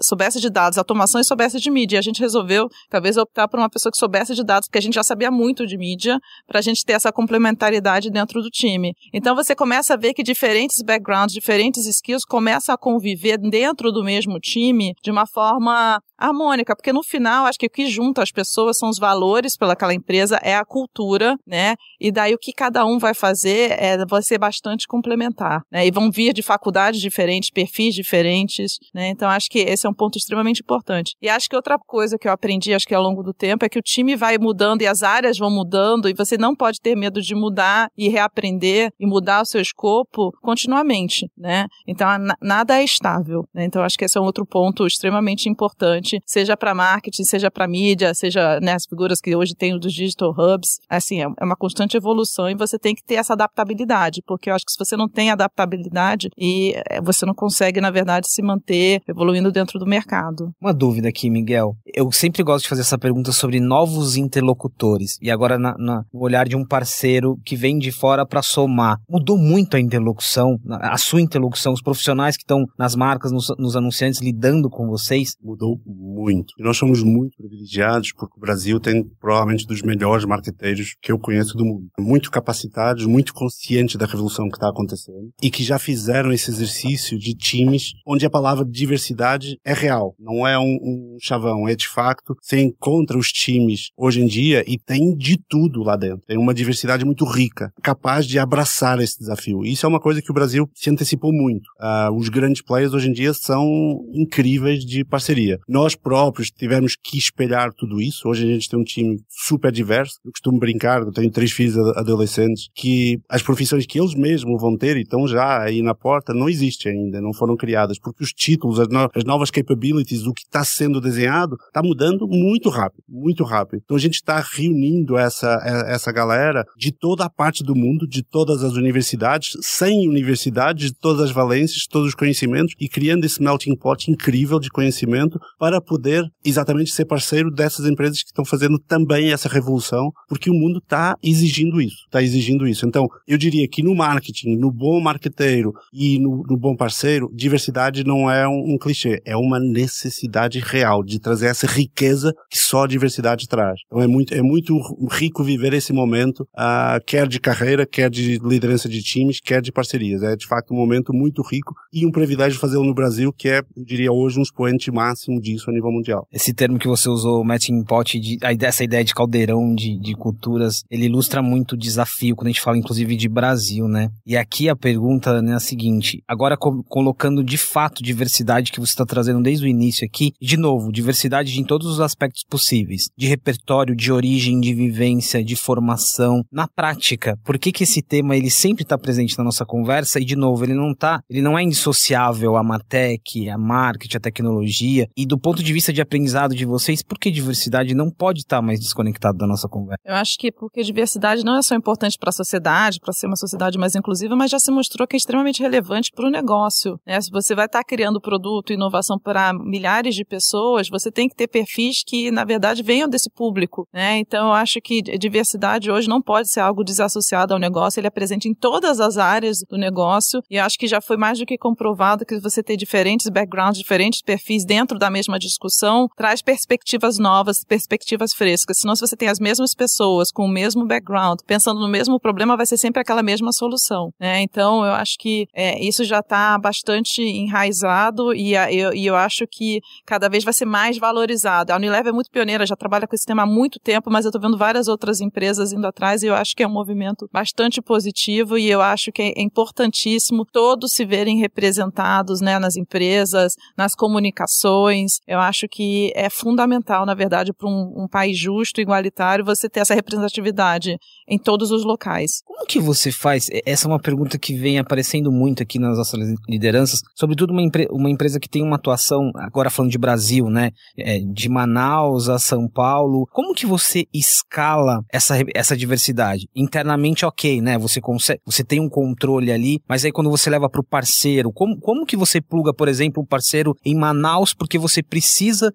soubesse 0.00 0.40
de 0.40 0.48
dados, 0.48 0.78
automação 0.78 1.20
e 1.20 1.24
soubesse 1.24 1.60
de 1.60 1.70
mídia. 1.70 1.96
E 1.96 1.98
a 1.98 2.02
gente 2.02 2.18
resolveu, 2.18 2.66
talvez, 2.88 3.18
optar 3.18 3.46
por 3.46 3.60
uma 3.60 3.68
pessoa 3.68 3.92
que 3.92 3.98
soubesse 3.98 4.34
de 4.34 4.42
dados, 4.42 4.68
porque 4.68 4.78
a 4.78 4.80
gente 4.80 4.94
já 4.94 5.02
sabia 5.02 5.30
muito 5.30 5.66
de 5.66 5.76
mídia, 5.76 6.18
para 6.46 6.60
a 6.60 6.62
gente 6.62 6.82
ter 6.82 6.94
essa 6.94 7.12
complementaridade 7.12 8.10
dentro 8.10 8.40
do 8.40 8.48
time. 8.48 8.94
Então, 9.12 9.36
você 9.36 9.54
começa 9.54 9.92
a 9.92 9.96
ver 9.98 10.14
que 10.14 10.22
diferentes 10.22 10.80
backgrounds, 10.82 11.34
diferentes 11.34 11.84
skills 11.84 12.24
começam 12.24 12.74
a 12.74 12.78
conviver 12.78 13.36
dentro 13.36 13.92
do 13.92 14.02
mesmo 14.02 14.40
time 14.40 14.94
de 15.02 15.10
uma 15.10 15.26
forma 15.26 16.00
harmônica, 16.18 16.74
porque 16.74 16.92
no 16.92 17.02
final, 17.02 17.46
acho 17.46 17.58
que 17.58 17.66
o 17.66 17.70
que 17.70 17.86
junta 17.86 18.22
as 18.22 18.32
pessoas 18.32 18.76
são 18.76 18.88
os 18.88 18.98
valores 18.98 19.56
pelaquela 19.56 19.94
empresa, 19.94 20.38
é 20.42 20.56
a 20.56 20.64
cultura, 20.64 21.36
né? 21.46 21.76
E 22.00 22.10
daí 22.10 22.34
o 22.34 22.38
que 22.38 22.52
cada 22.52 22.84
um 22.84 22.98
vai 22.98 23.14
fazer 23.14 23.72
é, 23.80 24.04
vai 24.04 24.22
ser 24.22 24.38
bastante 24.38 24.86
complementar, 24.86 25.62
né? 25.70 25.86
E 25.86 25.90
vão 25.90 26.10
vir 26.10 26.32
de 26.32 26.42
faculdades 26.42 27.00
diferentes, 27.00 27.50
perfis 27.50 27.94
diferentes, 27.94 28.78
né? 28.92 29.08
Então 29.08 29.28
acho 29.28 29.48
que 29.48 29.60
esse 29.60 29.86
é 29.86 29.90
um 29.90 29.94
ponto 29.94 30.18
extremamente 30.18 30.60
importante. 30.60 31.14
E 31.22 31.28
acho 31.28 31.48
que 31.48 31.56
outra 31.56 31.78
coisa 31.78 32.18
que 32.18 32.26
eu 32.26 32.32
aprendi, 32.32 32.74
acho 32.74 32.86
que 32.86 32.94
ao 32.94 33.02
longo 33.02 33.22
do 33.22 33.32
tempo, 33.32 33.64
é 33.64 33.68
que 33.68 33.78
o 33.78 33.82
time 33.82 34.16
vai 34.16 34.38
mudando 34.38 34.82
e 34.82 34.86
as 34.86 35.02
áreas 35.02 35.38
vão 35.38 35.50
mudando 35.50 36.08
e 36.08 36.14
você 36.14 36.36
não 36.36 36.54
pode 36.54 36.80
ter 36.80 36.96
medo 36.96 37.20
de 37.22 37.34
mudar 37.34 37.88
e 37.96 38.08
reaprender 38.08 38.90
e 38.98 39.06
mudar 39.06 39.42
o 39.42 39.44
seu 39.44 39.60
escopo 39.60 40.32
continuamente, 40.42 41.30
né? 41.36 41.66
Então 41.86 42.08
nada 42.40 42.80
é 42.80 42.84
estável, 42.84 43.44
né? 43.54 43.64
Então 43.64 43.82
acho 43.82 43.96
que 43.96 44.04
esse 44.04 44.18
é 44.18 44.20
um 44.20 44.24
outro 44.24 44.44
ponto 44.44 44.86
extremamente 44.86 45.48
importante 45.48 46.07
seja 46.24 46.56
para 46.56 46.74
marketing, 46.74 47.24
seja 47.24 47.50
para 47.50 47.68
mídia, 47.68 48.14
seja 48.14 48.58
né, 48.60 48.72
as 48.74 48.84
figuras 48.86 49.20
que 49.20 49.34
hoje 49.34 49.54
tem 49.54 49.78
dos 49.78 49.92
digital 49.92 50.30
hubs. 50.30 50.78
Assim, 50.88 51.22
é, 51.22 51.26
é 51.40 51.44
uma 51.44 51.56
constante 51.56 51.96
evolução 51.96 52.48
e 52.48 52.54
você 52.54 52.78
tem 52.78 52.94
que 52.94 53.02
ter 53.02 53.14
essa 53.14 53.32
adaptabilidade, 53.32 54.22
porque 54.26 54.50
eu 54.50 54.54
acho 54.54 54.64
que 54.64 54.72
se 54.72 54.78
você 54.78 54.96
não 54.96 55.08
tem 55.08 55.30
adaptabilidade 55.30 56.28
e 56.36 56.74
é, 56.88 57.00
você 57.00 57.26
não 57.26 57.34
consegue, 57.34 57.80
na 57.80 57.90
verdade, 57.90 58.28
se 58.28 58.42
manter 58.42 59.00
evoluindo 59.08 59.50
dentro 59.50 59.78
do 59.78 59.86
mercado. 59.86 60.52
Uma 60.60 60.72
dúvida 60.72 61.08
aqui, 61.08 61.30
Miguel. 61.30 61.76
Eu 61.94 62.10
sempre 62.12 62.42
gosto 62.42 62.64
de 62.64 62.68
fazer 62.68 62.82
essa 62.82 62.98
pergunta 62.98 63.32
sobre 63.32 63.60
novos 63.60 64.16
interlocutores 64.16 65.18
e 65.20 65.30
agora 65.30 65.58
na, 65.58 65.74
na, 65.78 66.02
no 66.12 66.20
olhar 66.20 66.48
de 66.48 66.56
um 66.56 66.64
parceiro 66.64 67.38
que 67.44 67.56
vem 67.56 67.78
de 67.78 67.90
fora 67.92 68.26
para 68.26 68.42
somar. 68.42 68.98
Mudou 69.08 69.36
muito 69.36 69.76
a 69.76 69.80
interlocução, 69.80 70.58
a 70.68 70.98
sua 70.98 71.20
interlocução, 71.20 71.72
os 71.72 71.82
profissionais 71.82 72.36
que 72.36 72.42
estão 72.42 72.64
nas 72.78 72.94
marcas, 72.94 73.32
nos, 73.32 73.48
nos 73.58 73.76
anunciantes 73.76 74.20
lidando 74.20 74.68
com 74.68 74.86
vocês? 74.86 75.32
Mudou 75.42 75.80
muito. 75.98 76.54
E 76.58 76.62
nós 76.62 76.76
somos 76.76 77.02
muito 77.02 77.36
privilegiados 77.36 78.12
porque 78.12 78.36
o 78.36 78.40
Brasil 78.40 78.78
tem 78.78 79.04
provavelmente 79.20 79.66
dos 79.66 79.82
melhores 79.82 80.24
marqueteiros 80.24 80.96
que 81.02 81.10
eu 81.10 81.18
conheço 81.18 81.56
do 81.56 81.64
mundo. 81.64 81.88
Muito 81.98 82.30
capacitados, 82.30 83.04
muito 83.04 83.34
conscientes 83.34 83.96
da 83.96 84.06
revolução 84.06 84.48
que 84.48 84.56
está 84.56 84.68
acontecendo 84.68 85.30
e 85.42 85.50
que 85.50 85.64
já 85.64 85.78
fizeram 85.78 86.32
esse 86.32 86.50
exercício 86.50 87.18
de 87.18 87.34
times 87.34 87.92
onde 88.06 88.24
a 88.24 88.30
palavra 88.30 88.64
diversidade 88.64 89.58
é 89.64 89.72
real, 89.72 90.14
não 90.18 90.46
é 90.46 90.58
um, 90.58 90.78
um 90.82 91.16
chavão, 91.20 91.68
é 91.68 91.74
de 91.74 91.88
facto. 91.88 92.36
Você 92.40 92.60
encontra 92.60 93.18
os 93.18 93.32
times 93.32 93.90
hoje 93.96 94.20
em 94.20 94.26
dia 94.26 94.64
e 94.66 94.78
tem 94.78 95.16
de 95.16 95.38
tudo 95.48 95.82
lá 95.82 95.96
dentro. 95.96 96.24
Tem 96.26 96.38
uma 96.38 96.54
diversidade 96.54 97.04
muito 97.04 97.24
rica, 97.24 97.72
capaz 97.82 98.26
de 98.26 98.38
abraçar 98.38 99.00
esse 99.00 99.18
desafio. 99.18 99.64
Isso 99.64 99.84
é 99.84 99.88
uma 99.88 100.00
coisa 100.00 100.22
que 100.22 100.30
o 100.30 100.34
Brasil 100.34 100.68
se 100.74 100.90
antecipou 100.90 101.32
muito. 101.32 101.68
Uh, 101.80 102.14
os 102.14 102.28
grandes 102.28 102.62
players 102.62 102.92
hoje 102.92 103.08
em 103.08 103.12
dia 103.12 103.32
são 103.34 103.64
incríveis 104.12 104.84
de 104.84 105.04
parceria. 105.04 105.58
Nós 105.68 105.87
nós 105.88 105.94
próprios 105.94 106.50
tivemos 106.50 106.94
que 107.02 107.16
espelhar 107.16 107.72
tudo 107.72 107.98
isso. 107.98 108.28
Hoje 108.28 108.44
a 108.44 108.52
gente 108.52 108.68
tem 108.68 108.78
um 108.78 108.84
time 108.84 109.16
super 109.26 109.72
diverso. 109.72 110.18
Eu 110.22 110.30
costumo 110.30 110.58
brincar, 110.58 111.00
eu 111.00 111.10
tenho 111.10 111.30
três 111.30 111.50
filhos 111.50 111.78
adolescentes, 111.96 112.68
que 112.74 113.18
as 113.26 113.42
profissões 113.42 113.86
que 113.86 113.98
eles 113.98 114.14
mesmos 114.14 114.60
vão 114.60 114.76
ter 114.76 114.98
e 114.98 115.00
estão 115.00 115.26
já 115.26 115.62
aí 115.62 115.80
na 115.80 115.94
porta 115.94 116.34
não 116.34 116.46
existem 116.46 116.92
ainda, 116.92 117.22
não 117.22 117.32
foram 117.32 117.56
criadas, 117.56 117.98
porque 117.98 118.22
os 118.22 118.34
títulos, 118.34 118.78
as, 118.78 118.88
no 118.88 119.08
as 119.14 119.24
novas 119.24 119.50
capabilities, 119.50 120.26
o 120.26 120.34
que 120.34 120.42
está 120.42 120.62
sendo 120.62 121.00
desenhado, 121.00 121.56
está 121.68 121.82
mudando 121.82 122.28
muito 122.28 122.68
rápido, 122.68 123.02
muito 123.08 123.42
rápido. 123.42 123.80
Então 123.82 123.96
a 123.96 124.00
gente 124.00 124.16
está 124.16 124.40
reunindo 124.40 125.16
essa, 125.16 125.58
essa 125.88 126.12
galera 126.12 126.66
de 126.76 126.92
toda 126.92 127.24
a 127.24 127.30
parte 127.30 127.64
do 127.64 127.74
mundo, 127.74 128.06
de 128.06 128.22
todas 128.22 128.62
as 128.62 128.74
universidades, 128.74 129.56
sem 129.62 130.06
universidades, 130.06 130.90
de 130.90 130.94
todas 130.94 131.22
as 131.22 131.30
valências, 131.30 131.86
todos 131.86 132.08
os 132.08 132.14
conhecimentos 132.14 132.74
e 132.78 132.90
criando 132.90 133.24
esse 133.24 133.42
melting 133.42 133.74
pot 133.74 134.10
incrível 134.10 134.60
de 134.60 134.68
conhecimento 134.68 135.40
para 135.58 135.77
para 135.78 135.80
poder 135.80 136.24
exatamente 136.44 136.90
ser 136.90 137.04
parceiro 137.04 137.50
dessas 137.50 137.86
empresas 137.86 138.20
que 138.22 138.28
estão 138.28 138.44
fazendo 138.44 138.78
também 138.78 139.32
essa 139.32 139.48
revolução, 139.48 140.10
porque 140.28 140.50
o 140.50 140.54
mundo 140.54 140.78
está 140.78 141.14
exigindo 141.22 141.80
isso, 141.80 142.04
está 142.06 142.22
exigindo 142.22 142.66
isso. 142.66 142.86
Então, 142.86 143.06
eu 143.26 143.38
diria 143.38 143.66
que 143.68 143.82
no 143.82 143.94
marketing, 143.94 144.56
no 144.56 144.70
bom 144.70 145.00
marqueteiro 145.00 145.72
e 145.92 146.18
no, 146.18 146.42
no 146.48 146.56
bom 146.56 146.76
parceiro, 146.76 147.30
diversidade 147.32 148.04
não 148.04 148.30
é 148.30 148.46
um, 148.48 148.74
um, 148.74 148.78
clichê, 148.78 149.20
é 149.24 149.36
uma 149.36 149.58
necessidade 149.60 150.58
real 150.58 151.02
de 151.02 151.18
trazer 151.18 151.46
essa 151.46 151.66
riqueza 151.66 152.32
que 152.50 152.58
só 152.58 152.84
a 152.84 152.88
diversidade 152.88 153.46
traz. 153.46 153.80
Então, 153.86 154.02
é 154.02 154.06
muito, 154.06 154.34
é 154.34 154.42
muito 154.42 154.78
rico 155.10 155.44
viver 155.44 155.72
esse 155.72 155.92
momento, 155.92 156.40
uh, 156.56 157.02
quer 157.06 157.28
de 157.28 157.38
carreira, 157.40 157.86
quer 157.86 158.10
de 158.10 158.38
liderança 158.38 158.88
de 158.88 159.02
times, 159.02 159.40
quer 159.40 159.62
de 159.62 159.70
parcerias. 159.70 160.22
É 160.22 160.34
de 160.34 160.46
fato 160.46 160.72
um 160.72 160.76
momento 160.76 161.12
muito 161.12 161.42
rico 161.42 161.74
e 161.92 162.06
um 162.06 162.10
privilégio 162.10 162.58
fazê-lo 162.58 162.84
no 162.84 162.94
Brasil, 162.94 163.32
que 163.32 163.48
é, 163.48 163.58
eu 163.76 163.84
diria 163.84 164.12
hoje, 164.12 164.38
um 164.38 164.42
expoente 164.42 164.90
máximo 164.90 165.40
disso 165.40 165.67
a 165.70 165.74
nível 165.74 165.90
mundial. 165.90 166.26
Esse 166.32 166.52
termo 166.52 166.78
que 166.78 166.88
você 166.88 167.08
usou, 167.08 167.44
matching 167.44 167.82
pot, 167.84 168.18
de, 168.18 168.38
essa 168.62 168.84
ideia 168.84 169.04
de 169.04 169.14
caldeirão 169.14 169.74
de, 169.74 169.98
de 169.98 170.14
culturas, 170.14 170.82
ele 170.90 171.06
ilustra 171.06 171.42
muito 171.42 171.72
o 171.72 171.78
desafio 171.78 172.36
quando 172.36 172.48
a 172.48 172.50
gente 172.50 172.60
fala, 172.60 172.78
inclusive, 172.78 173.16
de 173.16 173.28
Brasil, 173.28 173.88
né? 173.88 174.10
E 174.26 174.36
aqui 174.36 174.68
a 174.68 174.76
pergunta 174.76 175.40
né, 175.42 175.52
é 175.52 175.54
a 175.54 175.60
seguinte: 175.60 176.22
agora 176.26 176.56
co 176.56 176.82
colocando 176.84 177.42
de 177.42 177.58
fato 177.58 178.02
diversidade 178.02 178.72
que 178.72 178.80
você 178.80 178.92
está 178.92 179.04
trazendo 179.04 179.42
desde 179.42 179.64
o 179.64 179.68
início 179.68 180.06
aqui, 180.06 180.32
de 180.40 180.56
novo, 180.56 180.92
diversidade 180.92 181.58
em 181.58 181.64
todos 181.64 181.86
os 181.86 182.00
aspectos 182.00 182.44
possíveis, 182.48 183.08
de 183.16 183.26
repertório, 183.26 183.94
de 183.94 184.12
origem, 184.12 184.60
de 184.60 184.74
vivência, 184.74 185.42
de 185.42 185.56
formação, 185.56 186.42
na 186.52 186.66
prática, 186.68 187.38
por 187.44 187.58
que 187.58 187.72
que 187.72 187.84
esse 187.84 188.02
tema 188.02 188.36
ele 188.36 188.50
sempre 188.50 188.82
está 188.82 188.96
presente 188.96 189.36
na 189.38 189.44
nossa 189.44 189.64
conversa 189.64 190.20
e 190.20 190.24
de 190.24 190.36
novo 190.36 190.64
ele 190.64 190.74
não 190.74 190.94
tá, 190.94 191.20
ele 191.28 191.42
não 191.42 191.58
é 191.58 191.62
indissociável 191.62 192.56
à 192.56 192.62
Martech, 192.62 193.48
à 193.48 193.58
marketing, 193.58 194.16
à 194.16 194.20
tecnologia 194.20 195.08
e 195.16 195.26
do 195.26 195.38
ponto 195.38 195.57
ponto 195.58 195.62
de 195.64 195.72
vista 195.72 195.92
de 195.92 196.00
aprendizado 196.00 196.54
de 196.54 196.64
vocês, 196.64 197.02
por 197.02 197.18
que 197.18 197.30
diversidade 197.30 197.94
não 197.94 198.10
pode 198.10 198.40
estar 198.40 198.62
mais 198.62 198.78
desconectado 198.78 199.36
da 199.36 199.46
nossa 199.46 199.68
conversa? 199.68 200.00
Eu 200.04 200.14
acho 200.14 200.38
que 200.38 200.52
porque 200.52 200.82
diversidade 200.82 201.44
não 201.44 201.58
é 201.58 201.62
só 201.62 201.74
importante 201.74 202.16
para 202.16 202.28
a 202.28 202.32
sociedade, 202.32 203.00
para 203.00 203.12
ser 203.12 203.26
uma 203.26 203.36
sociedade 203.36 203.76
mais 203.76 203.96
inclusiva, 203.96 204.36
mas 204.36 204.50
já 204.50 204.58
se 204.60 204.70
mostrou 204.70 205.06
que 205.06 205.16
é 205.16 205.18
extremamente 205.18 205.60
relevante 205.60 206.12
para 206.14 206.26
o 206.26 206.30
negócio. 206.30 207.00
Né? 207.04 207.20
Se 207.20 207.30
você 207.30 207.54
vai 207.54 207.66
estar 207.66 207.82
criando 207.82 208.20
produto, 208.20 208.72
inovação 208.72 209.18
para 209.18 209.52
milhares 209.52 210.14
de 210.14 210.24
pessoas, 210.24 210.88
você 210.88 211.10
tem 211.10 211.28
que 211.28 211.34
ter 211.34 211.48
perfis 211.48 212.02
que, 212.06 212.30
na 212.30 212.44
verdade, 212.44 212.82
venham 212.82 213.08
desse 213.08 213.28
público. 213.28 213.88
Né? 213.92 214.18
Então, 214.18 214.48
eu 214.48 214.52
acho 214.52 214.80
que 214.80 215.02
diversidade 215.02 215.90
hoje 215.90 216.08
não 216.08 216.22
pode 216.22 216.50
ser 216.50 216.60
algo 216.60 216.84
desassociado 216.84 217.52
ao 217.52 217.58
negócio, 217.58 217.98
ele 217.98 218.06
é 218.06 218.10
presente 218.10 218.48
em 218.48 218.54
todas 218.54 219.00
as 219.00 219.18
áreas 219.18 219.58
do 219.68 219.76
negócio 219.76 220.40
e 220.48 220.58
acho 220.58 220.78
que 220.78 220.86
já 220.86 221.00
foi 221.00 221.16
mais 221.16 221.38
do 221.38 221.46
que 221.46 221.58
comprovado 221.58 222.24
que 222.24 222.38
você 222.38 222.62
ter 222.62 222.76
diferentes 222.76 223.28
backgrounds, 223.28 223.78
diferentes 223.78 224.22
perfis 224.22 224.64
dentro 224.64 224.98
da 224.98 225.10
mesma 225.10 225.37
discussão, 225.38 226.08
traz 226.16 226.42
perspectivas 226.42 227.18
novas, 227.18 227.64
perspectivas 227.64 228.32
frescas. 228.32 228.78
Senão, 228.78 228.94
se 228.94 229.00
você 229.00 229.16
tem 229.16 229.28
as 229.28 229.38
mesmas 229.38 229.74
pessoas 229.74 230.30
com 230.30 230.44
o 230.44 230.48
mesmo 230.48 230.86
background, 230.86 231.40
pensando 231.46 231.80
no 231.80 231.88
mesmo 231.88 232.18
problema, 232.18 232.56
vai 232.56 232.66
ser 232.66 232.76
sempre 232.76 233.00
aquela 233.00 233.22
mesma 233.22 233.52
solução. 233.52 234.12
Né? 234.18 234.42
Então, 234.42 234.84
eu 234.84 234.92
acho 234.92 235.16
que 235.18 235.46
é, 235.54 235.82
isso 235.82 236.04
já 236.04 236.20
está 236.20 236.58
bastante 236.58 237.22
enraizado 237.22 238.34
e, 238.34 238.56
a, 238.56 238.72
eu, 238.72 238.92
e 238.92 239.06
eu 239.06 239.16
acho 239.16 239.46
que 239.50 239.80
cada 240.06 240.28
vez 240.28 240.44
vai 240.44 240.52
ser 240.52 240.64
mais 240.64 240.98
valorizado. 240.98 241.72
A 241.72 241.76
Unilever 241.76 242.08
é 242.08 242.12
muito 242.12 242.30
pioneira, 242.30 242.66
já 242.66 242.76
trabalha 242.76 243.06
com 243.06 243.14
esse 243.14 243.26
tema 243.26 243.42
há 243.42 243.46
muito 243.46 243.78
tempo, 243.78 244.10
mas 244.10 244.24
eu 244.24 244.30
estou 244.30 244.40
vendo 244.40 244.56
várias 244.56 244.88
outras 244.88 245.20
empresas 245.20 245.72
indo 245.72 245.86
atrás 245.86 246.22
e 246.22 246.26
eu 246.26 246.34
acho 246.34 246.54
que 246.54 246.62
é 246.62 246.66
um 246.66 246.72
movimento 246.72 247.28
bastante 247.32 247.80
positivo 247.80 248.58
e 248.58 248.68
eu 248.68 248.80
acho 248.80 249.12
que 249.12 249.22
é 249.22 249.42
importantíssimo 249.42 250.44
todos 250.44 250.92
se 250.92 251.04
verem 251.04 251.38
representados 251.38 252.40
né, 252.40 252.58
nas 252.58 252.76
empresas, 252.76 253.54
nas 253.76 253.94
comunicações. 253.94 255.20
Eu 255.28 255.40
acho 255.40 255.68
que 255.68 256.10
é 256.16 256.30
fundamental, 256.30 257.04
na 257.04 257.12
verdade, 257.12 257.52
para 257.52 257.68
um, 257.68 258.04
um 258.04 258.08
país 258.08 258.38
justo, 258.38 258.80
igualitário, 258.80 259.44
você 259.44 259.68
ter 259.68 259.80
essa 259.80 259.94
representatividade 259.94 260.96
em 261.28 261.38
todos 261.38 261.70
os 261.70 261.84
locais. 261.84 262.40
Como 262.46 262.64
que 262.64 262.80
você 262.80 263.12
faz? 263.12 263.46
Essa 263.66 263.86
é 263.86 263.90
uma 263.90 264.00
pergunta 264.00 264.38
que 264.38 264.54
vem 264.54 264.78
aparecendo 264.78 265.30
muito 265.30 265.62
aqui 265.62 265.78
nas 265.78 265.98
nossas 265.98 266.18
lideranças, 266.48 267.00
sobretudo 267.14 267.52
uma, 267.52 267.60
uma 267.90 268.08
empresa 268.08 268.40
que 268.40 268.48
tem 268.48 268.62
uma 268.62 268.76
atuação, 268.76 269.30
agora 269.34 269.68
falando 269.68 269.92
de 269.92 269.98
Brasil, 269.98 270.48
né? 270.48 270.70
É, 270.96 271.18
de 271.18 271.50
Manaus 271.50 272.30
a 272.30 272.38
São 272.38 272.66
Paulo. 272.66 273.26
Como 273.30 273.52
que 273.52 273.66
você 273.66 274.06
escala 274.14 275.02
essa, 275.12 275.34
essa 275.54 275.76
diversidade? 275.76 276.48
Internamente, 276.56 277.26
ok, 277.26 277.60
né? 277.60 277.76
Você 277.76 278.00
consegue, 278.00 278.40
você 278.46 278.64
tem 278.64 278.80
um 278.80 278.88
controle 278.88 279.52
ali, 279.52 279.78
mas 279.86 280.06
aí 280.06 280.10
quando 280.10 280.30
você 280.30 280.48
leva 280.48 280.70
para 280.70 280.80
o 280.80 280.84
parceiro, 280.84 281.52
como, 281.52 281.78
como 281.78 282.06
que 282.06 282.16
você 282.16 282.40
pluga, 282.40 282.72
por 282.72 282.88
exemplo, 282.88 283.22
um 283.22 283.26
parceiro 283.26 283.74
em 283.84 283.94
Manaus 283.94 284.54
porque 284.54 284.78
você 284.78 285.02
precisa 285.02 285.17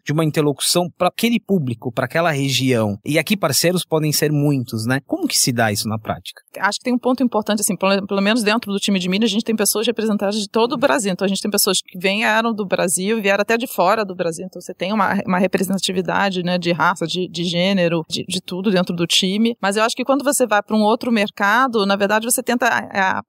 de 0.03 0.11
uma 0.11 0.23
interlocução 0.23 0.89
para 0.97 1.07
aquele 1.07 1.39
público, 1.39 1.91
para 1.91 2.05
aquela 2.05 2.31
região? 2.31 2.97
E 3.05 3.17
aqui 3.19 3.35
parceiros 3.35 3.83
podem 3.85 4.11
ser 4.11 4.31
muitos, 4.31 4.85
né? 4.85 4.99
Como 5.05 5.27
que 5.27 5.37
se 5.37 5.51
dá 5.51 5.71
isso 5.71 5.87
na 5.87 5.97
prática? 5.97 6.41
Acho 6.59 6.79
que 6.79 6.85
tem 6.85 6.93
um 6.93 6.99
ponto 6.99 7.23
importante, 7.23 7.61
assim, 7.61 7.75
pelo, 7.75 8.05
pelo 8.05 8.21
menos 8.21 8.43
dentro 8.43 8.71
do 8.71 8.79
time 8.79 8.99
de 8.99 9.09
mídia, 9.09 9.25
a 9.25 9.29
gente 9.29 9.43
tem 9.43 9.55
pessoas 9.55 9.85
representadas 9.87 10.35
de 10.35 10.47
todo 10.47 10.73
o 10.73 10.77
Brasil. 10.77 11.11
Então, 11.11 11.25
a 11.25 11.27
gente 11.27 11.41
tem 11.41 11.51
pessoas 11.51 11.79
que 11.81 11.97
vieram 11.97 12.53
do 12.53 12.65
Brasil, 12.65 13.21
vieram 13.21 13.41
até 13.41 13.57
de 13.57 13.67
fora 13.67 14.05
do 14.05 14.15
Brasil. 14.15 14.45
Então, 14.45 14.61
você 14.61 14.73
tem 14.73 14.93
uma, 14.93 15.13
uma 15.25 15.39
representatividade, 15.39 16.43
né, 16.43 16.57
de 16.57 16.71
raça, 16.71 17.05
de, 17.05 17.27
de 17.29 17.43
gênero, 17.43 18.03
de, 18.09 18.23
de 18.27 18.41
tudo 18.41 18.71
dentro 18.71 18.95
do 18.95 19.05
time. 19.05 19.55
Mas 19.61 19.77
eu 19.77 19.83
acho 19.83 19.95
que 19.95 20.03
quando 20.03 20.23
você 20.23 20.45
vai 20.45 20.61
para 20.61 20.75
um 20.75 20.81
outro 20.81 21.11
mercado, 21.11 21.85
na 21.85 21.95
verdade, 21.95 22.25
você 22.25 22.41
tenta 22.41 22.69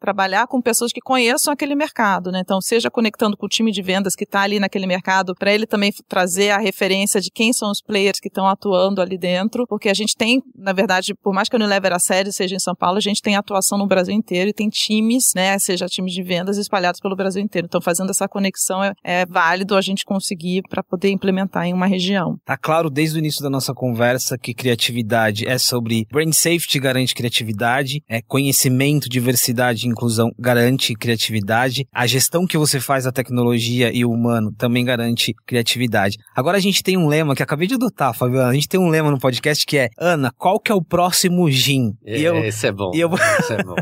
trabalhar 0.00 0.46
com 0.46 0.60
pessoas 0.60 0.92
que 0.92 1.00
conheçam 1.00 1.52
aquele 1.52 1.74
mercado, 1.74 2.30
né? 2.30 2.40
Então, 2.40 2.60
seja 2.60 2.90
conectando 2.90 3.36
com 3.36 3.46
o 3.46 3.48
time 3.48 3.70
de 3.70 3.82
vendas 3.82 4.14
que 4.14 4.24
está 4.24 4.42
ali 4.42 4.60
naquele 4.60 4.86
mercado, 4.86 5.34
para 5.34 5.52
ele 5.52 5.66
também 5.66 5.92
trazer 6.08 6.50
a 6.50 6.58
referência 6.58 7.20
de 7.20 7.30
quem 7.30 7.52
são 7.52 7.70
os 7.70 7.80
players 7.80 8.18
que 8.20 8.28
estão 8.28 8.46
atuando 8.46 9.00
ali 9.00 9.18
dentro, 9.18 9.66
porque 9.66 9.88
a 9.88 9.94
gente 9.94 10.14
tem, 10.16 10.42
na 10.56 10.72
verdade, 10.72 11.14
por 11.14 11.32
mais 11.32 11.48
que 11.48 11.56
a 11.56 11.58
Unilever 11.58 11.92
a 11.92 11.98
série 11.98 12.32
seja 12.32 12.54
em 12.54 12.58
São 12.58 12.74
Paulo, 12.74 12.98
a 12.98 13.00
gente 13.00 13.22
tem 13.22 13.36
atuação 13.36 13.78
no 13.78 13.86
Brasil 13.86 14.14
inteiro 14.14 14.50
e 14.50 14.52
tem 14.52 14.68
times, 14.68 15.32
né, 15.34 15.58
seja 15.58 15.86
times 15.86 16.12
de 16.12 16.22
vendas 16.22 16.58
espalhados 16.58 17.00
pelo 17.00 17.16
Brasil 17.16 17.42
inteiro. 17.42 17.66
Então, 17.66 17.80
fazendo 17.80 18.10
essa 18.10 18.28
conexão 18.28 18.82
é, 18.82 18.92
é 19.02 19.26
válido 19.26 19.76
a 19.76 19.80
gente 19.80 20.04
conseguir 20.04 20.62
para 20.68 20.82
poder 20.82 21.10
implementar 21.10 21.66
em 21.66 21.72
uma 21.72 21.86
região. 21.86 22.36
Tá 22.44 22.56
claro 22.56 22.90
desde 22.90 23.16
o 23.16 23.20
início 23.20 23.42
da 23.42 23.50
nossa 23.50 23.72
conversa 23.72 24.36
que 24.38 24.54
criatividade 24.54 25.46
é 25.46 25.58
sobre 25.58 26.06
brand 26.10 26.32
safety 26.32 26.78
garante 26.78 27.14
criatividade, 27.14 28.02
é 28.08 28.20
conhecimento, 28.22 29.08
diversidade 29.08 29.86
e 29.86 29.90
inclusão 29.90 30.30
garante 30.38 30.94
criatividade, 30.94 31.86
a 31.92 32.06
gestão 32.06 32.46
que 32.46 32.58
você 32.58 32.80
faz 32.80 33.04
da 33.04 33.12
tecnologia 33.12 33.90
e 33.92 34.04
o 34.04 34.10
humano 34.10 34.52
também 34.56 34.84
garante 34.84 35.32
criatividade. 35.46 35.93
Agora 36.34 36.56
a 36.58 36.60
gente 36.60 36.82
tem 36.82 36.96
um 36.96 37.08
lema 37.08 37.34
que 37.34 37.42
acabei 37.42 37.66
de 37.66 37.74
adotar, 37.74 38.14
Fabiana. 38.14 38.48
A 38.48 38.54
gente 38.54 38.68
tem 38.68 38.80
um 38.80 38.88
lema 38.88 39.10
no 39.10 39.18
podcast 39.18 39.64
que 39.66 39.78
é 39.78 39.88
Ana, 39.98 40.30
qual 40.36 40.58
que 40.58 40.70
é 40.70 40.74
o 40.74 40.82
próximo 40.82 41.50
gin? 41.50 41.92
É, 42.04 42.18
eu, 42.20 42.36
esse 42.44 42.66
é 42.66 42.72
bom. 42.72 42.90
Eu... 42.94 43.10
Esse 43.38 43.52
é 43.52 43.62
bom. 43.62 43.74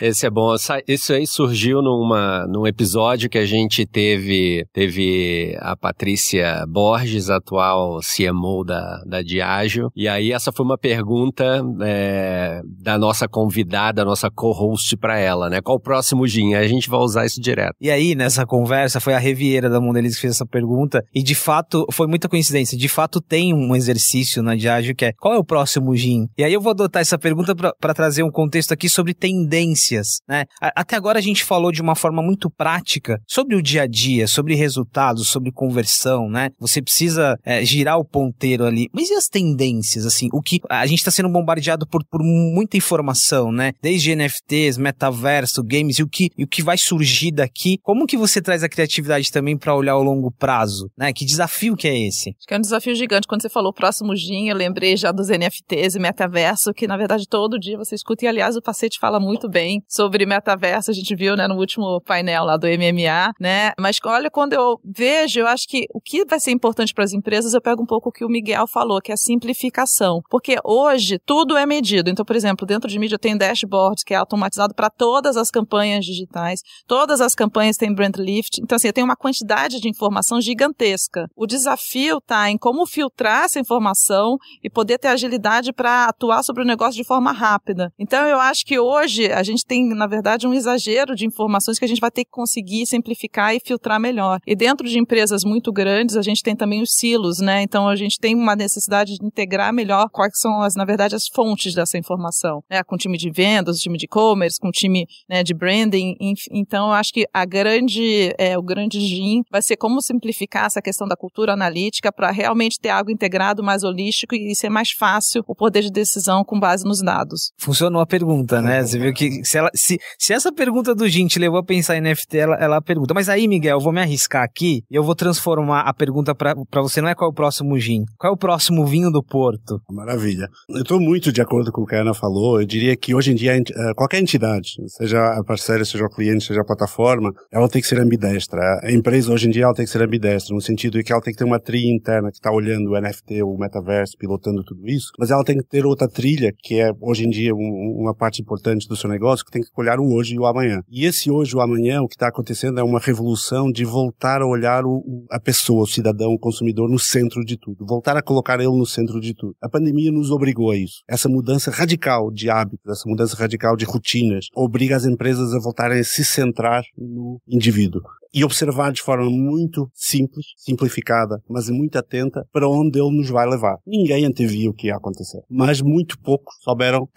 esse 0.00 0.26
é 0.26 0.30
bom. 0.30 0.54
Isso 0.86 1.12
aí 1.12 1.26
surgiu 1.26 1.82
numa, 1.82 2.46
num 2.46 2.66
episódio 2.66 3.28
que 3.28 3.38
a 3.38 3.44
gente 3.44 3.86
teve, 3.86 4.64
teve 4.72 5.56
a 5.60 5.76
Patrícia 5.76 6.64
Borges, 6.68 7.30
atual 7.30 7.98
CMO 8.00 8.64
da, 8.64 9.02
da 9.06 9.22
Diageo. 9.22 9.90
E 9.94 10.08
aí 10.08 10.32
essa 10.32 10.52
foi 10.52 10.64
uma 10.64 10.78
pergunta 10.78 11.62
é, 11.82 12.60
da 12.82 12.98
nossa 12.98 13.28
convidada, 13.28 14.04
nossa 14.04 14.30
co-host 14.30 14.96
para 14.96 15.18
ela, 15.18 15.48
né? 15.48 15.60
Qual 15.60 15.76
o 15.76 15.80
próximo 15.80 16.26
gin? 16.26 16.54
A 16.54 16.66
gente 16.66 16.88
vai 16.88 17.00
usar 17.00 17.26
isso 17.26 17.40
direto. 17.40 17.74
E 17.80 17.90
aí, 17.90 18.14
nessa 18.14 18.44
conversa, 18.46 19.00
foi 19.00 19.14
a 19.14 19.18
Riviera 19.18 19.68
da 19.68 19.80
Mondelez 19.80 20.14
que 20.14 20.22
fez 20.22 20.34
essa 20.34 20.46
pergunta. 20.46 21.02
E 21.14 21.22
de 21.22 21.34
fato, 21.38 21.86
foi 21.92 22.06
muita 22.06 22.28
coincidência. 22.28 22.76
De 22.76 22.88
fato, 22.88 23.20
tem 23.20 23.54
um 23.54 23.74
exercício 23.74 24.42
na 24.42 24.54
Diageo 24.54 24.94
que 24.94 25.06
é 25.06 25.12
qual 25.12 25.34
é 25.34 25.38
o 25.38 25.44
próximo 25.44 25.96
gin? 25.96 26.26
E 26.36 26.44
aí 26.44 26.52
eu 26.52 26.60
vou 26.60 26.70
adotar 26.70 27.00
essa 27.00 27.18
pergunta 27.18 27.54
para 27.54 27.94
trazer 27.94 28.22
um 28.22 28.30
contexto 28.30 28.72
aqui 28.72 28.88
sobre 28.88 29.14
tendências, 29.14 30.18
né? 30.28 30.44
Até 30.60 30.96
agora 30.96 31.18
a 31.18 31.22
gente 31.22 31.44
falou 31.44 31.72
de 31.72 31.80
uma 31.80 31.94
forma 31.94 32.22
muito 32.22 32.50
prática 32.50 33.20
sobre 33.26 33.56
o 33.56 33.62
dia 33.62 33.82
a 33.82 33.86
dia, 33.86 34.26
sobre 34.26 34.54
resultados, 34.54 35.28
sobre 35.28 35.52
conversão, 35.52 36.28
né? 36.28 36.50
Você 36.60 36.82
precisa 36.82 37.38
é, 37.44 37.64
girar 37.64 37.98
o 37.98 38.04
ponteiro 38.04 38.64
ali. 38.64 38.88
Mas 38.92 39.10
e 39.10 39.14
as 39.14 39.26
tendências, 39.26 40.04
assim? 40.04 40.28
O 40.32 40.42
que 40.42 40.60
a 40.68 40.86
gente 40.86 40.98
está 40.98 41.10
sendo 41.10 41.28
bombardeado 41.28 41.86
por, 41.86 42.04
por 42.04 42.22
muita 42.22 42.76
informação, 42.76 43.52
né? 43.52 43.72
Desde 43.80 44.14
NFTs, 44.14 44.76
metaverso, 44.78 45.62
games 45.62 45.98
e 45.98 46.02
o 46.02 46.08
que, 46.08 46.30
e 46.36 46.44
o 46.44 46.48
que 46.48 46.62
vai 46.62 46.76
surgir 46.76 47.30
daqui. 47.30 47.78
Como 47.82 48.06
que 48.06 48.16
você 48.16 48.40
traz 48.40 48.62
a 48.62 48.68
criatividade 48.68 49.30
também 49.30 49.56
para 49.56 49.74
olhar 49.74 49.96
o 49.96 50.02
longo 50.02 50.30
prazo, 50.30 50.90
né? 50.96 51.12
Que 51.12 51.24
desafio 51.28 51.76
que 51.76 51.86
é 51.86 51.96
esse? 52.06 52.30
Acho 52.30 52.46
que 52.46 52.54
é 52.54 52.56
um 52.56 52.60
desafio 52.60 52.94
gigante. 52.94 53.28
Quando 53.28 53.42
você 53.42 53.48
falou 53.48 53.72
próximo 53.72 54.16
GIN, 54.16 54.48
eu 54.48 54.56
lembrei 54.56 54.96
já 54.96 55.12
dos 55.12 55.28
NFTs 55.28 55.94
e 55.94 55.98
metaverso, 55.98 56.72
que 56.72 56.86
na 56.86 56.96
verdade 56.96 57.28
todo 57.28 57.58
dia 57.58 57.76
você 57.76 57.94
escuta. 57.94 58.24
E 58.24 58.28
aliás, 58.28 58.56
o 58.56 58.62
Pacete 58.62 58.98
fala 58.98 59.20
muito 59.20 59.48
bem 59.48 59.82
sobre 59.86 60.24
metaverso. 60.24 60.90
A 60.90 60.94
gente 60.94 61.14
viu, 61.14 61.36
né, 61.36 61.46
no 61.46 61.56
último 61.56 62.00
painel 62.00 62.44
lá 62.44 62.56
do 62.56 62.66
MMA, 62.66 63.32
né? 63.38 63.72
Mas 63.78 63.98
olha, 64.04 64.30
quando 64.30 64.54
eu 64.54 64.80
vejo, 64.84 65.40
eu 65.40 65.46
acho 65.46 65.68
que 65.68 65.86
o 65.92 66.00
que 66.00 66.24
vai 66.24 66.40
ser 66.40 66.50
importante 66.50 66.94
para 66.94 67.04
as 67.04 67.12
empresas, 67.12 67.52
eu 67.52 67.60
pego 67.60 67.82
um 67.82 67.86
pouco 67.86 68.08
o 68.08 68.12
que 68.12 68.24
o 68.24 68.28
Miguel 68.28 68.66
falou, 68.66 69.00
que 69.00 69.10
é 69.10 69.14
a 69.14 69.18
simplificação. 69.18 70.20
Porque 70.30 70.56
hoje 70.64 71.18
tudo 71.26 71.56
é 71.56 71.66
medido. 71.66 72.08
Então, 72.08 72.24
por 72.24 72.36
exemplo, 72.36 72.66
dentro 72.66 72.88
de 72.88 72.98
mídia 72.98 73.16
eu 73.16 73.18
tenho 73.18 73.38
dashboard 73.38 74.02
que 74.04 74.14
é 74.14 74.16
automatizado 74.16 74.74
para 74.74 74.88
todas 74.88 75.36
as 75.36 75.50
campanhas 75.50 76.04
digitais. 76.04 76.60
Todas 76.86 77.20
as 77.20 77.34
campanhas 77.34 77.76
têm 77.76 77.94
brand 77.94 78.16
lift. 78.16 78.60
Então, 78.62 78.76
assim, 78.76 78.88
eu 78.88 78.92
tenho 78.92 79.06
uma 79.06 79.16
quantidade 79.16 79.80
de 79.80 79.88
informação 79.88 80.40
gigantesca. 80.40 81.17
O 81.36 81.46
desafio 81.46 82.18
está 82.18 82.50
em 82.50 82.58
como 82.58 82.86
filtrar 82.86 83.44
essa 83.44 83.60
informação 83.60 84.36
e 84.62 84.70
poder 84.70 84.98
ter 84.98 85.08
agilidade 85.08 85.72
para 85.72 86.06
atuar 86.06 86.42
sobre 86.42 86.62
o 86.62 86.66
negócio 86.66 87.00
de 87.00 87.06
forma 87.06 87.32
rápida. 87.32 87.92
Então, 87.98 88.26
eu 88.26 88.38
acho 88.38 88.64
que 88.64 88.78
hoje 88.78 89.30
a 89.32 89.42
gente 89.42 89.64
tem, 89.64 89.88
na 89.88 90.06
verdade, 90.06 90.46
um 90.46 90.54
exagero 90.54 91.14
de 91.14 91.26
informações 91.26 91.78
que 91.78 91.84
a 91.84 91.88
gente 91.88 92.00
vai 92.00 92.10
ter 92.10 92.24
que 92.24 92.30
conseguir 92.30 92.86
simplificar 92.86 93.54
e 93.54 93.60
filtrar 93.64 94.00
melhor. 94.00 94.38
E 94.46 94.54
dentro 94.54 94.88
de 94.88 94.98
empresas 94.98 95.44
muito 95.44 95.72
grandes, 95.72 96.16
a 96.16 96.22
gente 96.22 96.42
tem 96.42 96.54
também 96.54 96.82
os 96.82 96.94
silos, 96.94 97.38
né? 97.40 97.62
Então, 97.62 97.88
a 97.88 97.96
gente 97.96 98.18
tem 98.18 98.34
uma 98.34 98.54
necessidade 98.54 99.16
de 99.16 99.26
integrar 99.26 99.72
melhor 99.72 100.08
quais 100.10 100.32
são, 100.36 100.62
as, 100.62 100.74
na 100.74 100.84
verdade, 100.84 101.14
as 101.14 101.26
fontes 101.34 101.74
dessa 101.74 101.98
informação, 101.98 102.62
né? 102.70 102.82
Com 102.82 102.94
o 102.94 102.98
time 102.98 103.16
de 103.16 103.30
vendas, 103.30 103.78
o 103.78 103.80
time 103.80 103.98
de 103.98 104.04
e-commerce, 104.04 104.58
com 104.60 104.68
o 104.68 104.72
time 104.72 105.06
né, 105.28 105.42
de 105.42 105.54
branding. 105.54 106.16
Enfim. 106.20 106.50
Então, 106.52 106.88
eu 106.88 106.92
acho 106.92 107.12
que 107.12 107.26
a 107.32 107.44
grande, 107.44 108.34
é, 108.38 108.58
o 108.58 108.62
grande 108.62 109.00
GIM 109.00 109.42
vai 109.50 109.62
ser 109.62 109.76
como 109.76 110.02
simplificar 110.02 110.66
essa 110.66 110.82
questão 110.82 111.07
da 111.08 111.16
cultura 111.16 111.52
analítica 111.52 112.12
para 112.12 112.30
realmente 112.30 112.78
ter 112.78 112.90
algo 112.90 113.10
integrado 113.10 113.62
mais 113.62 113.82
holístico 113.82 114.34
e 114.34 114.54
ser 114.54 114.68
mais 114.68 114.90
fácil 114.90 115.42
o 115.46 115.54
poder 115.54 115.82
de 115.82 115.90
decisão 115.90 116.44
com 116.44 116.58
base 116.58 116.84
nos 116.84 117.02
dados. 117.02 117.52
Funcionou 117.58 118.00
a 118.00 118.06
pergunta, 118.06 118.60
né? 118.62 118.82
Você 118.82 118.98
viu 118.98 119.12
que 119.12 119.44
se, 119.44 119.58
ela, 119.58 119.70
se, 119.74 119.98
se 120.18 120.32
essa 120.32 120.52
pergunta 120.52 120.94
do 120.94 121.08
Gin 121.08 121.26
te 121.26 121.38
levou 121.38 121.58
a 121.58 121.64
pensar 121.64 121.96
em 121.96 122.00
NFT, 122.00 122.36
ela, 122.36 122.56
ela 122.56 122.82
pergunta. 122.82 123.14
Mas 123.14 123.28
aí, 123.28 123.48
Miguel, 123.48 123.78
eu 123.78 123.80
vou 123.80 123.92
me 123.92 124.00
arriscar 124.00 124.42
aqui 124.42 124.82
e 124.90 124.94
eu 124.94 125.02
vou 125.02 125.14
transformar 125.14 125.80
a 125.80 125.94
pergunta 125.94 126.34
para 126.34 126.54
você. 126.82 127.00
Não 127.00 127.08
é 127.08 127.14
qual 127.14 127.30
é 127.30 127.32
o 127.32 127.34
próximo 127.34 127.78
gin, 127.78 128.04
qual 128.18 128.32
é 128.32 128.34
o 128.34 128.38
próximo 128.38 128.86
vinho 128.86 129.10
do 129.10 129.22
Porto? 129.22 129.80
Maravilha. 129.90 130.48
Eu 130.68 130.82
estou 130.82 131.00
muito 131.00 131.32
de 131.32 131.40
acordo 131.40 131.72
com 131.72 131.82
o 131.82 131.86
que 131.86 131.94
a 131.94 132.00
Ana 132.00 132.14
falou. 132.14 132.60
Eu 132.60 132.66
diria 132.66 132.96
que 132.96 133.14
hoje 133.14 133.32
em 133.32 133.34
dia 133.34 133.56
eh, 133.56 133.94
qualquer 133.94 134.20
entidade, 134.20 134.76
seja 134.86 135.18
a 135.38 135.44
parceira, 135.44 135.84
seja 135.84 136.04
o 136.04 136.10
cliente, 136.10 136.44
seja 136.44 136.60
a 136.60 136.64
plataforma, 136.64 137.32
ela 137.52 137.68
tem 137.68 137.82
que 137.82 137.88
ser 137.88 138.00
ambidestra. 138.00 138.60
A 138.82 138.92
empresa 138.92 139.32
hoje 139.32 139.48
em 139.48 139.50
dia 139.50 139.64
ela 139.64 139.74
tem 139.74 139.84
que 139.84 139.90
ser 139.90 140.02
ambidestra, 140.02 140.54
no 140.54 140.60
sentido 140.60 140.87
de 140.90 141.02
que 141.02 141.12
ela 141.12 141.22
tem 141.22 141.32
que 141.32 141.38
ter 141.38 141.44
uma 141.44 141.60
trilha 141.60 141.92
interna 141.92 142.30
que 142.30 142.36
está 142.36 142.50
olhando 142.50 142.90
o 142.90 143.00
NFT, 143.00 143.42
o 143.42 143.56
metaverso, 143.56 144.16
pilotando 144.18 144.62
tudo 144.64 144.86
isso, 144.86 145.12
mas 145.18 145.30
ela 145.30 145.44
tem 145.44 145.56
que 145.56 145.64
ter 145.64 145.86
outra 145.86 146.08
trilha, 146.08 146.52
que 146.58 146.80
é 146.80 146.90
hoje 147.00 147.24
em 147.24 147.30
dia 147.30 147.54
um, 147.54 147.96
uma 148.00 148.14
parte 148.14 148.42
importante 148.42 148.88
do 148.88 148.96
seu 148.96 149.08
negócio, 149.08 149.44
que 149.44 149.50
tem 149.50 149.62
que 149.62 149.68
olhar 149.76 149.98
o 149.98 150.12
hoje 150.12 150.34
e 150.34 150.38
o 150.38 150.46
amanhã. 150.46 150.82
E 150.88 151.04
esse 151.04 151.30
hoje 151.30 151.52
e 151.54 151.56
o 151.56 151.60
amanhã, 151.60 152.02
o 152.02 152.08
que 152.08 152.14
está 152.14 152.28
acontecendo 152.28 152.80
é 152.80 152.82
uma 152.82 153.00
revolução 153.00 153.70
de 153.70 153.84
voltar 153.84 154.42
a 154.42 154.46
olhar 154.46 154.84
o, 154.84 155.24
a 155.30 155.40
pessoa, 155.40 155.82
o 155.82 155.86
cidadão, 155.86 156.32
o 156.32 156.38
consumidor 156.38 156.88
no 156.88 156.98
centro 156.98 157.44
de 157.44 157.56
tudo, 157.56 157.86
voltar 157.86 158.16
a 158.16 158.22
colocar 158.22 158.60
ele 158.60 158.68
no 158.68 158.86
centro 158.86 159.20
de 159.20 159.34
tudo. 159.34 159.54
A 159.62 159.68
pandemia 159.68 160.12
nos 160.12 160.30
obrigou 160.30 160.70
a 160.70 160.76
isso. 160.76 161.02
Essa 161.08 161.28
mudança 161.28 161.70
radical 161.70 162.30
de 162.30 162.50
hábitos, 162.50 162.90
essa 162.90 163.08
mudança 163.08 163.36
radical 163.36 163.76
de 163.76 163.84
rotinas, 163.84 164.46
obriga 164.54 164.96
as 164.96 165.04
empresas 165.04 165.54
a 165.54 165.58
voltarem 165.58 166.00
a 166.00 166.04
se 166.04 166.24
centrar 166.24 166.82
no 166.96 167.40
indivíduo 167.46 168.02
e 168.32 168.44
observar 168.44 168.92
de 168.92 169.02
forma 169.02 169.28
muito 169.30 169.90
simples, 169.94 170.46
simplificada, 170.56 171.40
mas 171.48 171.68
muito 171.68 171.98
atenta 171.98 172.46
para 172.52 172.68
onde 172.68 172.98
ele 172.98 173.16
nos 173.16 173.30
vai 173.30 173.48
levar. 173.48 173.76
Ninguém 173.86 174.24
antevia 174.24 174.70
o 174.70 174.74
que 174.74 174.88
ia 174.88 174.96
acontecer, 174.96 175.40
mas 175.50 175.80
muito 175.80 176.18
poucos 176.20 176.54
souberam 176.62 177.08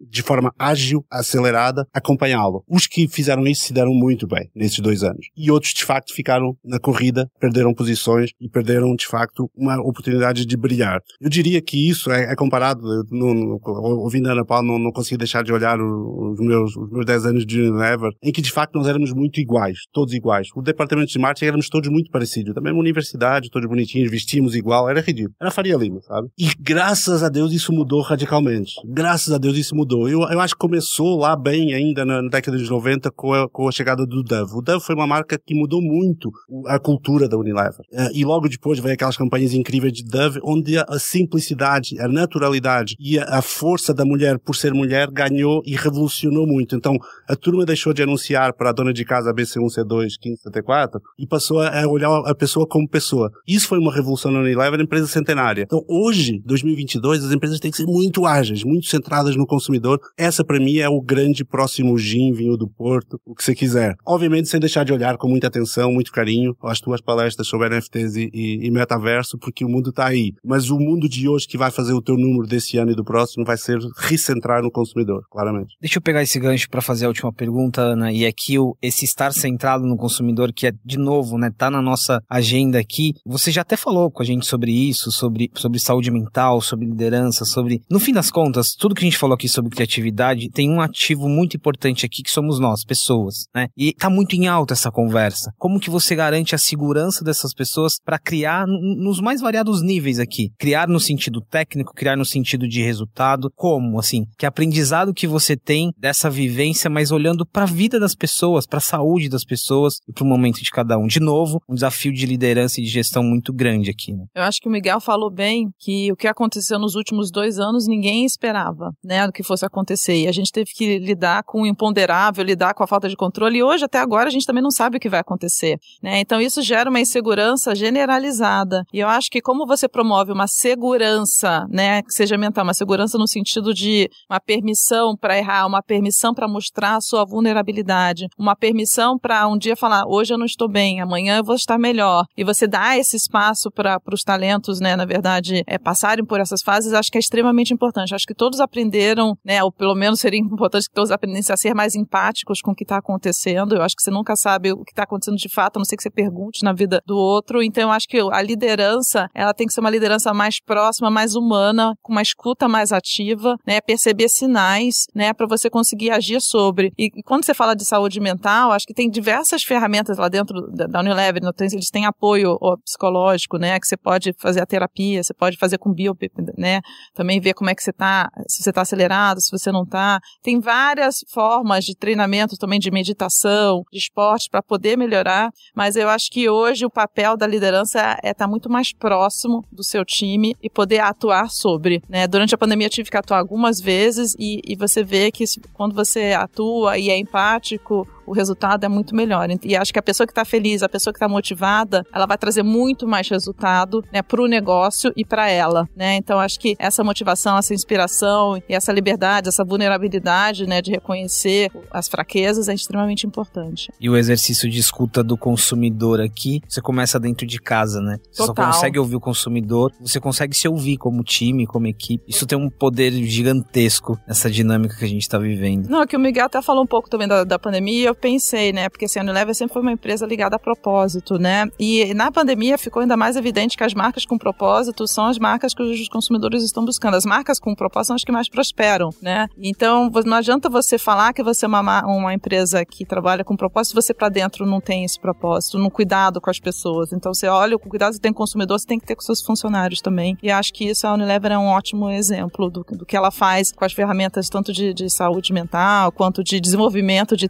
de 0.00 0.22
forma 0.22 0.52
ágil, 0.58 1.04
acelerada, 1.10 1.86
acompanhá-lo. 1.92 2.64
Os 2.68 2.86
que 2.86 3.08
fizeram 3.08 3.46
isso 3.46 3.64
se 3.64 3.72
deram 3.72 3.92
muito 3.92 4.26
bem 4.26 4.50
nesses 4.54 4.78
dois 4.80 5.02
anos. 5.02 5.26
E 5.36 5.50
outros, 5.50 5.72
de 5.72 5.84
facto, 5.84 6.14
ficaram 6.14 6.56
na 6.64 6.78
corrida, 6.78 7.28
perderam 7.40 7.74
posições 7.74 8.30
e 8.40 8.48
perderam, 8.48 8.94
de 8.94 9.06
facto, 9.06 9.50
uma 9.56 9.80
oportunidade 9.80 10.46
de 10.46 10.56
brilhar. 10.56 11.00
Eu 11.20 11.28
diria 11.28 11.60
que 11.60 11.88
isso 11.88 12.10
é, 12.10 12.32
é 12.32 12.36
comparado, 12.36 12.80
no, 13.10 13.34
no, 13.34 13.60
ouvindo 14.02 14.28
a 14.28 14.32
Ana 14.32 14.44
Paula, 14.44 14.66
não, 14.66 14.78
não 14.78 14.92
consigo 14.92 15.18
deixar 15.18 15.42
de 15.42 15.52
olhar 15.52 15.78
os 15.80 16.38
meus, 16.38 16.76
os 16.76 16.90
meus 16.90 17.06
10 17.06 17.26
anos 17.26 17.46
de 17.46 17.60
Unilever, 17.60 18.10
em 18.22 18.32
que, 18.32 18.42
de 18.42 18.52
facto, 18.52 18.74
nós 18.76 18.86
éramos 18.86 19.12
muito 19.12 19.40
iguais, 19.40 19.78
todos 19.92 20.14
iguais 20.14 20.48
o 20.60 20.62
departamento 20.72 21.12
de 21.12 21.18
marketing 21.18 21.46
éramos 21.46 21.68
todos 21.68 21.88
muito 21.88 22.10
parecidos. 22.10 22.54
Também 22.54 22.72
uma 22.72 22.80
universidade, 22.80 23.50
todos 23.50 23.68
bonitinhos, 23.68 24.10
vestíamos 24.10 24.54
igual, 24.54 24.88
era 24.88 25.00
ridículo. 25.00 25.34
Era 25.40 25.50
Faria 25.50 25.76
Lima, 25.76 26.00
sabe? 26.02 26.28
E 26.38 26.50
graças 26.58 27.22
a 27.22 27.28
Deus 27.28 27.52
isso 27.52 27.72
mudou 27.72 28.00
radicalmente. 28.02 28.74
Graças 28.84 29.32
a 29.32 29.38
Deus 29.38 29.56
isso 29.56 29.74
mudou. 29.74 30.08
Eu, 30.08 30.20
eu 30.22 30.40
acho 30.40 30.54
que 30.54 30.60
começou 30.60 31.18
lá 31.18 31.36
bem 31.36 31.74
ainda 31.74 32.04
na, 32.04 32.22
na 32.22 32.28
década 32.28 32.56
de 32.56 32.68
90 32.68 33.10
com 33.10 33.32
a, 33.32 33.48
com 33.48 33.68
a 33.68 33.72
chegada 33.72 34.06
do 34.06 34.22
Dove. 34.22 34.52
O 34.54 34.62
Dove 34.62 34.84
foi 34.84 34.94
uma 34.94 35.06
marca 35.06 35.38
que 35.38 35.54
mudou 35.54 35.80
muito 35.80 36.30
a 36.66 36.78
cultura 36.78 37.28
da 37.28 37.36
Unilever. 37.36 37.80
Uh, 37.92 38.10
e 38.14 38.24
logo 38.24 38.48
depois 38.48 38.78
veio 38.78 38.94
aquelas 38.94 39.16
campanhas 39.16 39.52
incríveis 39.52 39.92
de 39.92 40.04
Dove, 40.04 40.40
onde 40.42 40.78
a, 40.78 40.84
a 40.88 40.98
simplicidade, 40.98 41.98
a 42.00 42.08
naturalidade 42.08 42.96
e 42.98 43.18
a, 43.18 43.24
a 43.38 43.42
força 43.42 43.92
da 43.92 44.04
mulher 44.04 44.38
por 44.38 44.54
ser 44.56 44.72
mulher 44.72 45.10
ganhou 45.10 45.62
e 45.64 45.76
revolucionou 45.76 46.46
muito. 46.46 46.76
Então, 46.76 46.96
a 47.28 47.36
turma 47.36 47.64
deixou 47.64 47.92
de 47.92 48.02
anunciar 48.02 48.52
para 48.54 48.70
a 48.70 48.72
dona 48.72 48.92
de 48.92 49.04
casa 49.04 49.32
BC1, 49.32 49.66
C2, 49.66 50.12
15, 50.20 50.49
74 50.50 51.00
e 51.18 51.26
passou 51.26 51.60
a 51.60 51.86
olhar 51.86 52.10
a 52.26 52.34
pessoa 52.34 52.66
como 52.66 52.88
pessoa. 52.88 53.30
Isso 53.46 53.68
foi 53.68 53.78
uma 53.78 53.94
revolução 53.94 54.30
na 54.30 54.40
Unilever, 54.40 54.80
empresa 54.80 55.06
centenária. 55.06 55.62
Então 55.62 55.84
hoje, 55.88 56.40
2022, 56.44 57.24
as 57.24 57.32
empresas 57.32 57.60
têm 57.60 57.70
que 57.70 57.76
ser 57.76 57.86
muito 57.86 58.26
ágeis, 58.26 58.64
muito 58.64 58.86
centradas 58.86 59.36
no 59.36 59.46
consumidor. 59.46 60.00
Essa 60.16 60.44
para 60.44 60.58
mim 60.58 60.78
é 60.78 60.88
o 60.88 61.00
grande 61.00 61.44
próximo 61.44 61.96
gin, 61.98 62.32
vinho 62.32 62.56
do 62.56 62.68
Porto, 62.68 63.20
o 63.24 63.34
que 63.34 63.44
você 63.44 63.54
quiser. 63.54 63.94
Obviamente 64.06 64.48
sem 64.48 64.60
deixar 64.60 64.84
de 64.84 64.92
olhar 64.92 65.16
com 65.16 65.28
muita 65.28 65.46
atenção, 65.46 65.92
muito 65.92 66.12
carinho 66.12 66.54
as 66.62 66.80
tuas 66.80 67.00
palestras 67.00 67.46
sobre 67.46 67.68
NFTs 67.68 68.16
e, 68.16 68.30
e, 68.32 68.66
e 68.66 68.70
metaverso, 68.70 69.38
porque 69.38 69.64
o 69.64 69.68
mundo 69.68 69.90
está 69.90 70.06
aí. 70.06 70.32
Mas 70.44 70.70
o 70.70 70.78
mundo 70.78 71.08
de 71.08 71.28
hoje 71.28 71.46
que 71.46 71.58
vai 71.58 71.70
fazer 71.70 71.92
o 71.92 72.02
teu 72.02 72.16
número 72.16 72.46
desse 72.46 72.78
ano 72.78 72.92
e 72.92 72.94
do 72.94 73.04
próximo 73.04 73.44
vai 73.44 73.56
ser 73.56 73.78
recentrar 73.98 74.62
no 74.62 74.70
consumidor, 74.70 75.22
claramente. 75.30 75.76
Deixa 75.80 75.98
eu 75.98 76.02
pegar 76.02 76.22
esse 76.22 76.38
gancho 76.38 76.68
para 76.68 76.80
fazer 76.80 77.04
a 77.04 77.08
última 77.08 77.32
pergunta, 77.32 77.80
Ana, 77.80 78.12
e 78.12 78.24
é 78.24 78.32
que 78.32 78.56
esse 78.82 79.04
estar 79.04 79.32
centrado 79.32 79.86
no 79.86 79.96
consumidor 79.96 80.39
que 80.52 80.66
é, 80.66 80.72
de 80.84 80.98
novo, 80.98 81.36
né, 81.36 81.50
tá 81.56 81.70
na 81.70 81.82
nossa 81.82 82.22
agenda 82.28 82.78
aqui. 82.78 83.14
Você 83.26 83.50
já 83.50 83.60
até 83.60 83.76
falou 83.76 84.10
com 84.10 84.22
a 84.22 84.26
gente 84.26 84.46
sobre 84.46 84.72
isso, 84.72 85.12
sobre, 85.12 85.50
sobre 85.54 85.78
saúde 85.78 86.10
mental, 86.10 86.60
sobre 86.60 86.86
liderança, 86.86 87.44
sobre. 87.44 87.82
No 87.90 88.00
fim 88.00 88.12
das 88.12 88.30
contas, 88.30 88.74
tudo 88.74 88.94
que 88.94 89.02
a 89.02 89.08
gente 89.08 89.18
falou 89.18 89.34
aqui 89.34 89.48
sobre 89.48 89.70
criatividade 89.70 90.50
tem 90.50 90.70
um 90.70 90.80
ativo 90.80 91.28
muito 91.28 91.56
importante 91.56 92.06
aqui 92.06 92.22
que 92.22 92.30
somos 92.30 92.58
nós, 92.58 92.84
pessoas, 92.84 93.46
né? 93.54 93.68
E 93.76 93.92
tá 93.92 94.08
muito 94.08 94.34
em 94.34 94.46
alta 94.46 94.72
essa 94.72 94.90
conversa. 94.90 95.52
Como 95.58 95.78
que 95.78 95.90
você 95.90 96.16
garante 96.16 96.54
a 96.54 96.58
segurança 96.58 97.22
dessas 97.24 97.52
pessoas 97.52 97.98
para 98.02 98.18
criar 98.18 98.66
nos 98.66 99.20
mais 99.20 99.40
variados 99.40 99.82
níveis 99.82 100.18
aqui? 100.18 100.50
Criar 100.58 100.88
no 100.88 101.00
sentido 101.00 101.40
técnico, 101.40 101.94
criar 101.94 102.16
no 102.16 102.24
sentido 102.24 102.66
de 102.66 102.82
resultado, 102.82 103.50
como 103.54 103.98
assim? 103.98 104.24
Que 104.38 104.46
aprendizado 104.46 105.14
que 105.14 105.26
você 105.26 105.56
tem 105.56 105.92
dessa 105.98 106.30
vivência, 106.30 106.88
mas 106.90 107.10
olhando 107.10 107.44
para 107.46 107.64
a 107.64 107.66
vida 107.66 107.98
das 107.98 108.14
pessoas, 108.14 108.66
para 108.66 108.78
a 108.78 108.82
saúde 108.82 109.28
das 109.28 109.44
pessoas 109.44 109.94
e 110.08 110.12
para 110.12 110.24
momento 110.30 110.62
de 110.62 110.70
cada 110.70 110.96
um. 110.98 111.06
De 111.06 111.20
novo, 111.20 111.60
um 111.68 111.74
desafio 111.74 112.12
de 112.12 112.26
liderança 112.26 112.80
e 112.80 112.84
de 112.84 112.90
gestão 112.90 113.22
muito 113.22 113.52
grande 113.52 113.90
aqui. 113.90 114.12
Né? 114.12 114.24
Eu 114.34 114.42
acho 114.42 114.60
que 114.60 114.68
o 114.68 114.72
Miguel 114.72 115.00
falou 115.00 115.30
bem 115.30 115.68
que 115.78 116.10
o 116.12 116.16
que 116.16 116.26
aconteceu 116.26 116.78
nos 116.78 116.94
últimos 116.94 117.30
dois 117.30 117.58
anos 117.58 117.86
ninguém 117.86 118.24
esperava, 118.24 118.92
né, 119.04 119.26
do 119.26 119.32
que 119.32 119.42
fosse 119.42 119.64
acontecer. 119.66 120.22
E 120.22 120.28
a 120.28 120.32
gente 120.32 120.52
teve 120.52 120.70
que 120.74 120.98
lidar 120.98 121.42
com 121.44 121.62
o 121.62 121.66
imponderável, 121.66 122.44
lidar 122.44 122.74
com 122.74 122.82
a 122.82 122.86
falta 122.86 123.08
de 123.08 123.16
controle. 123.16 123.58
E 123.58 123.62
hoje, 123.62 123.84
até 123.84 123.98
agora, 123.98 124.28
a 124.28 124.30
gente 124.30 124.46
também 124.46 124.62
não 124.62 124.70
sabe 124.70 124.96
o 124.96 125.00
que 125.00 125.08
vai 125.08 125.20
acontecer. 125.20 125.78
Né? 126.02 126.20
Então, 126.20 126.40
isso 126.40 126.62
gera 126.62 126.88
uma 126.88 127.00
insegurança 127.00 127.74
generalizada. 127.74 128.84
E 128.92 128.98
eu 129.00 129.08
acho 129.08 129.30
que 129.30 129.40
como 129.40 129.66
você 129.66 129.88
promove 129.88 130.32
uma 130.32 130.46
segurança, 130.46 131.66
né, 131.70 132.02
que 132.02 132.12
seja 132.12 132.36
mental, 132.36 132.64
uma 132.64 132.74
segurança 132.74 133.18
no 133.18 133.26
sentido 133.26 133.74
de 133.74 134.08
uma 134.28 134.40
permissão 134.40 135.16
para 135.16 135.36
errar, 135.36 135.66
uma 135.66 135.82
permissão 135.82 136.34
para 136.34 136.48
mostrar 136.48 136.96
a 136.96 137.00
sua 137.00 137.24
vulnerabilidade, 137.24 138.26
uma 138.38 138.56
permissão 138.56 139.18
para 139.18 139.46
um 139.48 139.58
dia 139.58 139.76
falar, 139.76 140.04
hoje 140.20 140.32
eu 140.32 140.38
não 140.38 140.46
estou 140.46 140.68
bem, 140.68 141.00
amanhã 141.00 141.38
eu 141.38 141.44
vou 141.44 141.54
estar 141.54 141.78
melhor. 141.78 142.24
E 142.36 142.44
você 142.44 142.66
dá 142.66 142.96
esse 142.96 143.16
espaço 143.16 143.70
para 143.70 143.98
os 144.12 144.22
talentos, 144.22 144.80
né, 144.80 144.94
na 144.96 145.04
verdade, 145.04 145.62
é, 145.66 145.78
passarem 145.78 146.24
por 146.24 146.40
essas 146.40 146.62
fases, 146.62 146.92
acho 146.92 147.10
que 147.10 147.18
é 147.18 147.20
extremamente 147.20 147.72
importante. 147.72 148.14
Acho 148.14 148.26
que 148.26 148.34
todos 148.34 148.60
aprenderam, 148.60 149.36
né, 149.44 149.62
ou 149.62 149.72
pelo 149.72 149.94
menos 149.94 150.20
seria 150.20 150.38
importante 150.40 150.84
que 150.88 150.94
todos 150.94 151.10
aprendessem 151.10 151.52
a 151.52 151.56
ser 151.56 151.74
mais 151.74 151.94
empáticos 151.94 152.60
com 152.60 152.72
o 152.72 152.74
que 152.74 152.84
está 152.84 152.98
acontecendo. 152.98 153.74
Eu 153.74 153.82
acho 153.82 153.96
que 153.96 154.02
você 154.02 154.10
nunca 154.10 154.36
sabe 154.36 154.72
o 154.72 154.84
que 154.84 154.92
está 154.92 155.04
acontecendo 155.04 155.36
de 155.36 155.48
fato, 155.48 155.76
a 155.76 155.80
não 155.80 155.84
ser 155.84 155.96
que 155.96 156.02
você 156.02 156.10
pergunte 156.10 156.62
na 156.62 156.72
vida 156.72 157.00
do 157.06 157.16
outro. 157.16 157.62
Então, 157.62 157.84
eu 157.84 157.90
acho 157.90 158.06
que 158.06 158.18
a 158.18 158.42
liderança, 158.42 159.28
ela 159.34 159.54
tem 159.54 159.66
que 159.66 159.72
ser 159.72 159.80
uma 159.80 159.90
liderança 159.90 160.32
mais 160.34 160.60
próxima, 160.62 161.10
mais 161.10 161.34
humana, 161.34 161.94
com 162.02 162.12
uma 162.12 162.22
escuta 162.22 162.68
mais 162.68 162.92
ativa, 162.92 163.56
né, 163.66 163.80
perceber 163.80 164.28
sinais, 164.28 165.06
né, 165.14 165.32
para 165.32 165.46
você 165.46 165.70
conseguir 165.70 166.10
agir 166.10 166.40
sobre. 166.40 166.92
E, 166.98 167.06
e 167.14 167.22
quando 167.22 167.44
você 167.44 167.54
fala 167.54 167.74
de 167.74 167.84
saúde 167.84 168.20
mental, 168.20 168.72
acho 168.72 168.86
que 168.86 168.94
tem 168.94 169.08
diversas 169.08 169.62
ferramentas 169.62 170.09
lá 170.18 170.28
dentro 170.28 170.68
da 170.70 171.00
Unilever, 171.00 171.42
eles 171.60 171.90
têm 171.90 172.06
apoio 172.06 172.58
psicológico, 172.84 173.58
né, 173.58 173.78
que 173.78 173.86
você 173.86 173.96
pode 173.96 174.32
fazer 174.38 174.60
a 174.60 174.66
terapia, 174.66 175.22
você 175.22 175.34
pode 175.34 175.56
fazer 175.56 175.78
com 175.78 175.92
bio, 175.92 176.16
né, 176.56 176.80
também 177.14 177.40
ver 177.40 177.54
como 177.54 177.70
é 177.70 177.74
que 177.74 177.82
você 177.82 177.90
está, 177.90 178.30
se 178.48 178.62
você 178.62 178.70
está 178.70 178.82
acelerado, 178.82 179.40
se 179.40 179.50
você 179.50 179.70
não 179.70 179.82
está. 179.82 180.20
Tem 180.42 180.60
várias 180.60 181.24
formas 181.28 181.84
de 181.84 181.94
treinamento 181.94 182.56
também 182.56 182.78
de 182.78 182.90
meditação, 182.90 183.82
de 183.92 183.98
esporte 183.98 184.48
para 184.50 184.62
poder 184.62 184.96
melhorar, 184.96 185.50
mas 185.74 185.96
eu 185.96 186.08
acho 186.08 186.30
que 186.30 186.48
hoje 186.48 186.84
o 186.84 186.90
papel 186.90 187.36
da 187.36 187.46
liderança 187.46 188.00
é 188.22 188.30
estar 188.30 188.44
tá 188.44 188.48
muito 188.48 188.70
mais 188.70 188.92
próximo 188.92 189.64
do 189.70 189.84
seu 189.84 190.04
time 190.04 190.56
e 190.62 190.68
poder 190.68 191.00
atuar 191.00 191.50
sobre, 191.50 192.02
né. 192.08 192.26
Durante 192.26 192.54
a 192.54 192.58
pandemia 192.58 192.86
eu 192.86 192.90
tive 192.90 193.10
que 193.10 193.16
atuar 193.16 193.38
algumas 193.38 193.80
vezes 193.80 194.34
e, 194.38 194.60
e 194.64 194.76
você 194.76 195.02
vê 195.02 195.30
que 195.30 195.44
quando 195.72 195.94
você 195.94 196.32
atua 196.32 196.98
e 196.98 197.10
é 197.10 197.18
empático, 197.18 198.06
o 198.30 198.32
resultado 198.32 198.84
é 198.84 198.88
muito 198.88 199.12
melhor. 199.14 199.48
E 199.64 199.74
acho 199.74 199.92
que 199.92 199.98
a 199.98 200.02
pessoa 200.02 200.24
que 200.24 200.30
está 200.30 200.44
feliz, 200.44 200.84
a 200.84 200.88
pessoa 200.88 201.12
que 201.12 201.16
está 201.16 201.28
motivada, 201.28 202.06
ela 202.14 202.26
vai 202.26 202.38
trazer 202.38 202.62
muito 202.62 203.08
mais 203.08 203.28
resultado 203.28 204.04
né, 204.12 204.22
para 204.22 204.40
o 204.40 204.46
negócio 204.46 205.12
e 205.16 205.24
para 205.24 205.50
ela. 205.50 205.88
Né? 205.96 206.14
Então, 206.14 206.38
acho 206.38 206.60
que 206.60 206.76
essa 206.78 207.02
motivação, 207.02 207.58
essa 207.58 207.74
inspiração 207.74 208.62
e 208.68 208.74
essa 208.74 208.92
liberdade, 208.92 209.48
essa 209.48 209.64
vulnerabilidade 209.64 210.64
né, 210.64 210.80
de 210.80 210.92
reconhecer 210.92 211.72
as 211.90 212.06
fraquezas 212.06 212.68
é 212.68 212.74
extremamente 212.74 213.26
importante. 213.26 213.92
E 214.00 214.08
o 214.08 214.16
exercício 214.16 214.70
de 214.70 214.78
escuta 214.78 215.24
do 215.24 215.36
consumidor 215.36 216.20
aqui, 216.20 216.60
você 216.68 216.80
começa 216.80 217.18
dentro 217.18 217.44
de 217.44 217.58
casa, 217.58 218.00
né? 218.00 218.18
Você 218.30 218.46
Total. 218.46 218.64
só 218.64 218.72
consegue 218.72 218.98
ouvir 218.98 219.16
o 219.16 219.20
consumidor, 219.20 219.92
você 220.00 220.20
consegue 220.20 220.56
se 220.56 220.68
ouvir 220.68 220.96
como 220.98 221.24
time, 221.24 221.66
como 221.66 221.88
equipe. 221.88 222.22
Isso 222.28 222.46
tem 222.46 222.56
um 222.56 222.70
poder 222.70 223.10
gigantesco 223.12 224.16
nessa 224.28 224.48
dinâmica 224.48 224.96
que 224.96 225.04
a 225.04 225.08
gente 225.08 225.22
está 225.22 225.36
vivendo. 225.36 225.88
Não, 225.88 226.02
é 226.02 226.06
que 226.06 226.16
o 226.16 226.20
Miguel 226.20 226.46
até 226.46 226.62
falou 226.62 226.84
um 226.84 226.86
pouco 226.86 227.10
também 227.10 227.26
da, 227.26 227.42
da 227.42 227.58
pandemia, 227.58 228.12
pensei, 228.20 228.72
né? 228.72 228.88
Porque 228.88 229.06
assim, 229.06 229.18
a 229.18 229.22
Unilever 229.22 229.54
sempre 229.54 229.72
foi 229.72 229.82
uma 229.82 229.92
empresa 229.92 230.26
ligada 230.26 230.56
a 230.56 230.58
propósito, 230.58 231.38
né? 231.38 231.66
E 231.78 232.12
na 232.14 232.30
pandemia 232.30 232.76
ficou 232.78 233.00
ainda 233.00 233.16
mais 233.16 233.36
evidente 233.36 233.76
que 233.76 233.84
as 233.84 233.94
marcas 233.94 234.24
com 234.24 234.38
propósito 234.38 235.06
são 235.08 235.26
as 235.26 235.38
marcas 235.38 235.74
que 235.74 235.82
os 235.82 236.08
consumidores 236.08 236.62
estão 236.62 236.84
buscando. 236.84 237.14
As 237.14 237.24
marcas 237.24 237.58
com 237.58 237.74
propósito 237.74 238.08
são 238.08 238.16
as 238.16 238.24
que 238.24 238.32
mais 238.32 238.48
prosperam, 238.48 239.10
né? 239.20 239.48
Então, 239.58 240.10
não 240.24 240.36
adianta 240.36 240.68
você 240.68 240.98
falar 240.98 241.32
que 241.32 241.42
você 241.42 241.64
é 241.64 241.68
uma, 241.68 242.04
uma 242.06 242.34
empresa 242.34 242.84
que 242.84 243.04
trabalha 243.04 243.44
com 243.44 243.56
propósito, 243.56 243.94
você 243.94 244.12
para 244.12 244.28
dentro 244.28 244.66
não 244.66 244.80
tem 244.80 245.04
esse 245.04 245.18
propósito, 245.18 245.78
no 245.78 245.90
cuidado 245.90 246.40
com 246.40 246.50
as 246.50 246.58
pessoas. 246.58 247.12
Então, 247.12 247.32
você 247.32 247.46
olha, 247.46 247.76
o 247.76 247.78
cuidado 247.78 248.14
que 248.14 248.20
tem 248.20 248.32
com 248.32 248.38
o 248.38 248.44
consumidor, 248.44 248.78
você 248.78 248.86
tem 248.86 248.98
que 248.98 249.06
ter 249.06 249.14
com 249.14 249.22
seus 249.22 249.40
funcionários 249.40 250.00
também. 250.00 250.36
E 250.42 250.50
acho 250.50 250.72
que 250.72 250.88
isso 250.88 251.06
a 251.06 251.14
Unilever 251.14 251.52
é 251.52 251.58
um 251.58 251.66
ótimo 251.66 252.10
exemplo 252.10 252.70
do, 252.70 252.84
do 252.84 253.06
que 253.06 253.16
ela 253.16 253.30
faz 253.30 253.72
com 253.72 253.84
as 253.84 253.92
ferramentas 253.92 254.48
tanto 254.48 254.72
de, 254.72 254.92
de 254.92 255.08
saúde 255.10 255.52
mental 255.52 256.12
quanto 256.12 256.42
de 256.42 256.60
desenvolvimento 256.60 257.36
de 257.36 257.48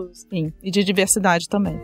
enfim, 0.00 0.52
e 0.62 0.70
de 0.70 0.82
diversidade 0.84 1.48
também. 1.48 1.78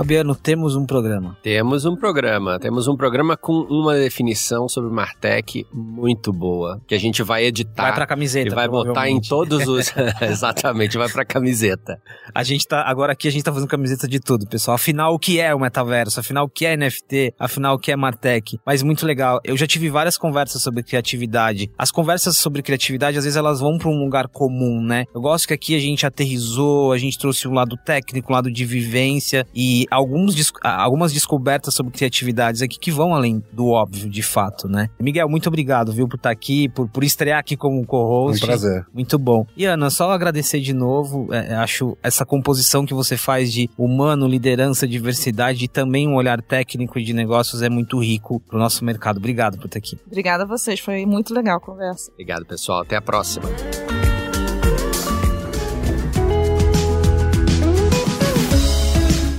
Fabiano, 0.00 0.34
temos 0.34 0.76
um 0.76 0.86
programa. 0.86 1.36
Temos 1.42 1.84
um 1.84 1.94
programa. 1.94 2.58
Temos 2.58 2.88
um 2.88 2.96
programa 2.96 3.36
com 3.36 3.52
uma 3.68 3.94
definição 3.96 4.66
sobre 4.66 4.90
Martech 4.90 5.66
muito 5.70 6.32
boa, 6.32 6.80
que 6.88 6.94
a 6.94 6.98
gente 6.98 7.22
vai 7.22 7.44
editar. 7.44 7.82
Vai 7.82 7.94
pra 7.94 8.06
camiseta. 8.06 8.48
E 8.48 8.54
vai 8.54 8.66
botar 8.66 9.10
em 9.10 9.20
todos 9.20 9.68
os. 9.68 9.92
Exatamente, 10.22 10.96
vai 10.96 11.06
pra 11.10 11.22
camiseta. 11.22 12.00
A 12.34 12.42
gente 12.42 12.66
tá. 12.66 12.82
Agora 12.86 13.12
aqui 13.12 13.28
a 13.28 13.30
gente 13.30 13.42
tá 13.42 13.52
fazendo 13.52 13.68
camiseta 13.68 14.08
de 14.08 14.18
tudo, 14.18 14.46
pessoal. 14.48 14.76
Afinal, 14.76 15.12
o 15.12 15.18
que 15.18 15.38
é 15.38 15.54
o 15.54 15.60
metaverso? 15.60 16.18
Afinal, 16.18 16.46
o 16.46 16.48
que 16.48 16.64
é 16.64 16.74
NFT? 16.78 17.34
Afinal, 17.38 17.74
o 17.74 17.78
que 17.78 17.92
é 17.92 17.96
Martech? 17.96 18.58
Mas 18.64 18.82
muito 18.82 19.04
legal. 19.04 19.38
Eu 19.44 19.54
já 19.54 19.66
tive 19.66 19.90
várias 19.90 20.16
conversas 20.16 20.62
sobre 20.62 20.82
criatividade. 20.82 21.70
As 21.76 21.90
conversas 21.90 22.38
sobre 22.38 22.62
criatividade, 22.62 23.18
às 23.18 23.24
vezes, 23.24 23.36
elas 23.36 23.60
vão 23.60 23.76
pra 23.76 23.90
um 23.90 24.02
lugar 24.02 24.28
comum, 24.28 24.82
né? 24.82 25.04
Eu 25.14 25.20
gosto 25.20 25.46
que 25.46 25.52
aqui 25.52 25.76
a 25.76 25.78
gente 25.78 26.06
aterrizou, 26.06 26.90
a 26.90 26.96
gente 26.96 27.18
trouxe 27.18 27.46
um 27.46 27.52
lado 27.52 27.76
técnico, 27.84 28.32
um 28.32 28.34
lado 28.34 28.50
de 28.50 28.64
vivência 28.64 29.46
e 29.54 29.89
alguns, 29.90 30.52
algumas 30.62 31.12
descobertas 31.12 31.74
sobre 31.74 31.92
criatividades 31.92 32.62
aqui 32.62 32.78
que 32.78 32.90
vão 32.90 33.14
além 33.14 33.42
do 33.52 33.68
óbvio, 33.68 34.08
de 34.08 34.22
fato, 34.22 34.68
né? 34.68 34.88
Miguel, 35.00 35.28
muito 35.28 35.48
obrigado, 35.48 35.92
viu, 35.92 36.08
por 36.08 36.16
estar 36.16 36.30
aqui, 36.30 36.68
por, 36.68 36.88
por 36.88 37.04
estrear 37.04 37.38
aqui 37.38 37.56
como 37.56 37.84
co-host. 37.84 38.42
Um 38.42 38.46
prazer. 38.46 38.86
Muito 38.92 39.18
bom. 39.18 39.46
E 39.56 39.64
Ana, 39.64 39.90
só 39.90 40.10
agradecer 40.10 40.60
de 40.60 40.72
novo, 40.72 41.32
é, 41.32 41.54
acho 41.54 41.96
essa 42.02 42.24
composição 42.24 42.86
que 42.86 42.94
você 42.94 43.16
faz 43.16 43.52
de 43.52 43.68
humano, 43.76 44.26
liderança, 44.26 44.86
diversidade 44.86 45.64
e 45.64 45.68
também 45.68 46.08
um 46.08 46.14
olhar 46.14 46.40
técnico 46.40 47.00
de 47.00 47.12
negócios 47.12 47.62
é 47.62 47.68
muito 47.68 47.98
rico 47.98 48.40
pro 48.40 48.58
nosso 48.58 48.84
mercado. 48.84 49.18
Obrigado 49.18 49.58
por 49.58 49.66
estar 49.66 49.78
aqui. 49.78 49.98
Obrigada 50.06 50.44
a 50.44 50.46
vocês, 50.46 50.80
foi 50.80 51.04
muito 51.06 51.34
legal 51.34 51.56
a 51.56 51.60
conversa. 51.60 52.10
Obrigado, 52.12 52.46
pessoal. 52.46 52.82
Até 52.82 52.96
a 52.96 53.02
próxima. 53.02 53.48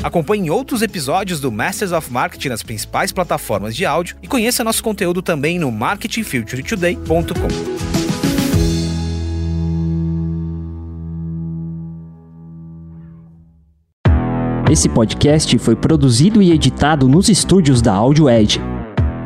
Acompanhe 0.03 0.49
outros 0.49 0.81
episódios 0.81 1.39
do 1.39 1.51
Masters 1.51 1.91
of 1.91 2.11
Marketing 2.11 2.49
nas 2.49 2.63
principais 2.63 3.11
plataformas 3.11 3.75
de 3.75 3.85
áudio 3.85 4.17
e 4.21 4.27
conheça 4.27 4.63
nosso 4.63 4.83
conteúdo 4.83 5.21
também 5.21 5.59
no 5.59 5.71
marketingfuturetoday.com. 5.71 7.91
Esse 14.71 14.87
podcast 14.87 15.57
foi 15.59 15.75
produzido 15.75 16.41
e 16.41 16.51
editado 16.51 17.07
nos 17.07 17.27
estúdios 17.27 17.81
da 17.81 17.93
Audio 17.93 18.29
Edge, 18.29 18.59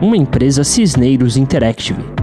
uma 0.02 0.18
empresa 0.18 0.64
Cisneiros 0.64 1.38
Interactive. 1.38 2.15